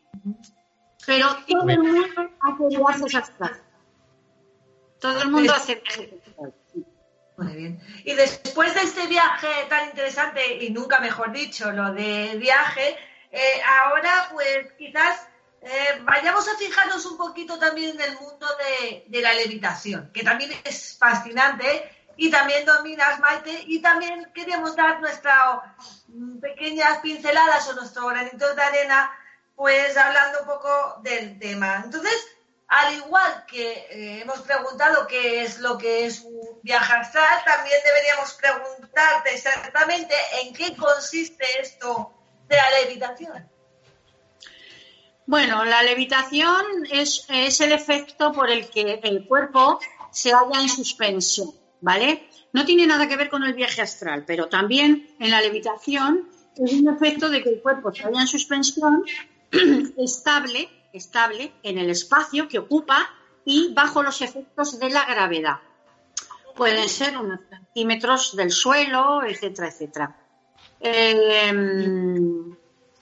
Pero 1.06 1.38
todo 1.48 1.70
el 1.70 1.80
mundo 1.80 2.32
hace 2.42 2.78
viajes 2.78 3.16
astrales. 3.16 3.62
Todo 5.00 5.22
el 5.22 5.30
mundo 5.30 5.54
hace 5.54 5.76
viajes 5.76 6.10
Muy 7.38 7.56
bien. 7.56 7.80
Y 8.04 8.14
después 8.14 8.74
de 8.74 8.82
este 8.82 9.08
viaje 9.08 9.48
tan 9.70 9.90
interesante, 9.90 10.64
y 10.64 10.70
nunca 10.72 11.00
mejor 11.00 11.32
dicho, 11.32 11.72
lo 11.72 11.94
de 11.94 12.36
viaje, 12.38 12.98
eh, 13.32 13.62
ahora, 13.64 14.30
pues 14.32 14.72
quizás 14.78 15.28
eh, 15.68 16.00
vayamos 16.04 16.48
a 16.48 16.56
fijarnos 16.58 17.06
un 17.08 17.18
poquito 17.18 17.58
también 17.58 18.00
en 18.00 18.02
el 18.02 18.20
mundo 18.20 18.46
de, 19.08 19.22
la 19.22 19.34
levitación, 19.34 20.12
que 20.14 20.22
también 20.22 20.52
es 20.64 20.96
fascinante 20.96 21.90
y 22.18 22.30
también 22.30 22.66
dominas, 22.66 23.20
Maite, 23.20 23.64
y 23.66 23.82
también 23.82 24.32
queríamos 24.34 24.76
dar 24.76 25.02
nuestras 25.02 25.62
mm, 26.08 26.38
pequeñas 26.38 27.00
pinceladas 27.00 27.68
o 27.68 27.74
nuestro 27.74 28.06
granito 28.06 28.54
de 28.54 28.62
arena, 28.62 29.12
pues 29.56 29.96
hablando 29.98 30.42
un 30.42 30.48
poco 30.48 31.00
del 31.02 31.40
tema. 31.40 31.82
Entonces, 31.84 32.16
al 32.68 32.96
igual 32.96 33.46
que 33.48 33.72
eh, 33.72 34.22
hemos 34.22 34.42
preguntado 34.42 35.08
qué 35.08 35.44
es 35.44 35.60
lo 35.60 35.78
que 35.78 36.06
es 36.06 36.22
un 36.22 36.60
Viaja 36.64 37.00
Astral, 37.00 37.44
también 37.46 37.78
deberíamos 37.86 38.34
preguntarte 38.34 39.34
exactamente 39.34 40.16
en 40.42 40.54
qué 40.54 40.76
consiste 40.76 41.46
esto 41.62 42.12
de 42.48 42.56
la 42.56 42.80
levitación. 42.82 43.50
Bueno, 45.28 45.66
la 45.66 45.82
levitación 45.84 46.66
es, 46.92 47.26
es 47.30 47.62
el 47.62 47.72
efecto 47.72 48.32
por 48.32 48.50
el 48.50 48.70
que 48.70 49.00
el 49.04 49.28
cuerpo 49.28 49.80
se 50.12 50.32
halla 50.32 50.62
en 50.62 50.70
suspensión, 50.70 51.52
¿vale? 51.82 52.30
No 52.54 52.64
tiene 52.66 52.86
nada 52.88 53.08
que 53.08 53.18
ver 53.18 53.30
con 53.30 53.44
el 53.44 53.54
viaje 53.54 53.82
astral, 53.82 54.24
pero 54.26 54.50
también 54.50 55.16
en 55.20 55.32
la 55.32 55.42
levitación 55.42 56.30
es 56.56 56.74
un 56.74 56.90
efecto 56.90 57.30
de 57.30 57.44
que 57.44 57.50
el 57.50 57.62
cuerpo 57.62 57.94
se 57.94 58.04
halla 58.04 58.22
en 58.22 58.28
suspensión 58.28 59.04
estable, 59.98 60.70
estable 60.94 61.54
en 61.64 61.78
el 61.78 61.90
espacio 61.90 62.48
que 62.48 62.60
ocupa 62.60 63.10
y 63.46 63.74
bajo 63.74 64.04
los 64.04 64.22
efectos 64.22 64.80
de 64.80 64.90
la 64.90 65.06
gravedad. 65.06 65.60
Pueden 66.56 66.88
ser 66.90 67.18
unos 67.18 67.42
centímetros 67.50 68.36
del 68.36 68.52
suelo, 68.52 69.24
etcétera, 69.24 69.68
etcétera. 69.68 70.16
Em, 70.80 72.56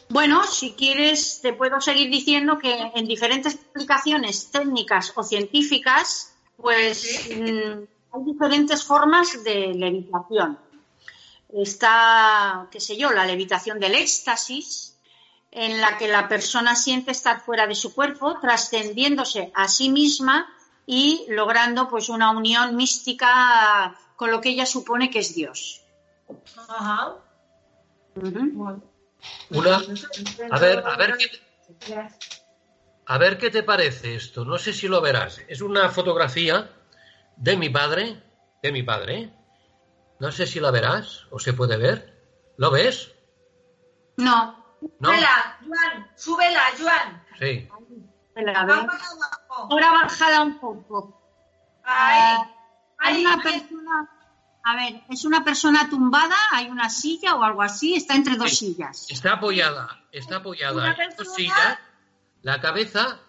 bueno, 0.10 0.44
si 0.44 0.74
quieres, 0.74 1.40
te 1.42 1.54
puedo 1.54 1.80
seguir 1.82 2.10
diciendo 2.10 2.58
que 2.58 2.92
en 2.96 3.06
diferentes 3.06 3.56
aplicaciones 3.56 4.52
técnicas 4.52 5.14
o 5.16 5.24
científicas, 5.24 6.36
pues 6.58 7.30
mm, 7.30 7.84
hay 8.14 8.24
diferentes 8.26 8.84
formas 8.84 9.44
de 9.44 9.74
levitación. 9.74 10.60
Está, 11.54 12.68
qué 12.72 12.80
sé 12.80 12.98
yo, 12.98 13.12
la 13.12 13.26
levitación 13.26 13.80
del 13.80 13.96
éxtasis, 13.96 14.93
en 15.56 15.80
la 15.80 15.98
que 16.00 16.08
la 16.08 16.28
persona 16.28 16.76
siente 16.76 17.12
estar 17.12 17.40
fuera 17.42 17.68
de 17.68 17.76
su 17.76 17.94
cuerpo, 17.94 18.40
trascendiéndose 18.40 19.52
a 19.54 19.68
sí 19.68 19.90
misma 19.90 20.52
y 20.88 21.26
logrando 21.30 21.88
pues 21.88 22.10
una 22.10 22.32
unión 22.32 22.76
mística 22.76 23.96
con 24.16 24.32
lo 24.32 24.42
que 24.42 24.50
ella 24.50 24.66
supone 24.66 25.12
que 25.12 25.20
es 25.20 25.36
Dios. 25.36 25.84
Ajá. 26.68 27.18
Una, 29.52 29.82
a 30.52 30.60
ver, 30.60 30.84
a 30.86 30.98
ver 30.98 31.18
qué, 31.18 31.30
a 33.06 33.18
ver 33.20 33.38
qué 33.38 33.52
te 33.52 33.62
parece 33.62 34.16
esto. 34.16 34.46
No 34.46 34.58
sé 34.58 34.74
si 34.74 34.88
lo 34.88 35.02
verás. 35.02 35.40
Es 35.48 35.62
una 35.62 35.90
fotografía 35.90 36.72
de 37.38 37.58
mi 37.58 37.70
padre, 37.70 38.24
de 38.64 38.72
mi 38.72 38.82
padre. 38.82 39.32
No 40.20 40.32
sé 40.32 40.48
si 40.48 40.60
la 40.60 40.72
verás 40.72 41.28
o 41.30 41.38
se 41.38 41.54
puede 41.54 41.78
ver. 41.78 42.12
¿Lo 42.58 42.72
ves? 42.72 43.12
No. 44.18 44.63
¿No? 45.00 45.10
Súbela, 45.10 45.58
Joan, 45.66 46.08
súbela, 46.16 46.62
Joan. 46.80 47.24
Sí. 47.40 47.68
Ahora 49.70 49.92
bajada 49.92 50.42
un 50.42 50.60
poco. 50.60 51.20
Ahí. 51.84 52.38
hay 52.98 53.26
una 53.26 53.42
persona, 53.42 54.10
a 54.64 54.76
ver, 54.76 55.04
es 55.10 55.26
una 55.26 55.44
persona 55.44 55.90
tumbada, 55.90 56.36
hay 56.52 56.70
una 56.70 56.90
silla 56.90 57.36
o 57.36 57.44
algo 57.44 57.62
así, 57.62 57.96
está 57.96 58.16
entre 58.16 58.36
dos 58.36 58.58
sillas. 58.58 59.06
Está 59.10 59.34
apoyada, 59.34 60.06
está 60.12 60.38
apoyada 60.38 60.94
en 60.94 61.16
dos 61.18 61.34
sillas, 61.36 61.78
la 62.42 62.62
cabeza 62.62 63.20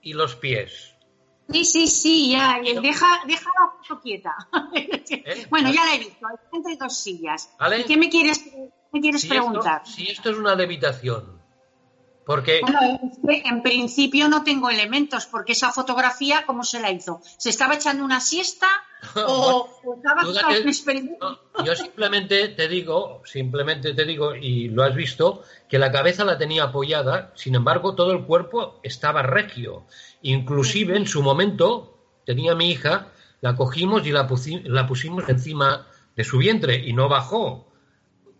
y 0.00 0.12
los 0.12 0.36
pies. 0.36 0.94
Sí, 1.50 1.64
sí, 1.64 1.88
sí, 1.88 2.30
ya, 2.32 2.60
deja, 2.60 3.22
deja 3.26 3.50
la 3.58 3.72
foto 3.82 4.02
quieta. 4.02 4.36
¿Eh? 4.74 5.46
Bueno, 5.48 5.70
ya 5.72 5.84
la 5.86 5.94
he 5.94 5.98
visto, 5.98 6.26
entre 6.52 6.76
dos 6.76 6.96
sillas. 6.96 7.50
¿Qué 7.86 7.96
me 7.96 8.10
quieres, 8.10 8.44
me 8.92 9.00
quieres 9.00 9.26
preguntar? 9.26 9.86
si 9.86 10.08
esto 10.08 10.30
es 10.30 10.36
una 10.36 10.54
levitación, 10.54 11.40
porque... 12.24 12.60
Bueno, 12.60 13.00
en 13.24 13.62
principio 13.62 14.28
no 14.28 14.44
tengo 14.44 14.68
elementos, 14.68 15.26
porque 15.26 15.52
esa 15.52 15.72
fotografía, 15.72 16.44
¿cómo 16.46 16.62
se 16.62 16.78
la 16.78 16.90
hizo? 16.90 17.20
¿Se 17.38 17.48
estaba 17.48 17.74
echando 17.74 18.04
una 18.04 18.20
siesta 18.20 18.68
o, 19.26 19.68
estaba 19.96 20.20
haciendo 20.20 20.62
un 20.62 20.68
experimento? 20.68 21.40
yo 21.64 21.74
simplemente 21.74 22.48
te 22.48 22.68
digo, 22.68 23.22
simplemente 23.24 23.94
te 23.94 24.04
digo, 24.04 24.34
y 24.34 24.68
lo 24.68 24.82
has 24.82 24.94
visto, 24.94 25.42
que 25.68 25.78
la 25.78 25.90
cabeza 25.90 26.24
la 26.24 26.36
tenía 26.36 26.64
apoyada, 26.64 27.32
sin 27.34 27.54
embargo 27.54 27.94
todo 27.94 28.12
el 28.12 28.24
cuerpo 28.24 28.78
estaba 28.82 29.22
regio. 29.22 29.86
Inclusive 30.20 30.96
en 30.96 31.06
su 31.06 31.22
momento 31.22 31.98
tenía 32.26 32.54
mi 32.54 32.70
hija, 32.70 33.08
la 33.40 33.56
cogimos 33.56 34.06
y 34.06 34.12
la, 34.12 34.26
pusimos 34.26 35.28
encima 35.28 35.86
de 36.14 36.24
su 36.24 36.36
vientre 36.36 36.76
y 36.76 36.92
no 36.92 37.08
bajó, 37.08 37.67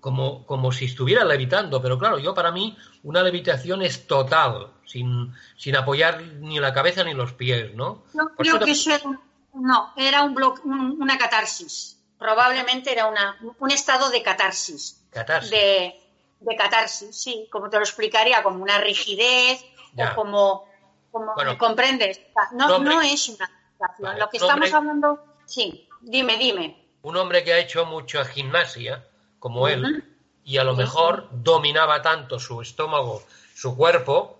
como, 0.01 0.47
como 0.47 0.73
si 0.73 0.87
estuviera 0.87 1.25
levitando. 1.25 1.81
Pero 1.83 1.99
claro, 1.99 2.19
yo 2.19 2.35
para 2.35 2.53
mí 2.53 2.77
una 3.03 3.23
levitación 3.23 3.83
es 3.83 4.07
total, 4.07 4.73
sin, 4.85 5.33
sin 5.57 5.77
apoyar 5.77 6.23
ni 6.23 6.59
la 6.59 6.73
cabeza 6.73 7.05
ni 7.05 7.15
los 7.15 7.33
pies, 7.33 7.75
¿no? 7.75 8.05
No 8.15 8.29
creo 8.37 8.59
que 8.59 8.73
eso 8.73 8.91
era, 8.93 9.05
no, 9.55 9.93
era 9.97 10.23
un, 10.25 10.37
una 11.01 11.19
catarsis. 11.19 12.01
Probablemente 12.19 12.91
era 12.91 13.07
una, 13.07 13.37
un 13.59 13.71
estado 13.71 14.11
de 14.11 14.23
catarsis. 14.23 15.05
Catarsis. 15.11 15.51
De, 15.51 16.01
de 16.41 16.57
catarsis, 16.57 17.17
sí, 17.17 17.49
como 17.51 17.71
te 17.71 17.77
lo 17.77 17.83
explicaría, 17.83 18.43
como 18.43 18.63
una 18.63 18.79
rigidez 18.79 19.65
o 19.97 20.15
como 20.15 20.69
como 21.11 21.59
comprendes. 21.59 22.21
No, 22.53 22.79
no 22.79 23.01
es 23.01 23.29
una 23.29 23.51
Lo 24.17 24.29
que 24.29 24.37
estamos 24.39 24.73
hablando, 24.73 25.25
sí, 25.47 25.89
dime, 26.01 26.37
dime. 26.37 26.85
Un 27.03 27.17
hombre 27.17 27.45
que 27.45 27.53
ha 27.53 27.59
hecho 27.59 27.87
mucha 27.87 28.25
gimnasia, 28.25 29.07
como 29.39 29.69
él, 29.69 30.05
y 30.45 30.59
a 30.59 30.65
lo 30.65 30.75
mejor 30.75 31.29
dominaba 31.31 32.03
tanto 32.03 32.39
su 32.39 32.61
estómago, 32.63 33.23
su 33.55 33.77
cuerpo. 33.77 34.37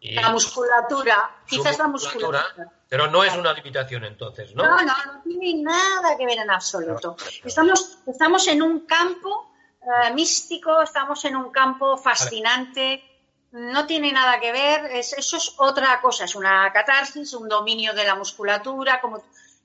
Y 0.00 0.14
la 0.14 0.30
musculatura, 0.30 1.42
quizás 1.46 1.78
la 1.78 1.88
musculatura. 1.88 2.44
Pero 2.88 3.08
no 3.08 3.22
es 3.24 3.36
una 3.36 3.52
limitación 3.52 4.04
entonces, 4.04 4.54
¿no? 4.54 4.64
No, 4.64 4.82
no, 4.82 4.94
no 5.04 5.22
tiene 5.22 5.62
nada 5.62 6.16
que 6.16 6.24
ver 6.24 6.38
en 6.38 6.50
absoluto. 6.50 7.16
Estamos, 7.44 7.98
estamos 8.06 8.46
en 8.48 8.62
un 8.62 8.86
campo 8.86 9.52
eh, 9.82 10.14
místico, 10.14 10.80
estamos 10.80 11.24
en 11.26 11.36
un 11.36 11.50
campo 11.50 11.98
fascinante 11.98 13.04
no 13.52 13.86
tiene 13.86 14.12
nada 14.12 14.38
que 14.40 14.52
ver, 14.52 14.86
eso 14.92 15.36
es 15.36 15.54
otra 15.56 16.00
cosa, 16.00 16.24
es 16.24 16.34
una 16.34 16.70
catarsis, 16.72 17.32
un 17.32 17.48
dominio 17.48 17.94
de 17.94 18.04
la 18.04 18.14
musculatura, 18.14 19.00
como 19.00 19.22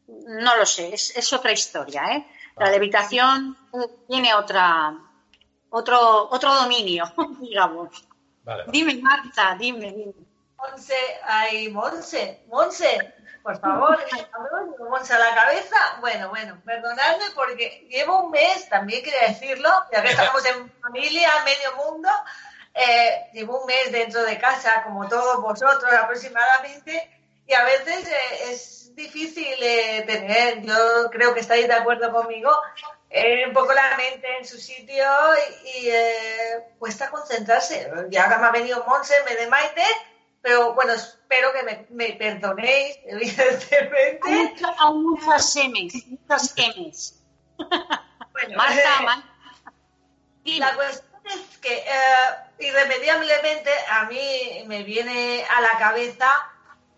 no 0.08 0.58
lo 0.58 0.66
sé, 0.66 0.94
es, 0.94 1.34
otra 1.34 1.52
historia, 1.52 2.04
¿eh? 2.14 2.28
La 2.58 2.70
levitación 2.70 3.58
tiene 4.08 4.34
otra 4.34 4.96
otro 5.70 6.30
otro 6.30 6.54
dominio, 6.56 7.06
digamos. 7.40 7.90
Dime, 8.68 8.96
Marta, 9.02 9.56
dime, 9.58 9.92
dime. 9.92 10.14
Monse, 10.58 10.96
ay, 11.24 11.70
Monse, 11.70 12.44
Monse, 12.48 13.14
por 13.42 13.60
favor, 13.60 13.98
Monse 14.90 15.14
a 15.14 15.20
la 15.20 15.36
cabeza. 15.36 15.98
Bueno, 16.00 16.30
bueno, 16.30 16.62
perdonadme 16.64 17.26
porque 17.36 17.88
llevo 17.90 18.24
un 18.24 18.32
mes, 18.32 18.70
también 18.70 19.04
quería 19.04 19.28
decirlo, 19.28 19.70
ya 19.92 20.02
que 20.02 20.10
estamos 20.10 20.46
en 20.46 20.72
familia, 20.82 21.30
medio 21.44 21.86
mundo, 21.86 22.10
eh, 22.74 23.30
llevo 23.34 23.62
un 23.62 23.66
mes 23.66 23.92
dentro 23.92 24.24
de 24.24 24.38
casa, 24.38 24.84
como 24.84 25.08
todos 25.08 25.42
vosotros 25.42 25.92
aproximadamente, 25.94 27.22
y 27.46 27.54
a 27.54 27.64
veces 27.64 28.08
eh, 28.08 28.52
es 28.52 28.83
difícil 28.96 29.56
eh, 29.62 30.04
tener, 30.08 30.62
yo 30.62 31.10
creo 31.12 31.34
que 31.34 31.42
estáis 31.42 31.68
de 31.68 31.74
acuerdo 31.74 32.12
conmigo, 32.12 32.52
un 33.48 33.54
poco 33.54 33.74
la 33.74 33.96
mente 33.96 34.38
en 34.40 34.46
su 34.46 34.58
sitio 34.58 35.06
y, 35.76 35.90
cuesta 36.80 37.12
concentrarse. 37.12 37.92
Y 38.10 38.18
ahora 38.18 38.40
me 38.40 38.48
ha 38.48 38.52
venido 38.52 38.84
Monse, 38.88 39.14
me 39.30 39.36
de 39.36 39.48
Maite, 39.48 39.84
pero 40.44 40.74
bueno, 40.74 40.92
espero 40.92 41.54
que 41.54 41.86
me, 41.90 42.14
perdonéis, 42.14 43.00
evidentemente. 43.06 44.60
Aún 44.80 45.04
muchas 45.12 45.56
M's, 45.56 46.06
muchas 46.08 46.54
M's. 46.76 47.24
Bueno, 47.58 48.58
Marta, 48.58 49.02
Marta. 49.04 49.34
La 50.46 50.76
cuestión 50.76 51.26
es 51.26 51.58
que 51.60 51.78
eh, 51.78 51.86
irremediablemente 52.60 53.72
a 53.90 54.06
mí 54.06 54.64
me 54.68 54.84
viene 54.84 55.46
a 55.50 55.62
la 55.62 55.78
cabeza, 55.78 56.30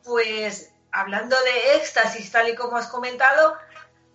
pues 0.03 0.73
hablando 0.95 1.35
de 1.43 1.75
éxtasis, 1.75 2.31
tal 2.31 2.49
y 2.49 2.55
como 2.55 2.77
has 2.77 2.87
comentado, 2.87 3.57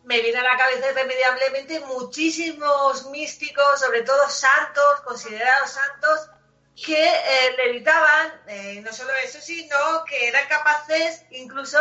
me 0.04 0.20
viene 0.20 0.38
a 0.38 0.42
la 0.42 0.56
cabeza 0.56 0.90
irremediablemente 0.90 1.80
muchísimos 1.80 3.06
místicos, 3.06 3.80
sobre 3.80 4.02
todo 4.02 4.28
santos, 4.28 5.00
considerados 5.04 5.70
santos, 5.70 6.30
que 6.74 7.06
eh, 7.06 7.54
levitaban, 7.58 8.40
eh, 8.46 8.80
no 8.82 8.92
solo 8.92 9.12
eso, 9.24 9.40
sino 9.40 10.04
que 10.08 10.28
eran 10.28 10.48
capaces 10.48 11.24
incluso 11.30 11.78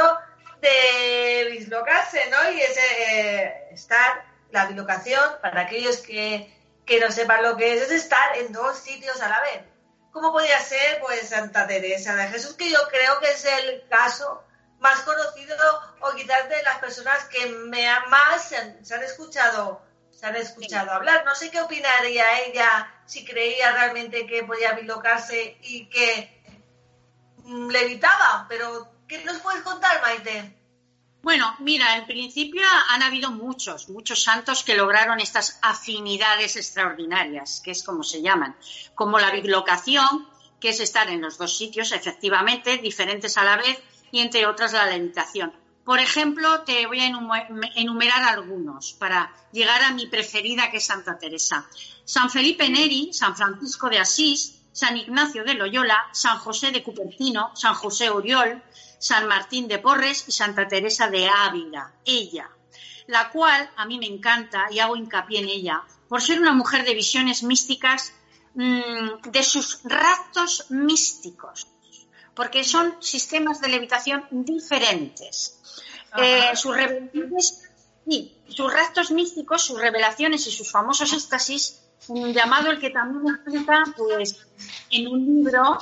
de 0.62 1.50
dislocarse, 1.52 2.30
¿no? 2.30 2.52
Y 2.52 2.60
ese, 2.62 3.70
estar, 3.72 4.26
la 4.52 4.66
dislocación, 4.68 5.24
para 5.42 5.62
aquellos 5.62 5.98
que 5.98 6.54
que 6.90 7.00
no 7.00 7.12
sepan 7.12 7.44
lo 7.44 7.56
que 7.56 7.76
es, 7.76 7.84
es 7.84 7.92
estar 7.92 8.36
en 8.38 8.52
dos 8.52 8.80
sitios 8.80 9.22
a 9.22 9.30
la 9.30 9.40
vez. 9.42 9.62
¿Cómo 10.12 10.32
podría 10.32 10.60
ser 10.60 11.00
pues 11.02 11.30
Santa 11.30 11.68
Teresa 11.68 12.16
de 12.16 12.28
Jesús, 12.30 12.56
que 12.56 12.68
yo 12.68 12.80
creo 12.90 13.20
que 13.20 13.30
es 13.30 13.46
el 13.46 13.88
caso 13.88 14.44
más 14.80 15.02
conocido 15.02 15.58
o 16.02 16.16
quizás 16.16 16.50
de 16.50 16.64
las 16.64 16.80
personas 16.80 17.26
que 17.26 17.46
me 17.48 17.86
más 18.10 18.50
se 18.50 18.58
han, 18.58 19.04
escuchado 19.04 19.82
se 20.12 20.26
han 20.26 20.36
escuchado 20.36 20.92
hablar. 20.92 21.24
No 21.26 21.36
sé 21.36 21.50
qué 21.50 21.62
opinaría 21.62 22.42
ella 22.42 22.92
si 23.06 23.26
creía 23.26 23.72
realmente 23.72 24.26
que 24.26 24.44
podía 24.44 24.74
bilocarse 24.74 25.58
y 25.64 25.86
que 25.88 26.44
mm, 27.44 27.70
levitaba, 27.70 28.46
pero 28.50 28.92
¿qué 29.08 29.24
nos 29.24 29.40
puedes 29.40 29.62
contar, 29.62 30.02
Maite? 30.02 30.60
Bueno, 31.22 31.54
mira, 31.60 31.98
en 31.98 32.06
principio 32.06 32.66
han 32.90 33.04
habido 33.04 33.32
muchos, 33.32 33.90
muchos 33.90 34.24
santos 34.24 34.64
que 34.64 34.76
lograron 34.76 35.20
estas 35.20 35.60
afinidades 35.62 36.56
extraordinarias, 36.56 37.62
que 37.64 37.72
es 37.72 37.84
como 37.84 38.04
se 38.04 38.22
llaman, 38.22 38.56
como 38.96 39.20
la 39.20 39.32
bilocación, 39.32 40.30
que 40.62 40.70
es 40.70 40.80
estar 40.80 41.10
en 41.10 41.22
los 41.22 41.38
dos 41.38 41.58
sitios, 41.58 41.92
efectivamente, 41.92 42.78
diferentes 42.78 43.38
a 43.38 43.44
la 43.44 43.58
vez, 43.58 43.78
y 44.12 44.20
entre 44.20 44.46
otras 44.46 44.74
la 44.74 44.86
levitación. 44.86 45.54
Por 45.84 46.00
ejemplo, 46.00 46.62
te 46.62 46.86
voy 46.86 47.00
a 47.00 47.08
enumerar 47.76 48.24
algunos 48.24 48.94
para 48.94 49.34
llegar 49.52 49.82
a 49.82 49.92
mi 49.92 50.06
preferida, 50.06 50.70
que 50.70 50.78
es 50.78 50.86
Santa 50.86 51.18
Teresa. 51.18 51.68
San 52.06 52.30
Felipe 52.30 52.70
Neri, 52.70 53.12
San 53.12 53.36
Francisco 53.36 53.90
de 53.90 53.98
Asís, 53.98 54.60
San 54.72 54.98
Ignacio 54.98 55.44
de 55.44 55.56
Loyola, 55.56 55.98
San 56.12 56.38
José 56.38 56.72
de 56.72 56.84
Cupertino, 56.84 57.56
San 57.56 57.74
José 57.74 58.10
Oriol, 58.10 58.62
San 59.00 59.28
Martín 59.28 59.68
de 59.68 59.80
Porres 59.80 60.26
y 60.28 60.32
Santa 60.32 60.68
Teresa 60.68 61.10
de 61.10 61.28
Ávila, 61.28 61.94
ella, 62.06 62.50
la 63.08 63.30
cual 63.30 63.70
a 63.76 63.86
mí 63.86 63.98
me 63.98 64.06
encanta 64.06 64.68
y 64.70 64.80
hago 64.80 64.96
hincapié 64.96 65.40
en 65.40 65.50
ella, 65.50 65.84
por 66.08 66.22
ser 66.22 66.40
una 66.40 66.54
mujer 66.54 66.86
de 66.86 66.94
visiones 66.94 67.44
místicas, 67.44 68.14
mm, 68.56 69.30
de 69.32 69.44
sus 69.44 69.82
raptos 69.86 70.66
místicos, 70.70 71.68
porque 72.34 72.64
son 72.64 72.96
sistemas 73.02 73.62
de 73.62 73.70
levitación 73.70 74.26
diferentes. 74.32 75.84
Eh, 76.18 76.56
sus 76.56 76.76
revelaciones, 76.76 77.70
sus 78.48 78.74
raptos 78.74 79.12
místicos, 79.12 79.64
sus 79.64 79.80
revelaciones 79.80 80.48
y 80.48 80.52
sus 80.52 80.72
famosos 80.72 81.14
éxtasis, 81.14 81.84
llamado 82.08 82.72
el 82.72 82.80
que 82.80 82.90
también 82.90 83.36
explica 83.36 83.84
pues, 83.96 84.48
en 84.90 85.08
un 85.08 85.26
libro 85.26 85.78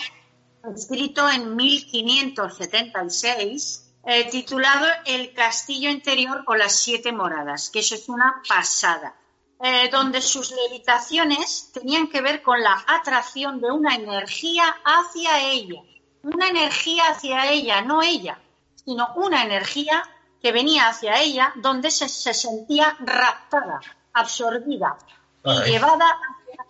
escrito 0.75 1.29
en 1.29 1.55
1576, 1.55 3.93
eh, 4.05 4.29
titulado 4.29 4.85
El 5.05 5.33
castillo 5.33 5.89
interior 5.89 6.43
o 6.47 6.55
las 6.55 6.75
siete 6.75 7.11
moradas, 7.11 7.69
que 7.69 7.79
eso 7.79 7.95
es 7.95 8.07
una 8.09 8.41
pasada, 8.47 9.15
eh, 9.61 9.89
donde 9.91 10.21
sus 10.21 10.51
levitaciones 10.51 11.71
tenían 11.73 12.07
que 12.09 12.21
ver 12.21 12.41
con 12.41 12.61
la 12.61 12.85
atracción 12.87 13.59
de 13.61 13.71
una 13.71 13.95
energía 13.95 14.65
hacia 14.83 15.41
ella, 15.41 15.81
una 16.23 16.49
energía 16.49 17.09
hacia 17.09 17.49
ella, 17.51 17.81
no 17.81 18.01
ella, 18.01 18.39
sino 18.85 19.13
una 19.15 19.43
energía 19.43 20.03
que 20.41 20.51
venía 20.51 20.87
hacia 20.87 21.19
ella 21.19 21.53
donde 21.55 21.91
se, 21.91 22.07
sentía 22.07 22.95
raptada, 22.99 23.79
absorbida 24.13 24.97
y 25.43 25.71
llevada 25.71 26.05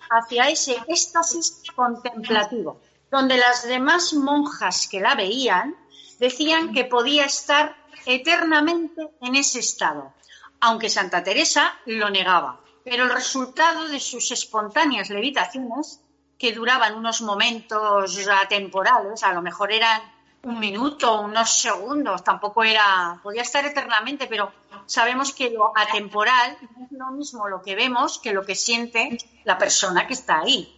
hacia 0.10 0.50
ese 0.50 0.78
éxtasis 0.88 1.64
contemplativo 1.76 2.80
donde 3.12 3.38
las 3.38 3.64
demás 3.64 4.14
monjas 4.14 4.88
que 4.90 5.00
la 5.00 5.16
veían 5.16 5.76
decían 6.20 6.74
que 6.74 6.86
podía 6.86 7.26
estar 7.26 7.76
eternamente 8.06 9.10
en 9.22 9.36
ese 9.36 9.60
estado, 9.60 10.14
aunque 10.60 10.90
Santa 10.90 11.24
Teresa 11.24 11.76
lo 11.86 12.10
negaba. 12.10 12.62
Pero 12.84 13.04
el 13.04 13.10
resultado 13.10 13.88
de 13.88 14.00
sus 14.00 14.32
espontáneas 14.32 15.10
levitaciones, 15.10 16.02
que 16.38 16.54
duraban 16.54 16.96
unos 16.96 17.22
momentos 17.22 18.28
atemporales, 18.28 19.24
a 19.24 19.34
lo 19.34 19.42
mejor 19.42 19.72
eran 19.72 20.02
un 20.44 20.60
minuto, 20.60 21.22
unos 21.22 21.60
segundos, 21.60 22.24
tampoco 22.24 22.64
era, 22.64 23.20
podía 23.24 23.42
estar 23.42 23.66
eternamente, 23.66 24.28
pero 24.28 24.52
sabemos 24.86 25.34
que 25.34 25.50
lo 25.50 25.74
atemporal 25.76 26.58
no 26.78 26.86
es 26.86 26.92
lo 26.92 27.12
mismo 27.12 27.48
lo 27.48 27.62
que 27.62 27.76
vemos 27.76 28.20
que 28.20 28.34
lo 28.34 28.46
que 28.46 28.56
siente 28.56 29.18
la 29.44 29.58
persona 29.58 30.08
que 30.08 30.14
está 30.14 30.40
ahí. 30.40 30.74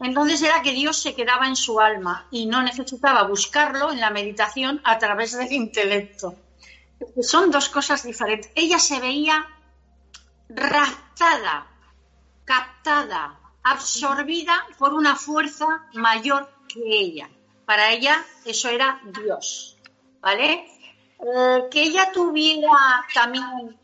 Entonces 0.00 0.42
era 0.42 0.62
que 0.62 0.72
Dios 0.72 1.00
se 1.00 1.14
quedaba 1.14 1.46
en 1.46 1.56
su 1.56 1.80
alma 1.80 2.26
y 2.30 2.46
no 2.46 2.62
necesitaba 2.62 3.24
buscarlo 3.24 3.90
en 3.90 4.00
la 4.00 4.10
meditación 4.10 4.80
a 4.84 4.98
través 4.98 5.36
del 5.36 5.52
intelecto. 5.52 6.36
Son 7.20 7.50
dos 7.50 7.68
cosas 7.68 8.04
diferentes. 8.04 8.50
Ella 8.54 8.78
se 8.78 9.00
veía 9.00 9.46
raptada, 10.48 11.66
captada, 12.44 13.38
absorbida 13.70 14.66
por 14.78 14.94
una 14.94 15.16
fuerza 15.16 15.66
mayor 15.94 16.48
que 16.68 16.80
ella. 16.84 17.28
Para 17.64 17.92
ella 17.92 18.24
eso 18.44 18.68
era 18.68 19.00
Dios, 19.04 19.76
¿vale? 20.20 20.66
Eh, 21.20 21.68
que 21.70 21.82
ella 21.82 22.12
tuviera 22.12 23.04
también 23.12 23.78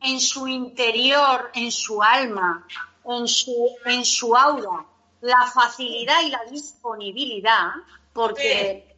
en 0.00 0.20
su 0.20 0.46
interior, 0.46 1.50
en 1.54 1.72
su 1.72 2.02
alma, 2.02 2.66
en 3.04 3.26
su, 3.26 3.76
en 3.84 4.04
su 4.04 4.36
aura, 4.36 4.84
la 5.20 5.46
facilidad 5.46 6.22
y 6.22 6.30
la 6.30 6.44
disponibilidad, 6.50 7.70
porque 8.12 8.96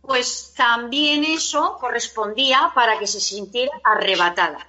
pues 0.00 0.54
también 0.56 1.24
eso 1.24 1.76
correspondía 1.78 2.72
para 2.74 2.98
que 2.98 3.06
se 3.06 3.20
sintiera 3.20 3.72
arrebatada. 3.84 4.66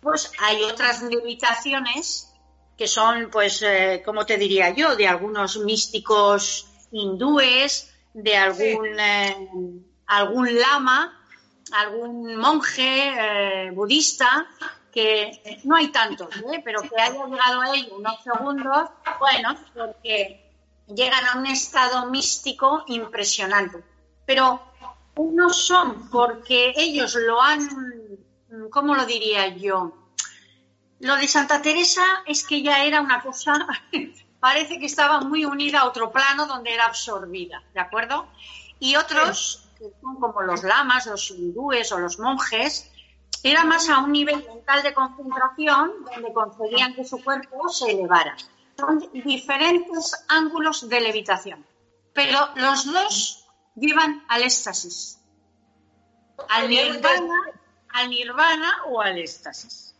Pues 0.00 0.30
hay 0.40 0.62
otras 0.64 1.02
limitaciones 1.02 2.31
que 2.76 2.86
son, 2.86 3.30
pues, 3.30 3.62
eh, 3.62 4.02
como 4.04 4.24
te 4.26 4.36
diría 4.36 4.70
yo, 4.70 4.96
de 4.96 5.06
algunos 5.06 5.58
místicos 5.58 6.66
hindúes, 6.90 7.92
de 8.14 8.36
algún, 8.36 8.98
eh, 8.98 9.48
algún 10.06 10.58
lama, 10.58 11.20
algún 11.72 12.36
monje 12.36 13.12
eh, 13.18 13.70
budista, 13.70 14.46
que 14.92 15.60
no 15.64 15.76
hay 15.76 15.88
tantos, 15.88 16.28
pero 16.64 16.82
que 16.82 17.00
haya 17.00 17.26
llegado 17.26 17.62
a 17.62 17.74
ello 17.74 17.96
unos 17.96 18.22
segundos, 18.22 18.90
bueno, 19.18 19.56
porque 19.72 20.50
llegan 20.86 21.24
a 21.26 21.38
un 21.38 21.46
estado 21.46 22.10
místico 22.10 22.84
impresionante. 22.88 23.82
Pero 24.26 24.60
no 25.16 25.50
son 25.50 26.10
porque 26.10 26.72
ellos 26.76 27.14
lo 27.14 27.40
han, 27.40 27.68
¿cómo 28.70 28.94
lo 28.94 29.06
diría 29.06 29.48
yo? 29.48 30.01
Lo 31.02 31.16
de 31.16 31.28
Santa 31.28 31.60
Teresa 31.60 32.04
es 32.26 32.46
que 32.46 32.62
ya 32.62 32.84
era 32.84 33.00
una 33.00 33.20
cosa, 33.20 33.66
parece 34.40 34.78
que 34.78 34.86
estaba 34.86 35.20
muy 35.20 35.44
unida 35.44 35.80
a 35.80 35.86
otro 35.86 36.10
plano 36.10 36.46
donde 36.46 36.72
era 36.72 36.86
absorbida, 36.86 37.62
¿de 37.74 37.80
acuerdo? 37.80 38.28
Y 38.78 38.96
otros, 38.96 39.68
que 39.78 39.90
son 40.00 40.18
como 40.18 40.40
los 40.42 40.62
lamas, 40.62 41.06
los 41.06 41.30
hindúes 41.30 41.92
o 41.92 41.98
los 41.98 42.18
monjes, 42.18 42.90
era 43.42 43.64
más 43.64 43.88
a 43.88 43.98
un 43.98 44.12
nivel 44.12 44.44
mental 44.46 44.82
de 44.82 44.94
concentración 44.94 45.92
donde 46.04 46.32
conseguían 46.32 46.94
que 46.94 47.04
su 47.04 47.22
cuerpo 47.22 47.68
se 47.68 47.90
elevara 47.90 48.36
son 48.78 48.98
diferentes 49.12 50.24
ángulos 50.28 50.88
de 50.88 51.00
levitación, 51.00 51.66
pero 52.12 52.38
los 52.56 52.84
dos 52.92 53.44
llevan 53.76 54.24
al 54.28 54.42
éxtasis, 54.42 55.18
al 56.48 56.68
nirvana, 56.68 57.42
al 57.90 58.10
nirvana 58.10 58.84
o 58.86 59.00
al 59.00 59.18
éxtasis. 59.18 59.91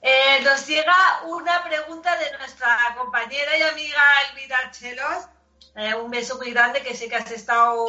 Eh, 0.00 0.40
nos 0.44 0.66
llega 0.66 0.94
una 1.26 1.64
pregunta 1.64 2.16
de 2.16 2.38
nuestra 2.38 2.94
compañera 2.96 3.56
y 3.56 3.62
amiga 3.62 4.00
Elvira 4.30 4.70
Chelos. 4.70 5.28
Eh, 5.74 5.94
un 5.94 6.10
beso 6.10 6.36
muy 6.36 6.52
grande 6.52 6.82
que 6.82 6.94
sé 6.94 7.08
que 7.08 7.16
has 7.16 7.30
estado 7.30 7.86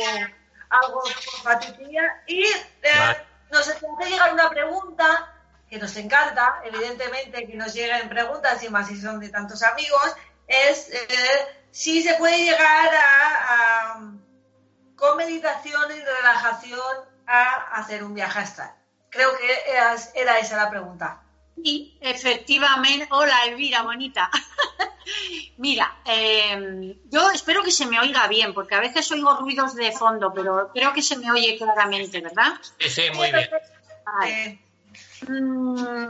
algo 0.69 1.01
con 1.01 1.43
Patricia. 1.43 2.23
Y 2.27 2.43
eh, 2.43 3.25
nos 3.51 3.67
hace 3.67 3.85
llegar 4.05 4.33
una 4.33 4.49
pregunta 4.49 5.35
que 5.69 5.77
nos 5.77 5.95
encanta, 5.97 6.61
evidentemente, 6.63 7.45
que 7.45 7.55
nos 7.55 7.73
lleguen 7.73 8.09
preguntas, 8.09 8.63
y 8.63 8.69
más 8.69 8.87
si 8.87 8.99
son 8.99 9.19
de 9.19 9.29
tantos 9.29 9.61
amigos, 9.61 10.15
es 10.47 10.89
eh, 10.91 11.47
si 11.71 12.01
se 12.01 12.15
puede 12.15 12.43
llegar 12.43 12.89
a, 12.91 14.01
con 14.95 15.17
meditación 15.17 15.91
y 15.95 15.99
relajación 15.99 16.97
a 17.27 17.75
hacer 17.75 18.03
un 18.03 18.15
viaje 18.15 18.39
astral. 18.39 18.73
Creo 19.09 19.37
que 19.37 19.71
era, 20.15 20.39
esa 20.39 20.57
la 20.57 20.69
pregunta. 20.69 21.21
Sí, 21.63 21.97
efectivamente. 21.99 23.07
Hola, 23.11 23.45
Elvira, 23.45 23.83
bonita. 23.83 24.29
Mira, 25.57 25.99
em, 26.05 26.95
yo 27.09 27.31
espero 27.31 27.63
que 27.63 27.71
se 27.71 27.85
me 27.85 27.99
oiga 27.99 28.27
bien, 28.27 28.53
porque 28.53 28.75
a 28.75 28.79
veces 28.79 29.11
oigo 29.11 29.35
ruidos 29.37 29.75
de 29.75 29.91
fondo, 29.91 30.31
pero 30.33 30.69
creo 30.73 30.93
que 30.93 31.01
se 31.01 31.17
me 31.17 31.31
oye 31.31 31.57
claramente, 31.57 32.21
¿verdad? 32.21 32.53
Sí, 32.79 32.89
sí, 32.89 33.01
muy 33.13 33.31
bien. 33.31 34.59
Mm, 35.27 36.07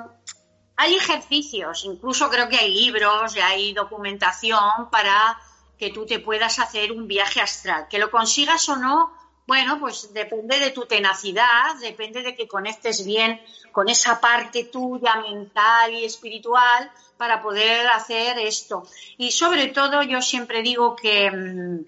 hay 0.76 0.96
ejercicios, 0.96 1.84
incluso 1.86 2.30
creo 2.30 2.48
que 2.48 2.58
hay 2.58 2.74
libros 2.74 3.36
y 3.36 3.40
hay 3.40 3.74
documentación 3.74 4.90
para 4.92 5.40
que 5.78 5.92
tú 5.92 6.06
te 6.06 6.20
puedas 6.20 6.60
hacer 6.60 6.92
un 6.92 7.08
viaje 7.08 7.42
astral. 7.42 7.88
Que 7.90 8.00
lo 8.00 8.12
consigas 8.12 8.68
o 8.70 8.76
no, 8.76 9.14
bueno, 9.50 9.80
pues 9.80 10.14
depende 10.14 10.60
de 10.60 10.70
tu 10.70 10.86
tenacidad, 10.86 11.76
depende 11.82 12.22
de 12.22 12.36
que 12.36 12.48
conectes 12.48 13.04
bien 13.04 13.42
con 13.74 13.90
esa 13.90 14.22
parte 14.22 14.66
tuya 14.66 15.16
mental 15.16 15.92
y 15.94 16.06
espiritual 16.06 16.92
para 17.18 17.42
poder 17.42 17.88
hacer 17.88 18.38
esto. 18.38 18.88
Y 19.18 19.32
sobre 19.32 19.68
todo 19.68 20.04
yo 20.04 20.22
siempre 20.22 20.62
digo 20.62 20.96
que 20.96 21.30
mm, 21.30 21.80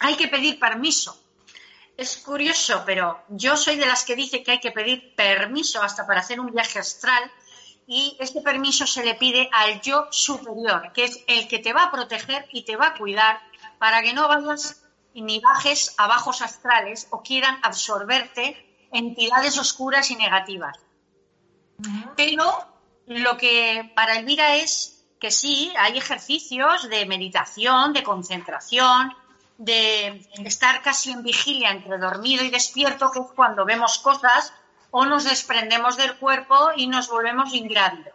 hay 0.00 0.16
que 0.16 0.28
pedir 0.28 0.58
permiso 0.58 1.16
es 1.98 2.16
curioso, 2.18 2.84
pero 2.86 3.20
yo 3.28 3.56
soy 3.56 3.74
de 3.74 3.84
las 3.84 4.04
que 4.04 4.14
dice 4.14 4.44
que 4.44 4.52
hay 4.52 4.60
que 4.60 4.70
pedir 4.70 5.16
permiso 5.16 5.82
hasta 5.82 6.06
para 6.06 6.20
hacer 6.20 6.38
un 6.38 6.52
viaje 6.52 6.78
astral 6.78 7.28
y 7.88 8.16
este 8.20 8.40
permiso 8.40 8.86
se 8.86 9.04
le 9.04 9.14
pide 9.14 9.50
al 9.52 9.80
yo 9.80 10.06
superior, 10.12 10.92
que 10.92 11.04
es 11.04 11.24
el 11.26 11.48
que 11.48 11.58
te 11.58 11.72
va 11.72 11.84
a 11.84 11.90
proteger 11.90 12.46
y 12.52 12.62
te 12.62 12.76
va 12.76 12.88
a 12.88 12.94
cuidar 12.94 13.40
para 13.80 14.00
que 14.00 14.12
no 14.12 14.28
vayas 14.28 14.87
ni 15.14 15.40
bajes 15.40 15.94
a 15.98 16.06
bajos 16.06 16.42
astrales 16.42 17.08
o 17.10 17.22
quieran 17.22 17.58
absorberte 17.62 18.88
entidades 18.92 19.58
oscuras 19.58 20.10
y 20.10 20.16
negativas. 20.16 20.76
Pero 22.16 22.44
lo 23.06 23.36
que 23.36 23.92
para 23.94 24.18
Elvira 24.18 24.56
es 24.56 25.04
que 25.20 25.30
sí, 25.30 25.72
hay 25.78 25.98
ejercicios 25.98 26.88
de 26.88 27.06
meditación, 27.06 27.92
de 27.92 28.02
concentración, 28.02 29.14
de 29.58 30.28
estar 30.44 30.82
casi 30.82 31.10
en 31.10 31.22
vigilia 31.22 31.70
entre 31.70 31.98
dormido 31.98 32.44
y 32.44 32.50
despierto, 32.50 33.10
que 33.10 33.18
es 33.20 33.26
cuando 33.34 33.64
vemos 33.64 33.98
cosas 33.98 34.52
o 34.90 35.04
nos 35.04 35.24
desprendemos 35.24 35.96
del 35.96 36.16
cuerpo 36.16 36.70
y 36.76 36.86
nos 36.86 37.08
volvemos 37.08 37.52
ingrávidos. 37.52 38.14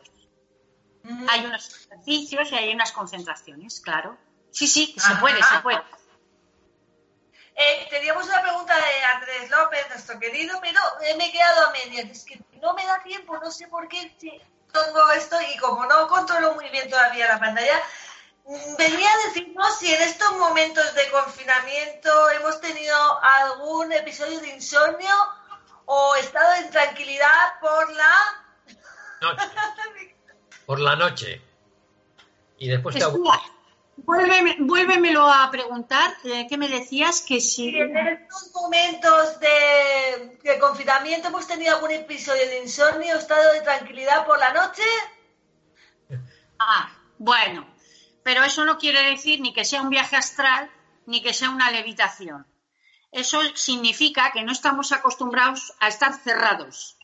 Hay 1.28 1.46
unos 1.46 1.70
ejercicios 1.70 2.52
y 2.52 2.56
hay 2.56 2.74
unas 2.74 2.94
concentraciones, 2.94 3.82
claro. 3.82 4.18
Sí, 4.52 4.68
sí, 4.68 4.96
se 4.98 5.16
puede, 5.16 5.44
se 5.44 5.60
puede. 5.60 5.82
Eh, 7.56 7.88
teníamos 7.89 8.26
una 8.26 8.41
pregunta 8.41 8.76
de 8.76 9.04
Andrés 9.06 9.49
López, 9.51 9.88
nuestro 9.89 10.20
querido, 10.20 10.60
pero 10.62 10.80
eh, 11.01 11.16
me 11.18 11.28
he 11.28 11.32
quedado 11.32 11.68
a 11.68 11.72
medias. 11.72 12.10
Es 12.10 12.26
que 12.26 12.39
no 12.62 12.74
me 12.74 12.86
da 12.86 13.04
tiempo, 13.04 13.38
no 13.38 13.51
sé 13.51 13.68
por 13.68 13.88
qué 13.88 14.16
tengo 14.20 15.12
esto 15.12 15.36
y 15.54 15.58
como 15.58 15.86
no 15.86 16.08
controlo 16.08 16.56
muy 16.56 16.68
bien 16.70 16.89
todavía 16.89 17.28
la 17.28 17.39
pantalla, 17.39 17.80
mm, 18.45 18.76
venía 18.76 19.10
a 19.12 19.28
decirnos 19.28 19.78
si 19.78 19.93
en 19.93 20.01
estos 20.01 20.32
momentos 20.38 20.95
de 20.95 21.10
confinamiento 21.12 22.30
hemos 22.32 22.60
tenido 22.60 22.95
algún 23.22 23.91
episodio 23.91 24.39
de 24.39 24.49
insomnio 24.49 25.14
o 25.86 26.16
estado 26.16 26.54
en 26.56 26.72
tranquilidad 26.72 27.60
por 27.62 27.91
la 27.93 28.16
noche. 29.22 29.43
por 30.66 30.80
la 30.80 30.95
noche. 30.95 31.41
Y 32.58 32.70
después 32.70 32.95
te 32.95 33.04
vuélvemelo 34.06 35.28
a 35.28 35.49
preguntar, 35.51 36.14
eh, 36.24 36.45
¿qué 36.49 36.58
me 36.58 36.68
decías? 36.68 37.22
Que 37.22 37.39
si... 37.39 37.70
en 37.70 37.97
estos 37.97 38.51
momentos 38.54 39.39
de, 39.39 40.39
de, 40.43 40.60
confinamiento 40.60 41.30
hemos 41.30 41.47
tenido 41.47 41.76
algún 41.76 41.91
episodio 41.91 42.45
de 42.47 42.64
insomnio, 42.64 43.18
estado 43.18 43.54
de 43.54 43.62
tranquilidad 43.62 44.26
por 44.26 44.39
la 44.39 44.54
noche. 44.54 44.84
Ah, 46.60 46.91
bueno, 47.18 47.68
pero 48.24 48.43
eso 48.43 48.66
no 48.66 48.78
quiere 48.78 49.04
decir 49.04 49.41
ni 49.41 49.54
que 49.54 49.66
sea 49.66 49.82
un 49.82 49.89
viaje 49.89 50.16
astral 50.16 50.70
ni 51.06 51.22
que 51.22 51.34
sea 51.34 51.49
una 51.49 51.72
levitación. 51.72 52.47
Eso 53.12 53.39
significa 53.56 54.32
que 54.32 54.43
no 54.43 54.51
estamos 54.51 54.91
acostumbrados 54.91 55.74
a 55.80 55.88
estar 55.88 56.14
cerrados, 56.14 56.97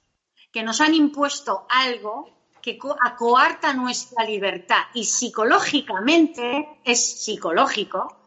que 0.51 0.63
nos 0.63 0.81
han 0.81 0.95
impuesto 0.95 1.67
algo 1.69 2.38
que 2.61 2.77
coarta 2.77 3.73
nuestra 3.73 4.23
libertad 4.23 4.83
y 4.93 5.05
psicológicamente 5.05 6.79
es 6.83 7.23
psicológico, 7.23 8.17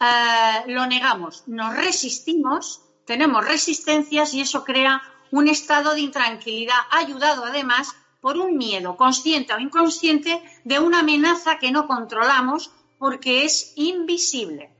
eh, 0.00 0.64
lo 0.68 0.86
negamos, 0.86 1.44
nos 1.46 1.76
resistimos, 1.76 2.82
tenemos 3.04 3.44
resistencias 3.44 4.32
y 4.34 4.40
eso 4.40 4.64
crea 4.64 5.02
un 5.30 5.48
estado 5.48 5.94
de 5.94 6.00
intranquilidad, 6.00 6.78
ayudado 6.90 7.44
además 7.44 7.94
por 8.20 8.36
un 8.36 8.56
miedo 8.56 8.96
consciente 8.96 9.54
o 9.54 9.58
inconsciente 9.58 10.42
de 10.64 10.78
una 10.78 11.00
amenaza 11.00 11.58
que 11.58 11.70
no 11.70 11.86
controlamos 11.86 12.70
porque 12.98 13.44
es 13.44 13.72
invisible. 13.76 14.70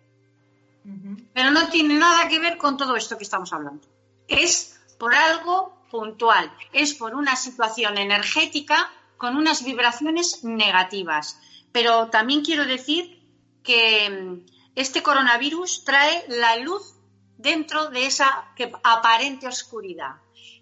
Pero 1.32 1.50
no 1.50 1.68
tiene 1.68 1.94
nada 1.94 2.28
que 2.28 2.38
ver 2.38 2.56
con 2.56 2.76
todo 2.76 2.96
esto 2.96 3.16
que 3.16 3.24
estamos 3.24 3.52
hablando. 3.52 3.86
Es 4.28 4.78
por 4.98 5.14
algo 5.14 5.74
puntual, 5.90 6.52
es 6.72 6.94
por 6.94 7.14
una 7.14 7.36
situación 7.36 7.98
energética 7.98 8.90
con 9.20 9.36
unas 9.36 9.62
vibraciones 9.62 10.44
negativas. 10.44 11.38
Pero 11.72 12.08
también 12.08 12.42
quiero 12.42 12.64
decir 12.64 13.20
que 13.62 14.08
mm, 14.08 14.50
este 14.74 15.02
coronavirus 15.02 15.84
trae 15.84 16.24
la 16.28 16.56
luz 16.56 16.94
dentro 17.36 17.90
de 17.90 18.06
esa 18.06 18.46
aparente 18.82 19.46
oscuridad. 19.46 20.14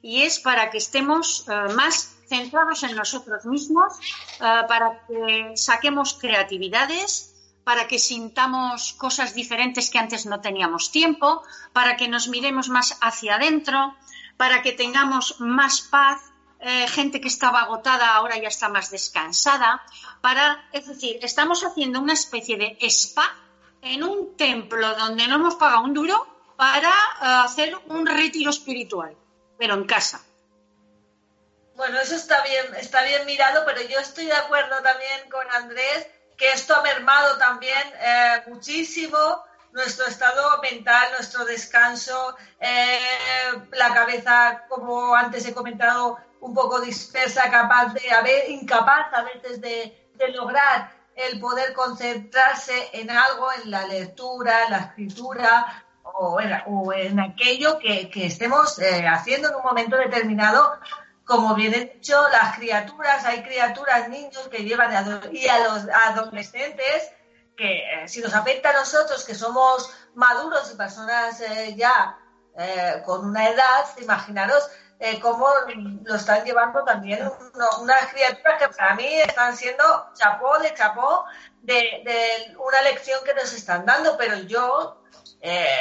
Y 0.03 0.23
es 0.23 0.41
para 0.41 0.71
que 0.71 0.79
estemos 0.79 1.47
eh, 1.47 1.73
más 1.75 2.17
centrados 2.29 2.83
en 2.83 2.97
nosotros 2.97 3.47
mismos, 3.47 3.93
eh, 4.41 4.63
para 4.67 5.07
que 5.07 5.53
saquemos 5.55 6.15
creatividades, 6.15 7.37
para 7.63 7.87
que 7.87 8.01
sintamos 8.01 8.93
cosas 8.95 9.35
diferentes 9.35 9.89
que 9.89 10.01
antes 10.01 10.27
no 10.27 10.41
teníamos 10.41 10.91
tiempo, 10.91 11.45
para 11.73 11.97
que 11.97 12.09
nos 12.09 12.27
miremos 12.27 12.69
más 12.69 12.99
hacia 13.03 13.37
adentro, 13.37 13.95
para 14.37 14.63
que 14.63 14.73
tengamos 14.73 15.37
más 15.39 15.81
paz, 15.83 16.19
eh, 16.61 16.89
gente 16.89 17.21
que 17.21 17.29
estaba 17.29 17.61
agotada 17.61 18.15
ahora 18.15 18.37
ya 18.39 18.49
está 18.49 18.69
más 18.69 18.91
descansada, 18.91 19.83
para, 20.21 20.69
es 20.73 20.87
decir, 20.87 21.19
estamos 21.23 21.63
haciendo 21.65 22.01
una 22.01 22.15
especie 22.15 22.57
de 22.57 22.77
spa 22.83 23.37
en 23.83 24.03
un 24.03 24.37
templo 24.37 24.95
donde 24.97 25.29
no 25.29 25.37
hemos 25.37 25.55
pagado 25.55 25.83
un 25.83 25.95
duro 25.95 26.27
para 26.57 26.89
eh, 26.89 27.45
hacer 27.45 27.77
un 27.87 28.07
retiro 28.07 28.51
espiritual, 28.51 29.17
pero 29.57 29.75
en 29.75 29.85
casa. 29.85 30.21
Bueno, 31.77 32.01
eso 32.01 32.17
está 32.17 32.43
bien, 32.43 32.75
está 32.75 33.05
bien 33.05 33.25
mirado, 33.25 33.63
pero 33.65 33.81
yo 33.83 34.01
estoy 34.01 34.27
de 34.27 34.33
acuerdo 34.33 34.83
también 34.83 35.31
con 35.31 35.49
Andrés 35.53 36.09
que 36.37 36.51
esto 36.53 36.75
ha 36.75 36.83
mermado 36.83 37.39
también 37.39 37.83
eh, 38.01 38.43
muchísimo 38.47 39.17
nuestro 39.79 40.07
estado 40.07 40.61
mental, 40.61 41.09
nuestro 41.13 41.45
descanso, 41.45 42.37
la 43.73 43.95
cabeza, 43.95 44.65
como 44.69 45.15
antes 45.15 45.47
he 45.47 45.55
comentado, 45.55 46.19
un 46.41 46.53
poco 46.53 46.81
dispersa, 46.81 47.49
capaz 47.49 47.95
de 47.95 48.11
haber, 48.11 48.51
incapaz 48.51 49.07
a 49.15 49.23
veces 49.23 49.61
de, 49.61 50.05
lograr 50.35 50.91
el 51.15 51.39
poder 51.39 51.73
concentrarse 51.75 52.91
en 52.93 53.09
algo, 53.09 53.53
en 53.53 53.71
la 53.71 53.87
lectura, 53.87 54.69
la 54.69 54.79
escritura 54.79 55.85
o 56.03 56.41
en, 56.93 57.21
aquello 57.21 57.79
que, 57.79 58.11
estemos 58.15 58.81
eh, 58.81 59.07
haciendo 59.07 59.49
en 59.49 59.55
un 59.55 59.63
momento 59.63 59.97
determinado. 59.97 60.73
Como 61.25 61.55
bien 61.55 61.75
he 61.75 61.85
dicho, 61.85 62.21
las 62.31 62.57
criaturas, 62.57 63.25
hay 63.25 63.43
criaturas, 63.43 64.09
niños 64.09 64.49
que 64.49 64.65
llevan 64.65 64.91
y 65.31 65.47
a 65.47 65.59
los 65.61 65.87
adolescentes 65.89 67.13
que 67.59 67.79
eh, 67.79 68.09
si 68.09 68.23
nos 68.23 68.35
afecta 68.35 68.71
a 68.71 68.73
nosotros 68.73 69.25
que 69.25 69.35
somos 69.35 69.93
maduros 70.15 70.73
y 70.73 70.77
personas 70.77 71.41
eh, 71.41 71.75
ya 71.77 72.19
con 73.05 73.25
una 73.25 73.51
edad, 73.51 73.87
imaginaros 74.01 74.69
eh, 75.01 75.21
cómo 75.21 75.47
lo 76.03 76.17
están 76.17 76.45
llevando 76.45 76.83
también 76.83 77.31
unas 77.81 78.07
criaturas 78.13 78.59
que 78.59 78.69
para 78.69 78.97
mí 78.97 79.21
están 79.21 79.57
siendo 79.57 79.85
chapó 80.15 80.59
de 80.59 80.75
chapó 80.75 81.25
de, 81.63 82.53
una 82.59 82.83
lección 82.83 83.21
que 83.25 83.33
nos 83.35 83.53
están 83.53 83.87
dando, 83.87 84.17
pero 84.17 84.37
yo, 84.39 85.01
eh, 85.41 85.79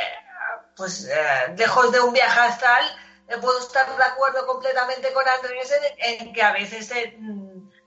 pues 0.75 1.05
eh, 1.05 1.55
lejos 1.57 1.91
de 1.91 1.99
un 1.99 2.13
viaje 2.13 2.39
astral, 2.39 2.83
puedo 3.41 3.59
estar 3.59 3.87
de 3.97 4.03
acuerdo 4.03 4.45
completamente 4.45 5.11
con 5.13 5.27
Andrés 5.27 5.73
en, 5.97 6.31
que 6.31 6.43
a 6.43 6.53
veces 6.53 6.91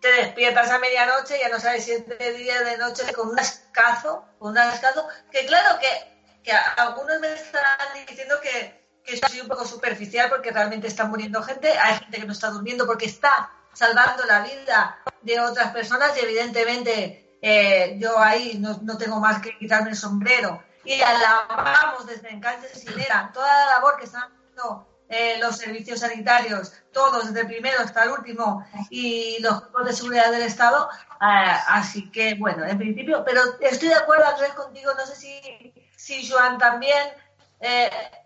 te, 0.01 0.13
despiertas 0.13 0.71
a 0.71 0.79
medianoche 0.79 1.39
ya 1.39 1.49
no 1.49 1.61
sabes 1.61 1.85
si 1.85 1.93
es 1.93 2.07
de 2.07 2.33
día 2.33 2.63
de 2.63 2.79
noche 2.79 3.13
con 3.13 3.29
un 3.29 3.39
escazo, 3.39 4.25
un 4.39 4.57
escazo, 4.57 5.07
que 5.31 5.47
claro 5.47 5.79
que, 5.79 6.43
que 6.43 6.53
algunos 6.53 7.21
me 7.21 7.33
están 7.33 8.07
diciendo 8.07 8.41
que 8.41 8.81
que 9.05 9.17
soy 9.17 9.41
un 9.41 9.49
poco 9.49 9.65
superficial 9.65 10.29
porque 10.29 10.51
realmente 10.51 10.87
está 10.87 11.05
muriendo 11.05 11.43
gente, 11.43 11.71
hay 11.79 11.99
gente 11.99 12.21
que 12.21 12.27
no 12.27 12.33
está 12.33 12.51
durmiendo 12.51 12.87
porque 12.87 13.07
está 13.07 13.51
salvando 13.73 14.25
la 14.25 14.41
vida 14.41 14.99
de 15.23 15.41
otras 15.41 15.73
personas 15.73 16.17
y 16.17 16.21
evidentemente 16.21 17.39
eh, 17.43 17.97
yo 17.99 18.19
ahí 18.19 18.59
no, 18.59 18.99
tengo 18.99 19.21
más 19.21 19.41
que 19.41 19.57
quitarme 19.59 19.91
el 19.91 19.97
sombrero. 19.97 20.63
Y 20.85 21.01
alabamos 21.01 22.07
desde 22.07 22.31
Encanche 22.31 22.75
Sinera 22.75 23.31
toda 23.33 23.47
la 23.47 23.67
labor 23.67 23.97
que 23.99 24.05
están 24.05 24.23
haciendo 24.23 24.87
eh, 25.11 25.37
los 25.41 25.57
servicios 25.57 26.01
sanitarios, 26.01 26.73
todos, 26.93 27.27
desde 27.27 27.41
el 27.41 27.47
primero 27.49 27.81
hasta 27.81 28.05
el 28.05 28.13
último, 28.13 28.65
y 28.89 29.37
los 29.43 29.61
grupos 29.61 29.87
de 29.87 29.93
seguridad 29.93 30.31
del 30.31 30.43
Estado. 30.43 30.89
Eh, 31.21 31.53
así 31.69 32.11
que, 32.11 32.37
bueno, 32.37 32.65
en 32.65 32.79
principio, 32.79 33.23
pero 33.27 33.43
estoy 33.61 33.89
de 33.89 33.97
acuerdo, 33.97 34.25
Andrés, 34.27 34.53
contigo, 34.53 34.93
no 34.97 35.05
sé 35.05 35.17
si, 35.17 35.75
si 35.97 36.27
Joan 36.31 36.57
también, 36.57 37.09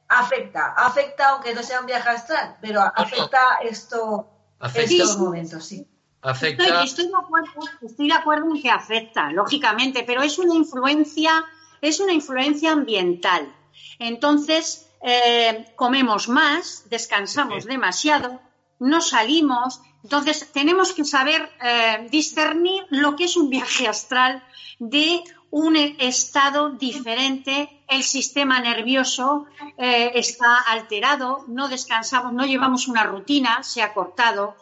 afecta, 0.09 0.74
afecta 0.76 1.30
aunque 1.30 1.55
no 1.55 1.62
sea 1.62 1.80
un 1.80 1.87
viaje 1.87 2.09
astral, 2.09 2.57
pero 2.61 2.80
afecta 2.95 3.59
esto, 3.62 4.28
estos 4.74 5.18
momentos, 5.18 5.64
sí. 5.64 5.89
Afecta... 6.22 6.82
Estoy, 6.82 7.09
de 7.09 7.16
acuerdo, 7.16 7.51
estoy 7.82 8.09
de 8.09 8.14
acuerdo 8.14 8.47
en 8.55 8.62
que 8.62 8.70
afecta, 8.70 9.30
lógicamente, 9.30 10.05
pero 10.07 10.22
es 10.22 10.39
una 10.39 10.55
influencia, 10.55 11.45
es 11.82 12.01
una 12.01 12.12
influencia 12.12 12.72
ambiental. 12.72 13.55
Entonces, 13.99 14.89
eh, 15.07 15.66
comemos 15.76 16.28
más, 16.28 16.88
descansamos 16.88 17.66
demasiado, 17.66 18.40
no 18.78 19.02
salimos. 19.02 19.82
Entonces, 20.02 20.50
tenemos 20.50 20.94
que 20.94 21.05
saber 21.05 21.50
eh, 21.62 22.09
discernir 22.11 22.86
lo 22.88 23.14
que 23.14 23.24
es 23.24 23.36
un 23.36 23.50
viaje 23.50 23.86
astral 23.86 24.42
de 24.78 25.22
un 25.50 25.76
estado 25.76 26.70
diferente, 26.70 27.84
el 27.86 28.02
sistema 28.02 28.59
nervioso 28.61 29.46
eh, 29.78 30.11
está 30.14 30.59
alterado, 30.59 31.44
no 31.48 31.68
descansamos, 31.68 32.32
no 32.32 32.44
llevamos 32.44 32.88
una 32.88 33.05
rutina, 33.05 33.62
se 33.62 33.82
ha 33.82 33.94
cortado. 33.94 34.57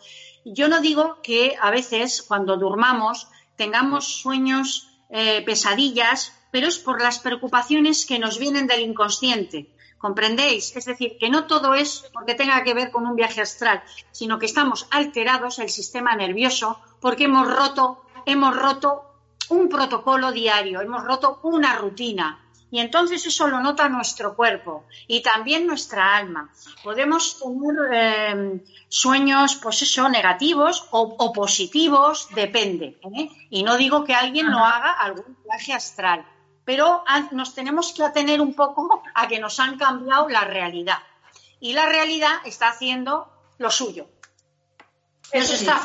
Yo 0.45 0.69
no 0.69 0.81
digo 0.81 1.23
que 1.23 1.57
a 1.59 1.71
veces 1.71 2.21
cuando 2.21 2.57
durmamos 2.57 3.29
tengamos 3.57 4.21
sueños, 4.21 4.89
eh, 5.09 5.43
pesadillas, 5.47 6.33
pero 6.51 6.67
es 6.67 6.79
por 6.79 7.01
las 7.01 7.21
preocupaciones 7.21 8.05
que 8.05 8.19
nos 8.19 8.39
vienen 8.39 8.67
del 8.67 8.81
inconsciente. 8.81 9.71
¿Comprendéis? 10.03 10.75
Es 10.75 10.87
decir, 10.87 11.17
que 11.17 11.31
no 11.31 11.47
todo 11.47 11.75
es 11.75 12.11
porque 12.13 12.35
tenga 12.35 12.65
que 12.65 12.75
ver 12.75 12.91
con 12.91 13.07
un 13.07 13.15
viaje 13.15 13.41
astral, 13.41 13.85
sino 14.11 14.41
que 14.41 14.47
estamos 14.47 14.89
alterados 14.91 15.61
el 15.61 15.71
sistema 15.71 16.17
nervioso 16.17 16.81
porque 17.01 17.27
hemos 17.27 17.47
roto, 17.47 18.05
hemos 18.27 18.57
roto 18.57 18.89
un 19.51 19.69
protocolo 19.69 20.33
diario, 20.33 20.81
hemos 20.81 21.05
roto 21.05 21.39
una 21.45 21.77
rutina. 21.77 22.41
Y 22.73 22.81
entonces 22.81 23.25
eso 23.27 23.47
lo 23.47 23.61
nota 23.61 23.89
nuestro 23.89 24.35
cuerpo 24.35 24.87
y 25.07 25.23
también 25.23 25.69
nuestra 25.69 26.17
alma. 26.17 26.51
Podemos 26.83 27.39
tener 27.39 27.77
eh, 27.93 28.65
sueños, 28.89 29.55
pues 29.63 29.83
eso, 29.83 30.09
negativos 30.09 30.89
o, 30.91 31.33
positivos, 31.33 32.27
depende. 32.35 32.99
¿eh? 33.17 33.29
Y 33.51 33.63
no 33.63 33.77
digo 33.77 34.03
que 34.03 34.15
alguien 34.15 34.47
no 34.47 34.65
haga 34.67 34.95
algún 34.95 35.37
viaje 35.45 35.75
astral, 35.75 36.27
pero 36.65 37.05
nos 37.33 37.55
tenemos 37.55 37.93
que 37.93 38.05
atener 38.05 38.41
un 38.41 38.55
poco 38.55 39.03
a 39.15 39.29
que 39.29 39.39
nos 39.39 39.59
han 39.61 39.79
cambiado 39.79 40.29
la 40.29 40.45
realidad. 40.45 40.99
Y 41.61 41.75
la 41.75 41.87
realidad 41.87 42.33
está 42.45 42.71
haciendo 42.71 43.33
lo 43.59 43.71
suyo. 43.71 44.09
Eso 45.31 45.55
está 45.55 45.81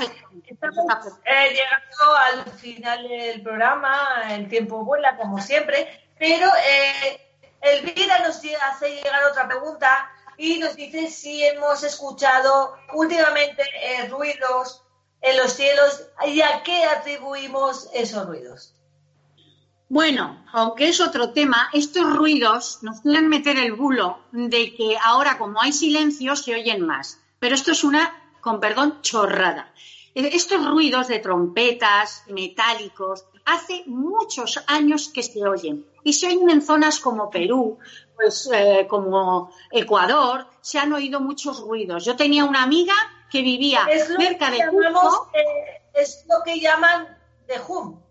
Estamos 0.46 1.14
eh, 1.24 1.50
llegando 1.52 2.16
al 2.16 2.52
final 2.52 3.08
del 3.08 3.42
programa, 3.42 4.26
el 4.32 4.50
tiempo 4.50 4.84
vuela 4.84 5.16
como 5.16 5.40
siempre, 5.40 6.10
pero 6.20 6.50
eh, 6.68 7.22
Elvira 7.62 8.20
nos 8.20 8.42
hace 8.70 8.90
llegar 8.90 9.24
otra 9.26 9.48
pregunta 9.48 10.12
y 10.38 10.60
nos 10.60 10.76
dice 10.76 11.08
si 11.08 11.46
hemos 11.46 11.84
escuchado 11.84 12.76
últimamente 12.94 13.64
eh, 13.82 14.08
ruidos 14.10 14.84
en 15.22 15.38
los 15.38 15.54
cielos 15.54 16.10
y 16.26 16.42
a 16.42 16.62
qué 16.64 16.84
atribuimos 16.84 17.90
esos 17.94 18.26
ruidos. 18.26 18.77
Bueno, 19.90 20.44
aunque 20.52 20.90
es 20.90 21.00
otro 21.00 21.32
tema, 21.32 21.70
estos 21.72 22.14
ruidos 22.14 22.80
nos 22.82 23.00
quieren 23.02 23.30
meter 23.30 23.58
el 23.58 23.72
bulo 23.72 24.20
de 24.32 24.76
que 24.76 24.98
ahora 25.02 25.38
como 25.38 25.62
hay 25.62 25.72
silencio 25.72 26.36
se 26.36 26.56
oyen 26.56 26.86
más. 26.86 27.20
Pero 27.40 27.56
esto 27.56 27.72
es 27.72 27.84
una, 27.86 28.14
con 28.42 28.60
perdón, 28.60 29.02
chorrada. 29.02 29.72
E, 30.14 30.36
estos 30.36 30.66
ruidos 30.66 31.08
de 31.08 31.20
trompetas, 31.20 32.24
metálicos, 32.28 33.26
hace 33.46 33.84
muchos 33.86 34.62
años 34.68 35.08
que 35.08 35.24
se 35.24 35.48
oyen. 35.48 35.86
Y 36.04 36.14
se 36.14 36.28
oyen 36.28 36.50
en 36.50 36.62
zonas 36.62 37.00
como 37.00 37.30
Perú, 37.30 37.78
pues 38.16 38.50
eh, 38.54 38.88
como 38.90 39.52
Ecuador, 39.72 40.48
se 40.60 40.80
han 40.80 40.92
oído 40.92 41.22
muchos 41.22 41.62
ruidos. 41.62 42.04
Yo 42.04 42.18
tenía 42.18 42.44
una 42.44 42.64
amiga 42.64 42.96
que 43.32 43.42
vivía 43.42 43.88
cerca 44.18 44.52
de 44.52 44.68
Cusco. 44.70 45.32
Eh, 45.34 45.82
es 45.94 46.26
lo 46.28 46.44
que 46.44 46.60
llaman 46.60 47.08
de 47.48 47.56
hum. 47.68 48.02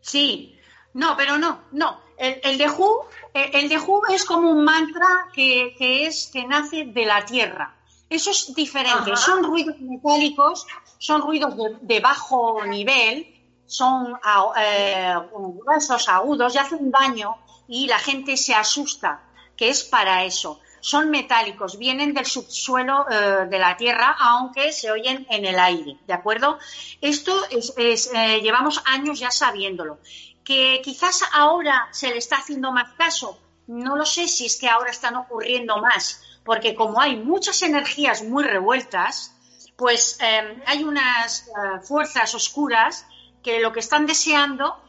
Sí, 0.00 0.55
no, 0.96 1.14
pero 1.14 1.36
no, 1.36 1.60
no. 1.72 2.00
El, 2.16 2.56
de 2.56 2.70
Hu, 2.70 3.02
el 3.34 3.68
de 3.68 3.78
es 4.14 4.24
como 4.24 4.50
un 4.50 4.64
mantra 4.64 5.28
que, 5.34 5.74
es 5.78 6.30
que 6.32 6.46
nace 6.46 6.84
de 6.86 7.04
la 7.04 7.22
tierra. 7.26 7.76
Eso 8.08 8.30
es 8.30 8.54
diferente. 8.54 9.14
Son 9.14 9.44
ruidos 9.44 9.78
metálicos, 9.78 10.66
son 10.96 11.20
ruidos 11.20 11.54
de, 11.82 12.00
bajo 12.00 12.64
nivel, 12.64 13.26
son 13.66 14.18
eh, 14.58 15.14
gruesos, 15.30 16.08
agudos 16.08 16.54
y 16.54 16.58
hacen 16.58 16.90
daño 16.90 17.36
y 17.68 17.88
la 17.88 17.98
gente 17.98 18.38
se 18.38 18.54
asusta, 18.54 19.20
que 19.54 19.68
es 19.68 19.84
para 19.84 20.24
eso. 20.24 20.60
Son 20.80 21.10
metálicos, 21.10 21.76
vienen 21.76 22.14
del 22.14 22.24
subsuelo 22.24 23.04
eh, 23.10 23.46
de 23.50 23.58
la 23.58 23.76
tierra, 23.76 24.16
aunque 24.18 24.72
se 24.72 24.90
oyen 24.90 25.26
en 25.28 25.44
el 25.44 25.58
aire, 25.58 25.98
¿de 26.06 26.14
acuerdo? 26.14 26.58
Esto 27.02 27.38
es, 27.50 28.10
eh, 28.14 28.40
llevamos 28.40 28.80
años 28.86 29.18
ya 29.18 29.30
sabiéndolo 29.30 29.98
que 30.46 30.80
quizás 30.82 31.22
ahora 31.32 31.88
se 31.90 32.08
le 32.10 32.18
está 32.18 32.36
haciendo 32.36 32.70
más 32.70 32.92
caso. 32.94 33.38
No 33.66 33.96
lo 33.96 34.06
sé 34.06 34.28
si 34.28 34.46
es 34.46 34.56
que 34.56 34.68
ahora 34.68 34.92
están 34.92 35.16
ocurriendo 35.16 35.78
más, 35.78 36.22
porque 36.44 36.76
como 36.76 37.00
hay 37.00 37.16
muchas 37.16 37.62
energías 37.62 38.22
muy 38.22 38.44
revueltas, 38.44 39.34
pues 39.76 40.16
em, 40.20 40.62
hay 40.66 40.84
unas 40.84 41.48
eh, 41.48 41.80
fuerzas 41.82 42.32
oscuras 42.36 43.06
que 43.42 43.58
lo 43.58 43.72
que 43.72 43.80
están 43.80 44.06
deseando 44.06 44.80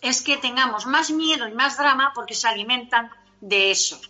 es 0.00 0.22
que 0.22 0.36
tengamos 0.36 0.86
más 0.86 1.10
miedo 1.10 1.48
y 1.48 1.52
más 1.52 1.76
drama 1.76 2.12
porque 2.14 2.34
se 2.34 2.46
alimentan 2.46 3.10
de 3.40 3.72
eso. 3.72 4.00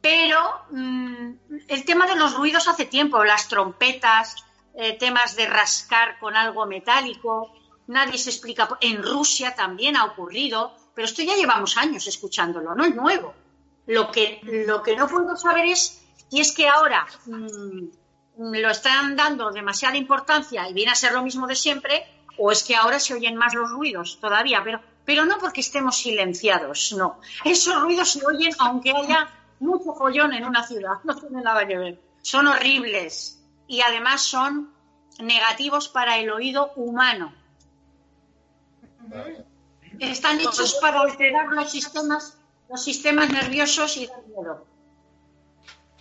Pero 0.00 0.62
mm, 0.70 1.32
el 1.68 1.84
tema 1.84 2.06
de 2.06 2.16
los 2.16 2.34
ruidos 2.34 2.68
hace 2.68 2.86
tiempo, 2.86 3.22
las 3.22 3.48
trompetas, 3.48 4.34
eh, 4.74 4.96
temas 4.98 5.36
de 5.36 5.46
rascar 5.46 6.18
con 6.18 6.36
algo 6.36 6.64
metálico, 6.64 7.52
nadie 7.86 8.18
se 8.18 8.30
explica. 8.30 8.68
En 8.80 9.02
Rusia 9.02 9.54
también 9.54 9.96
ha 9.96 10.04
ocurrido, 10.04 10.74
pero 10.94 11.06
esto 11.06 11.22
ya 11.22 11.36
llevamos 11.36 11.76
años 11.76 12.06
escuchándolo, 12.06 12.74
no 12.74 12.84
es 12.84 12.94
nuevo. 12.94 13.34
Lo 13.86 14.10
que, 14.10 14.40
lo 14.66 14.82
que 14.82 14.96
no 14.96 15.06
puedo 15.08 15.36
saber 15.36 15.66
es 15.66 16.02
si 16.28 16.40
es 16.40 16.52
que 16.52 16.68
ahora 16.68 17.06
mm, 17.26 17.86
lo 18.36 18.70
están 18.70 19.16
dando 19.16 19.50
demasiada 19.50 19.96
importancia 19.96 20.68
y 20.68 20.74
viene 20.74 20.92
a 20.92 20.96
ser 20.96 21.12
lo 21.12 21.22
mismo 21.22 21.46
de 21.46 21.54
siempre, 21.54 22.04
o 22.38 22.50
es 22.50 22.62
que 22.62 22.76
ahora 22.76 22.98
se 22.98 23.14
oyen 23.14 23.36
más 23.36 23.54
los 23.54 23.70
ruidos 23.70 24.18
todavía, 24.20 24.62
pero, 24.62 24.80
pero 25.04 25.24
no 25.24 25.38
porque 25.38 25.60
estemos 25.60 25.96
silenciados, 25.96 26.92
no. 26.96 27.20
Esos 27.44 27.80
ruidos 27.80 28.12
se 28.12 28.26
oyen 28.26 28.52
aunque 28.58 28.92
haya 28.92 29.28
mucho 29.60 29.94
follón 29.94 30.32
en 30.34 30.44
una 30.44 30.66
ciudad, 30.66 30.94
no 31.04 31.14
tiene 31.16 31.42
nada 31.42 31.66
que 31.66 31.78
ver. 31.78 32.00
Son 32.22 32.46
horribles 32.46 33.40
y 33.68 33.80
además 33.80 34.22
son 34.22 34.74
negativos 35.20 35.88
para 35.88 36.18
el 36.18 36.30
oído 36.30 36.72
humano. 36.76 37.32
Están 39.98 40.40
hechos 40.40 40.78
para 40.80 41.00
alterar 41.00 41.46
los 41.48 41.70
sistemas, 41.70 42.38
los 42.68 42.82
sistemas 42.82 43.30
nerviosos 43.30 43.96
y 43.96 44.10
miedo. 44.28 44.66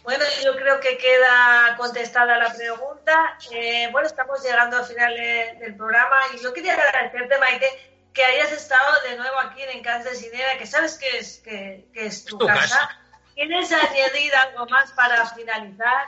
Bueno, 0.04 0.24
yo 0.44 0.56
creo 0.56 0.80
que 0.80 0.98
queda 0.98 1.76
contestada 1.78 2.38
la 2.38 2.54
pregunta. 2.54 3.38
Eh, 3.52 3.90
bueno, 3.92 4.08
estamos 4.08 4.44
llegando 4.44 4.78
al 4.78 4.86
final 4.86 5.16
del 5.16 5.76
programa 5.76 6.18
y 6.36 6.44
yo 6.44 6.54
quería 6.54 6.74
agradecerte, 6.74 7.40
Maite, 7.40 7.68
que 8.14 8.24
hayas 8.24 8.52
estado 8.52 9.02
de 9.10 9.18
nuevo 9.18 9.40
aquí 9.40 9.62
en 9.64 9.82
Casa 9.82 10.12
de 10.12 10.58
que 10.60 10.68
sabes 10.68 10.98
que 10.98 11.18
es, 11.18 11.40
que, 11.40 11.90
es 11.94 12.24
tu, 12.26 12.38
casa. 12.38 12.90
¿Tienes 13.34 13.72
añadir 13.72 14.34
algo 14.36 14.68
más 14.68 14.92
para 14.92 15.26
finalizar? 15.28 16.08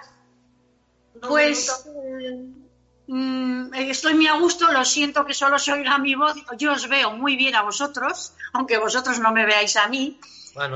Pues 1.19 1.89
Mm, 3.07 3.73
estoy 3.73 4.15
muy 4.15 4.27
a 4.27 4.37
gusto, 4.37 4.69
lo 4.71 4.83
siento 4.83 5.25
que 5.25 5.33
solo 5.33 5.57
soy 5.57 5.79
oiga 5.79 5.97
mi 5.97 6.15
voz, 6.15 6.35
yo 6.57 6.73
os 6.73 6.87
veo 6.89 7.11
muy 7.11 7.37
bien 7.37 7.55
a 7.55 7.61
vosotros, 7.61 8.33
aunque 8.51 8.77
vosotros 8.77 9.19
no 9.19 9.31
me 9.31 9.45
veáis 9.45 9.77
a 9.77 9.87
mí. 9.87 10.17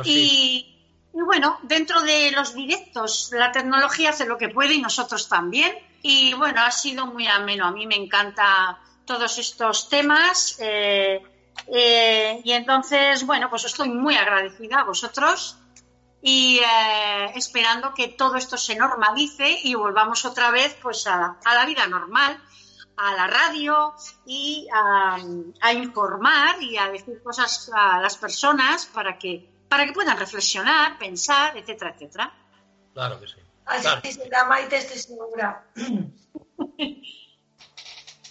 y, 0.05 0.65
bueno, 1.11 1.59
dentro 1.63 2.01
de 2.01 2.31
los 2.31 2.53
directos, 2.53 3.31
la 3.33 3.51
tecnología 3.51 4.11
hace 4.11 4.25
lo 4.25 4.37
que 4.37 4.47
puede 4.47 4.75
y 4.75 4.81
nosotros 4.81 5.27
también. 5.27 5.75
Y 6.01 6.33
bueno, 6.33 6.61
ha 6.61 6.71
sido 6.71 7.05
muy 7.05 7.27
ameno, 7.27 7.67
a 7.67 7.71
mí 7.71 7.85
me 7.85 7.95
encanta 7.95 8.79
todos 9.05 9.37
estos 9.37 9.89
temas. 9.89 10.55
Eh, 10.59 11.21
eh, 11.67 12.41
y 12.43 12.51
entonces, 12.53 13.25
bueno, 13.25 13.49
pues 13.49 13.65
estoy 13.65 13.89
muy 13.89 14.15
agradecida 14.15 14.79
a 14.79 14.83
vosotros 14.85 15.60
y 16.21 16.59
eh, 16.59 17.31
esperando 17.35 17.93
que 17.93 18.09
todo 18.09 18.35
esto 18.35 18.57
se 18.57 18.75
normalice 18.75 19.59
y 19.63 19.73
volvamos 19.73 20.23
otra 20.25 20.51
vez 20.51 20.77
pues 20.81 21.07
a, 21.07 21.37
la 21.43 21.65
vida 21.65 21.87
normal, 21.87 22.39
a 22.97 23.13
la 23.13 23.27
radio 23.27 23.95
y 24.25 24.67
a, 24.71 25.17
informar 25.73 26.61
y 26.61 26.77
a 26.77 26.89
decir 26.89 27.21
cosas 27.23 27.71
a 27.73 27.99
las 27.99 28.17
personas 28.17 28.85
para 28.85 29.17
que 29.17 29.49
para 29.67 29.85
que 29.85 29.93
puedan 29.93 30.17
reflexionar, 30.17 30.97
pensar, 30.97 31.55
etcétera, 31.55 31.93
etcétera. 31.95 32.33
Claro 32.93 33.21
que 33.21 33.27
sí. 33.27 33.37
Así 33.65 34.11
será, 34.11 34.43
Maite, 34.43 34.75
estoy 34.77 34.99
segura. 34.99 35.65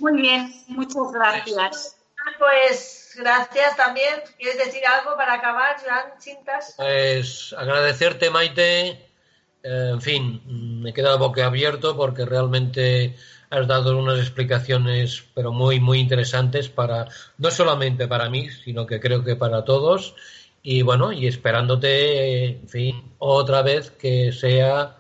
Muy 0.00 0.20
bien, 0.20 0.52
muchas 0.68 1.12
gracias. 1.12 1.96
Pues 2.38 2.99
gracias 3.20 3.76
también. 3.76 4.20
¿Quieres 4.38 4.58
decir 4.58 4.82
algo 4.86 5.16
para 5.16 5.34
acabar, 5.34 5.76
Joan 5.80 6.20
Cintas? 6.20 6.74
Pues 6.76 7.54
agradecerte, 7.56 8.30
Maite. 8.30 8.88
Eh, 9.62 9.90
en 9.92 10.00
fin, 10.00 10.42
me 10.82 10.90
he 10.90 10.92
quedado 10.92 11.18
boquiabierto 11.18 11.96
porque 11.96 12.24
realmente 12.24 13.16
has 13.50 13.66
dado 13.66 13.98
unas 13.98 14.18
explicaciones, 14.18 15.24
pero 15.34 15.52
muy, 15.52 15.80
muy 15.80 15.98
interesantes 15.98 16.68
para, 16.68 17.08
no 17.38 17.50
solamente 17.50 18.08
para 18.08 18.30
mí, 18.30 18.48
sino 18.48 18.86
que 18.86 19.00
creo 19.00 19.24
que 19.24 19.36
para 19.36 19.64
todos. 19.64 20.14
Y 20.62 20.82
bueno, 20.82 21.12
y 21.12 21.26
esperándote, 21.26 22.44
en 22.44 22.68
fin, 22.68 23.12
otra 23.18 23.62
vez 23.62 23.90
que 23.90 24.32
sea 24.32 24.98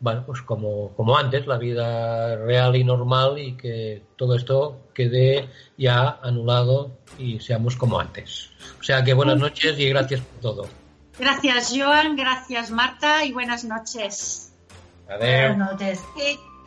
bueno, 0.00 0.24
pues 0.26 0.40
como, 0.42 0.92
como 0.96 1.16
antes, 1.16 1.46
la 1.46 1.58
vida 1.58 2.36
real 2.36 2.74
y 2.74 2.84
normal 2.84 3.38
y 3.38 3.56
que 3.56 4.02
todo 4.16 4.34
esto 4.34 4.80
quede 4.94 5.48
ya 5.76 6.18
anulado 6.22 6.90
y 7.18 7.38
seamos 7.40 7.76
como 7.76 8.00
antes. 8.00 8.50
O 8.80 8.82
sea 8.82 9.04
que 9.04 9.12
buenas 9.12 9.38
noches 9.38 9.78
y 9.78 9.88
gracias 9.90 10.20
por 10.22 10.40
todo. 10.40 10.68
Gracias, 11.18 11.72
Joan, 11.76 12.16
gracias, 12.16 12.70
Marta, 12.70 13.24
y 13.24 13.32
buenas 13.32 13.64
noches. 13.64 14.54
Buenas 15.06 15.58
noches. 15.58 16.00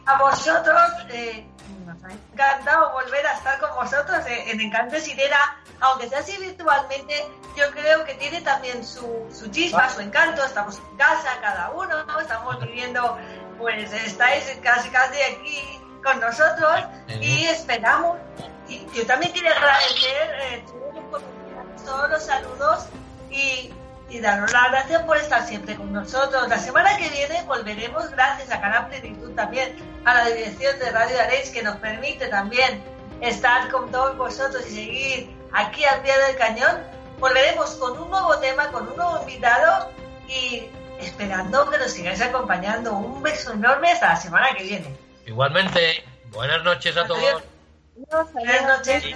a 0.05 0.21
vosotros. 0.21 0.91
Eh, 1.09 1.43
nos 1.85 2.03
ha 2.03 2.11
encantado 2.11 2.91
volver 2.91 3.25
a 3.25 3.33
estar 3.33 3.59
con 3.59 3.75
vosotros 3.75 4.19
en, 4.27 4.61
Encanto 4.61 4.99
Sirena, 4.99 5.57
aunque 5.79 6.09
sea 6.09 6.19
así 6.19 6.37
virtualmente, 6.37 7.25
yo 7.55 7.69
creo 7.71 8.03
que 8.05 8.13
tiene 8.15 8.41
también 8.41 8.85
su, 8.85 9.27
su 9.31 9.49
chispa, 9.49 9.89
su 9.89 10.01
encanto. 10.01 10.43
Estamos 10.43 10.79
en 10.79 10.97
casa 10.97 11.29
cada 11.41 11.71
uno, 11.71 12.19
estamos 12.19 12.59
viviendo, 12.61 13.17
pues 13.57 13.91
estáis 13.91 14.45
casi 14.61 14.89
casi 14.89 15.21
aquí 15.21 15.79
con 16.03 16.19
nosotros 16.19 16.85
y 17.07 17.45
esperamos. 17.45 18.17
Y 18.67 18.85
yo 18.93 19.05
también 19.05 19.31
quiero 19.33 19.49
agradecer 19.49 20.31
eh, 20.41 20.65
todos 21.85 22.09
los 22.09 22.23
saludos 22.23 22.87
y 23.29 23.73
y 24.13 24.19
daros 24.19 24.53
las 24.53 24.69
gracias 24.69 25.01
por 25.03 25.17
estar 25.17 25.45
siempre 25.47 25.75
con 25.75 25.91
nosotros. 25.91 26.47
La 26.47 26.59
semana 26.59 26.95
que 26.97 27.09
viene 27.09 27.41
volveremos 27.47 28.11
gracias 28.11 28.51
a 28.51 28.61
Canal 28.61 28.87
Plenitud 28.87 29.31
también, 29.33 29.75
a 30.05 30.13
la 30.13 30.25
dirección 30.27 30.77
de 30.77 30.91
Radio 30.91 31.19
Arenys 31.19 31.49
que 31.49 31.63
nos 31.63 31.77
permite 31.77 32.27
también 32.27 32.83
estar 33.21 33.71
con 33.71 33.89
todos 33.91 34.15
vosotros 34.15 34.63
y 34.67 34.75
seguir 34.75 35.35
aquí 35.51 35.83
al 35.85 36.01
pie 36.03 36.13
del 36.27 36.35
cañón. 36.35 36.77
Volveremos 37.19 37.71
con 37.75 37.99
un 37.99 38.11
nuevo 38.11 38.37
tema, 38.37 38.67
con 38.67 38.87
un 38.87 38.95
nuevo 38.95 39.19
invitado 39.21 39.89
y 40.27 40.63
esperando 40.99 41.67
que 41.71 41.79
nos 41.79 41.91
sigáis 41.91 42.21
acompañando. 42.21 42.93
Un 42.93 43.23
beso 43.23 43.53
enorme 43.53 43.91
hasta 43.91 44.09
la 44.09 44.15
semana 44.15 44.49
que 44.55 44.63
viene. 44.63 44.95
Igualmente, 45.25 46.03
buenas 46.25 46.63
noches 46.63 46.95
a 46.97 47.07
todos. 47.07 47.41
Buenas 47.95 48.63
noches. 48.67 49.15